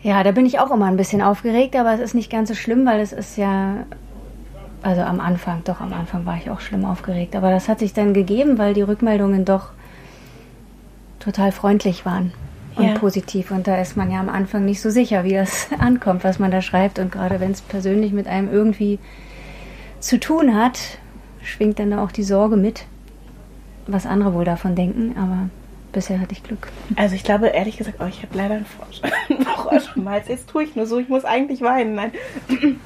Ja, 0.03 0.23
da 0.23 0.33
bin 0.33 0.47
ich 0.47 0.59
auch 0.59 0.71
immer 0.71 0.87
ein 0.87 0.97
bisschen 0.97 1.21
aufgeregt, 1.21 1.77
aber 1.77 1.93
es 1.93 2.01
ist 2.01 2.15
nicht 2.15 2.31
ganz 2.31 2.49
so 2.49 2.55
schlimm, 2.55 2.87
weil 2.87 3.01
es 3.01 3.13
ist 3.13 3.37
ja, 3.37 3.85
also 4.81 5.03
am 5.03 5.21
Anfang, 5.21 5.61
doch 5.65 5.83
am 5.83 5.93
Anfang 5.93 6.25
war 6.25 6.39
ich 6.39 6.49
auch 6.49 6.61
schlimm 6.61 6.87
aufgeregt, 6.87 7.37
aber 7.37 7.51
das 7.51 7.69
hat 7.69 7.81
sich 7.81 7.93
dann 7.93 8.15
gegeben, 8.15 8.57
weil 8.57 8.73
die 8.73 8.81
Rückmeldungen 8.81 9.45
doch 9.45 9.73
total 11.19 11.53
freundlich 11.53 12.07
waren 12.07 12.33
und 12.77 12.85
ja. 12.85 12.99
positiv. 12.99 13.51
Und 13.51 13.67
da 13.67 13.81
ist 13.81 13.97
man 13.97 14.11
ja 14.11 14.21
am 14.21 14.29
Anfang 14.29 14.65
nicht 14.65 14.81
so 14.81 14.91
sicher, 14.91 15.25
wie 15.25 15.35
das 15.35 15.69
ankommt, 15.79 16.25
was 16.25 16.39
man 16.39 16.51
da 16.51 16.63
schreibt. 16.63 16.99
Und 16.99 17.13
gerade 17.13 17.41
wenn 17.41 17.53
es 17.53 17.61
persönlich 17.61 18.13
mit 18.13 18.27
einem 18.27 18.53
irgendwie 18.53 18.99
zu 19.99 20.19
tun 20.19 20.55
hat, 20.55 20.79
schwingt 21.43 21.79
dann 21.79 21.93
auch 21.93 22.13
die 22.13 22.23
Sorge 22.23 22.57
mit, 22.57 22.87
was 23.87 24.07
andere 24.07 24.35
wohl 24.35 24.45
davon 24.45 24.75
denken. 24.75 25.17
Aber 25.19 25.49
bisher 25.93 26.21
hatte 26.21 26.33
ich 26.33 26.43
Glück. 26.43 26.69
Also 26.97 27.15
ich 27.15 27.25
glaube 27.25 27.49
ehrlich 27.49 27.77
gesagt, 27.77 27.99
oh, 28.01 28.07
ich 28.07 28.23
habe 28.23 28.37
leider 28.37 28.55
einen 28.55 28.67
Frosch. 28.67 29.01
Jetzt 30.29 30.49
tue 30.49 30.65
ich 30.65 30.77
nur 30.77 30.87
so, 30.87 30.99
ich 30.99 31.09
muss 31.09 31.25
eigentlich 31.25 31.61
weinen. 31.63 31.95
Nein. 31.95 32.13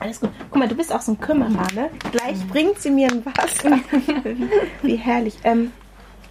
Alles 0.00 0.20
gut. 0.20 0.30
Guck 0.50 0.58
mal, 0.58 0.68
du 0.68 0.74
bist 0.74 0.92
auch 0.92 1.00
so 1.00 1.12
ein 1.12 1.20
Kümmerer, 1.20 1.66
ne? 1.74 1.88
Gleich 2.10 2.36
mhm. 2.36 2.48
bringt 2.48 2.78
sie 2.80 2.90
mir 2.90 3.08
ein 3.10 3.24
Wasser. 3.24 3.78
Wie 4.82 4.96
herrlich. 4.96 5.36
Ähm, 5.44 5.72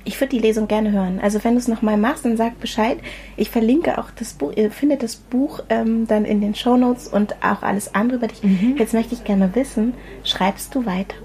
ich 0.06 0.20
würde 0.20 0.36
die 0.36 0.40
Lesung 0.40 0.68
gerne 0.68 0.92
hören. 0.92 1.20
Also 1.22 1.44
wenn 1.44 1.54
du 1.54 1.60
es 1.60 1.68
nochmal 1.68 1.98
machst, 1.98 2.26
dann 2.26 2.38
sag 2.38 2.60
Bescheid. 2.60 2.98
Ich 3.38 3.50
verlinke 3.50 3.98
auch 3.98 4.12
das 4.12 4.34
Buch, 4.34 4.52
ihr 4.56 4.72
findet 4.72 5.04
das 5.04 5.16
Buch 5.16 5.62
ähm, 5.70 6.08
dann 6.08 6.26
in 6.26 6.42
den 6.42 6.56
Show 6.56 6.78
Notes 6.78 7.08
und 7.08 7.36
auch 7.44 7.64
alles 7.64 7.96
andere 7.96 8.18
über 8.18 8.28
dich. 8.28 8.44
Mhm. 8.44 8.76
Jetzt 8.78 8.94
möchte 8.94 9.14
ich 9.14 9.24
gerne 9.24 9.56
wissen, 9.56 9.94
schreibst 10.24 10.76
du 10.76 10.86
weiter? 10.86 11.16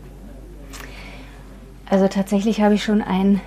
Also 1.90 2.06
tatsächlich 2.06 2.60
habe 2.60 2.74
ich 2.74 2.84
schon 2.84 3.02
ein 3.02 3.40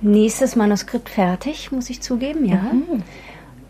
nächstes 0.00 0.54
Manuskript 0.56 1.08
fertig, 1.08 1.72
muss 1.72 1.90
ich 1.90 2.00
zugeben, 2.00 2.44
ja. 2.44 2.60
Mhm. 2.72 3.02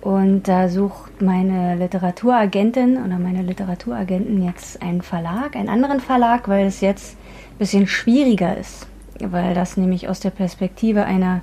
Und 0.01 0.47
da 0.47 0.69
sucht 0.69 1.23
meine 1.23 1.77
Literaturagentin 1.77 2.99
oder 2.99 3.19
meine 3.19 3.43
Literaturagentin 3.43 4.45
jetzt 4.45 4.81
einen 4.81 5.03
Verlag, 5.03 5.57
einen 5.57 5.69
anderen 5.69 6.01
Verlag, 6.01 6.49
weil 6.49 6.67
es 6.67 6.81
jetzt 6.81 7.17
ein 7.53 7.59
bisschen 7.59 7.87
schwieriger 7.87 8.57
ist. 8.57 8.87
Weil 9.21 9.55
das 9.55 9.77
nämlich 9.77 10.09
aus 10.09 10.21
der 10.21 10.31
Perspektive 10.31 11.05
einer, 11.05 11.41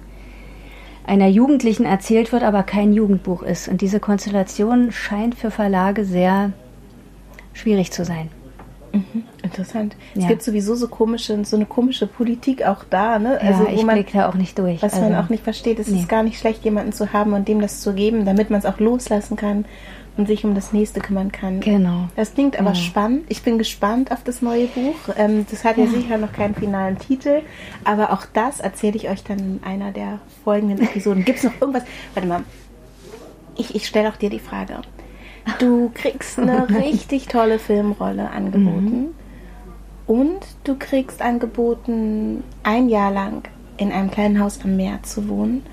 einer 1.05 1.27
Jugendlichen 1.27 1.85
erzählt 1.85 2.31
wird, 2.31 2.43
aber 2.43 2.63
kein 2.63 2.93
Jugendbuch 2.93 3.43
ist. 3.43 3.67
Und 3.67 3.81
diese 3.81 3.99
Konstellation 3.99 4.91
scheint 4.91 5.35
für 5.35 5.51
Verlage 5.51 6.05
sehr 6.05 6.51
schwierig 7.53 7.91
zu 7.91 8.05
sein. 8.05 8.29
Mhm, 8.93 9.23
interessant. 9.43 9.95
Ja. 10.13 10.21
Es 10.21 10.27
gibt 10.29 10.41
sowieso 10.41 10.75
so 10.75 10.87
komische, 10.87 11.43
so 11.43 11.57
eine 11.57 11.65
komische 11.65 12.07
Politik 12.07 12.65
auch 12.65 12.85
da, 12.89 13.19
ne? 13.19 13.39
Also, 13.41 13.65
ja, 13.65 13.73
ich 13.73 13.85
blicke 13.85 14.17
da 14.17 14.29
auch 14.29 14.35
nicht 14.35 14.57
durch. 14.57 14.81
Was 14.81 14.93
also, 14.93 15.09
man 15.09 15.15
auch 15.15 15.29
nicht 15.29 15.43
versteht, 15.43 15.79
es 15.79 15.87
nee. 15.87 15.99
ist 15.99 16.07
gar 16.07 16.23
nicht 16.23 16.39
schlecht, 16.39 16.63
jemanden 16.63 16.93
zu 16.93 17.11
haben 17.11 17.33
und 17.33 17.47
dem 17.47 17.59
das 17.59 17.81
zu 17.81 17.93
geben, 17.93 18.23
damit 18.23 18.49
man 18.49 18.59
es 18.59 18.65
auch 18.65 18.79
loslassen 18.79 19.35
kann 19.35 19.65
und 20.17 20.27
sich 20.27 20.45
um 20.45 20.55
das 20.55 20.71
nächste 20.71 21.01
kümmern 21.01 21.31
kann. 21.31 21.59
Genau. 21.59 22.07
Das 22.15 22.33
klingt 22.33 22.57
aber 22.57 22.71
genau. 22.71 22.83
spannend. 22.83 23.25
Ich 23.29 23.43
bin 23.43 23.57
gespannt 23.57 24.11
auf 24.11 24.23
das 24.23 24.41
neue 24.41 24.67
Buch. 24.67 24.95
Ähm, 25.17 25.45
das 25.49 25.63
hat 25.63 25.77
ja, 25.77 25.85
ja 25.85 25.89
sicher 25.89 26.17
noch 26.17 26.31
keinen 26.31 26.55
finalen 26.55 26.97
Titel, 26.97 27.41
aber 27.83 28.13
auch 28.13 28.25
das 28.33 28.59
erzähle 28.59 28.95
ich 28.95 29.09
euch 29.09 29.23
dann 29.23 29.39
in 29.39 29.59
einer 29.63 29.91
der 29.91 30.19
folgenden 30.43 30.81
Episoden. 30.81 31.25
Gibt 31.25 31.39
es 31.39 31.43
noch 31.43 31.59
irgendwas? 31.59 31.83
Warte 32.13 32.27
mal. 32.27 32.43
Ich, 33.57 33.75
ich 33.75 33.87
stelle 33.87 34.09
auch 34.09 34.17
dir 34.17 34.29
die 34.29 34.39
Frage. 34.39 34.81
Du 35.59 35.91
kriegst 35.93 36.39
eine 36.39 36.67
richtig 36.83 37.27
tolle 37.27 37.59
Filmrolle 37.59 38.29
angeboten. 38.29 38.99
Mhm. 38.99 39.07
Und 40.07 40.39
du 40.63 40.75
kriegst 40.77 41.21
angeboten, 41.21 42.43
ein 42.63 42.89
Jahr 42.89 43.11
lang 43.11 43.47
in 43.77 43.91
einem 43.91 44.11
kleinen 44.11 44.39
Haus 44.39 44.59
am 44.63 44.75
Meer 44.75 45.01
zu 45.03 45.27
wohnen 45.27 45.63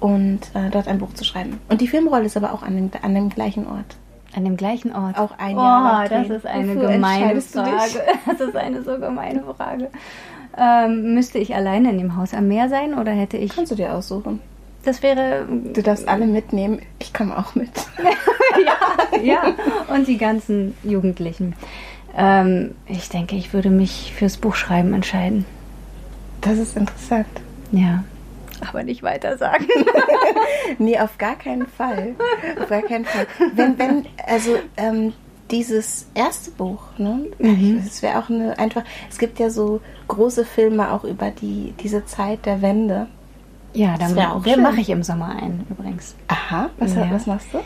und 0.00 0.40
äh, 0.54 0.70
dort 0.70 0.88
ein 0.88 0.98
Buch 0.98 1.14
zu 1.14 1.24
schreiben. 1.24 1.60
Und 1.68 1.80
die 1.80 1.88
Filmrolle 1.88 2.24
ist 2.24 2.36
aber 2.36 2.52
auch 2.52 2.62
an 2.62 2.76
dem, 2.76 2.90
an 3.02 3.14
dem 3.14 3.28
gleichen 3.28 3.66
Ort. 3.66 3.96
An 4.34 4.44
dem 4.44 4.56
gleichen 4.56 4.94
Ort. 4.94 5.18
Auch 5.18 5.38
ein 5.38 5.56
Jahr 5.56 5.82
lang. 5.82 6.06
Oh, 6.06 6.08
das 6.08 6.36
ist 6.36 6.46
eine 6.46 6.76
Wofür 6.76 6.92
gemeine 6.92 7.40
Frage. 7.40 7.70
Das 8.26 8.40
ist 8.40 8.56
eine 8.56 8.82
so 8.82 8.98
gemeine 8.98 9.42
Frage. 9.56 9.90
Ähm, 10.58 11.14
müsste 11.14 11.38
ich 11.38 11.54
alleine 11.54 11.90
in 11.90 11.98
dem 11.98 12.16
Haus 12.16 12.34
am 12.34 12.48
Meer 12.48 12.68
sein 12.68 12.94
oder 12.94 13.12
hätte 13.12 13.36
ich. 13.36 13.54
Kannst 13.54 13.72
du 13.72 13.76
dir 13.76 13.94
aussuchen. 13.94 14.40
Das 14.84 15.02
wäre. 15.02 15.46
Du 15.72 15.82
darfst 15.82 16.08
alle 16.08 16.26
mitnehmen. 16.26 16.80
Ich 16.98 17.12
komme 17.12 17.36
auch 17.36 17.54
mit. 17.54 17.70
ja, 18.64 19.18
ja. 19.22 19.54
Und 19.94 20.06
die 20.06 20.18
ganzen 20.18 20.74
Jugendlichen. 20.82 21.54
Ähm, 22.16 22.74
ich 22.86 23.08
denke, 23.08 23.36
ich 23.36 23.52
würde 23.52 23.70
mich 23.70 24.12
fürs 24.16 24.36
Buchschreiben 24.36 24.94
entscheiden. 24.94 25.44
Das 26.40 26.58
ist 26.58 26.76
interessant. 26.76 27.26
Ja. 27.72 28.04
Aber 28.68 28.82
nicht 28.82 29.02
weiter 29.02 29.36
sagen. 29.38 29.66
nee, 30.78 30.98
auf 30.98 31.18
gar 31.18 31.36
keinen 31.36 31.66
Fall. 31.66 32.14
Auf 32.60 32.68
gar 32.68 32.82
keinen 32.82 33.04
Fall. 33.04 33.26
Wenn, 33.54 33.78
wenn, 33.78 34.06
also 34.26 34.56
ähm, 34.76 35.12
dieses 35.50 36.06
erste 36.14 36.50
Buch, 36.50 36.80
ne? 36.98 37.26
Mhm. 37.38 37.82
Es 37.86 38.02
wäre 38.02 38.18
auch 38.18 38.28
eine 38.28 38.58
einfach. 38.58 38.82
Es 39.08 39.18
gibt 39.18 39.38
ja 39.38 39.50
so 39.50 39.80
große 40.08 40.44
Filme 40.44 40.92
auch 40.92 41.04
über 41.04 41.30
die 41.30 41.74
diese 41.80 42.04
Zeit 42.04 42.46
der 42.46 42.62
Wende. 42.62 43.06
Ja, 43.72 43.96
dann 43.98 44.14
der 44.14 44.56
mache 44.56 44.80
ich 44.80 44.88
im 44.88 45.02
Sommer 45.02 45.36
ein, 45.40 45.66
übrigens. 45.68 46.14
Aha, 46.28 46.70
was, 46.78 46.94
ja. 46.94 47.10
was 47.10 47.26
machst 47.26 47.48
du? 47.52 47.58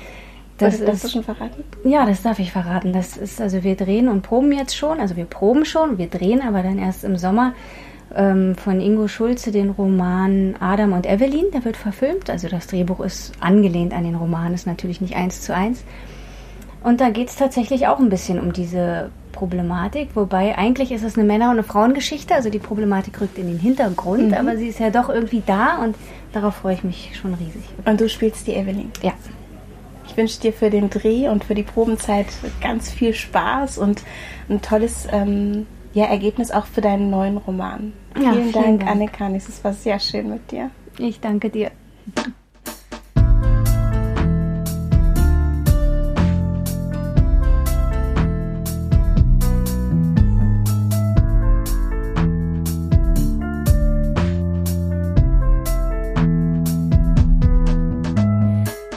Das 0.59 0.77
Oder 0.77 0.87
darfst 0.87 1.05
du 1.05 1.09
schon 1.09 1.23
verraten? 1.23 1.65
Ja, 1.85 2.05
das 2.05 2.23
darf 2.23 2.39
ich 2.39 2.53
verraten. 2.53 2.93
Das 2.93 3.17
ist, 3.17 3.41
also 3.41 3.63
wir 3.63 3.77
drehen 3.77 4.09
und 4.09 4.23
proben 4.23 4.53
jetzt 4.53 4.77
schon, 4.77 5.01
also 5.01 5.17
wir 5.17 5.25
proben 5.25 5.65
schon, 5.65 5.97
wir 5.97 6.09
drehen 6.09 6.43
aber 6.43 6.63
dann 6.63 6.79
erst 6.79 7.05
im 7.05 7.17
Sommer 7.17 7.55
ähm, 8.15 8.55
von 8.57 8.81
Ingo 8.81 9.09
Schulze 9.09 9.53
den 9.53 9.71
Roman 9.71 10.57
Adam 10.61 10.93
und 10.93 11.07
Evelyn, 11.07 11.51
der 11.53 11.65
wird 11.65 11.77
verfilmt. 11.77 12.31
Also 12.31 12.49
das 12.49 12.67
Drehbuch 12.67 13.01
ist 13.01 13.33
angelehnt 13.41 13.93
an 13.93 14.05
den 14.05 14.15
Roman, 14.15 14.55
ist 14.55 14.67
natürlich 14.67 15.01
nicht 15.01 15.17
eins 15.17 15.43
zu 15.43 15.55
eins. 15.55 15.85
Und 16.83 17.01
da 17.01 17.11
geht 17.11 17.29
es 17.29 17.37
tatsächlich 17.37 17.87
auch 17.87 17.99
ein 17.99 18.09
bisschen 18.09 18.41
um 18.41 18.53
diese 18.53 19.11
Problematik, 19.33 20.11
wobei 20.15 20.57
eigentlich 20.57 20.93
ist 20.93 21.05
es 21.05 21.17
eine 21.17 21.27
Männer- 21.27 21.47
und 21.47 21.53
eine 21.53 21.63
Frauengeschichte, 21.63 22.35
also 22.35 22.51
die 22.51 22.59
Problematik 22.59 23.21
rückt 23.21 23.39
in 23.39 23.47
den 23.47 23.59
Hintergrund, 23.59 24.29
mhm. 24.29 24.35
aber 24.35 24.57
sie 24.57 24.69
ist 24.69 24.81
ja 24.81 24.91
doch 24.91 25.09
irgendwie 25.09 25.43
da 25.45 25.77
und 25.83 25.95
darauf 26.33 26.57
freue 26.57 26.75
ich 26.75 26.85
mich 26.85 27.13
schon 27.21 27.35
riesig. 27.35 27.63
Und 27.85 28.01
du 28.01 28.09
spielst 28.09 28.47
die 28.47 28.55
Evelyn? 28.55 28.91
Ja. 29.03 29.13
Ich 30.07 30.17
wünsche 30.17 30.41
dir 30.41 30.53
für 30.53 30.71
den 30.71 30.91
Dreh 30.91 31.29
und 31.29 31.45
für 31.45 31.55
die 31.55 31.63
Probenzeit 31.63 32.27
ganz 32.61 32.91
viel 32.91 33.15
Spaß 33.15 33.79
und 33.79 34.03
ein 34.49 34.61
tolles 34.61 35.07
ähm, 35.13 35.67
ja, 35.93 36.05
Ergebnis 36.05 36.51
auch 36.51 36.67
für 36.67 36.81
deinen 36.81 37.11
neuen 37.11 37.37
Roman. 37.37 37.93
Ja, 38.17 38.33
vielen, 38.33 38.51
vielen 38.51 38.53
Dank, 38.53 38.81
Dank, 38.81 38.91
Annekanis. 38.91 39.49
Es 39.49 39.63
war 39.65 39.73
sehr 39.73 39.99
schön 39.99 40.31
mit 40.31 40.51
dir. 40.51 40.71
Ich 40.99 41.21
danke 41.21 41.51
dir. 41.51 41.71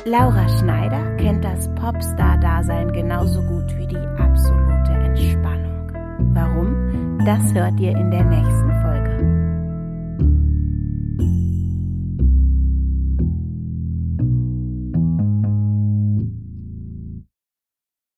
Laura 0.06 0.48
Schneider 0.60 1.18
kennt 1.18 1.44
das 1.44 1.68
Popstar-Dasein 1.74 2.92
genauso 2.94 3.42
gut 3.42 3.76
wie 3.78 3.88
die 3.88 3.98
absolute 3.98 4.92
Entspannung. 4.92 5.92
Warum? 6.34 6.83
Das 7.26 7.54
hört 7.54 7.80
ihr 7.80 7.92
in 7.92 8.12
der 8.12 8.26
nächsten 8.26 8.83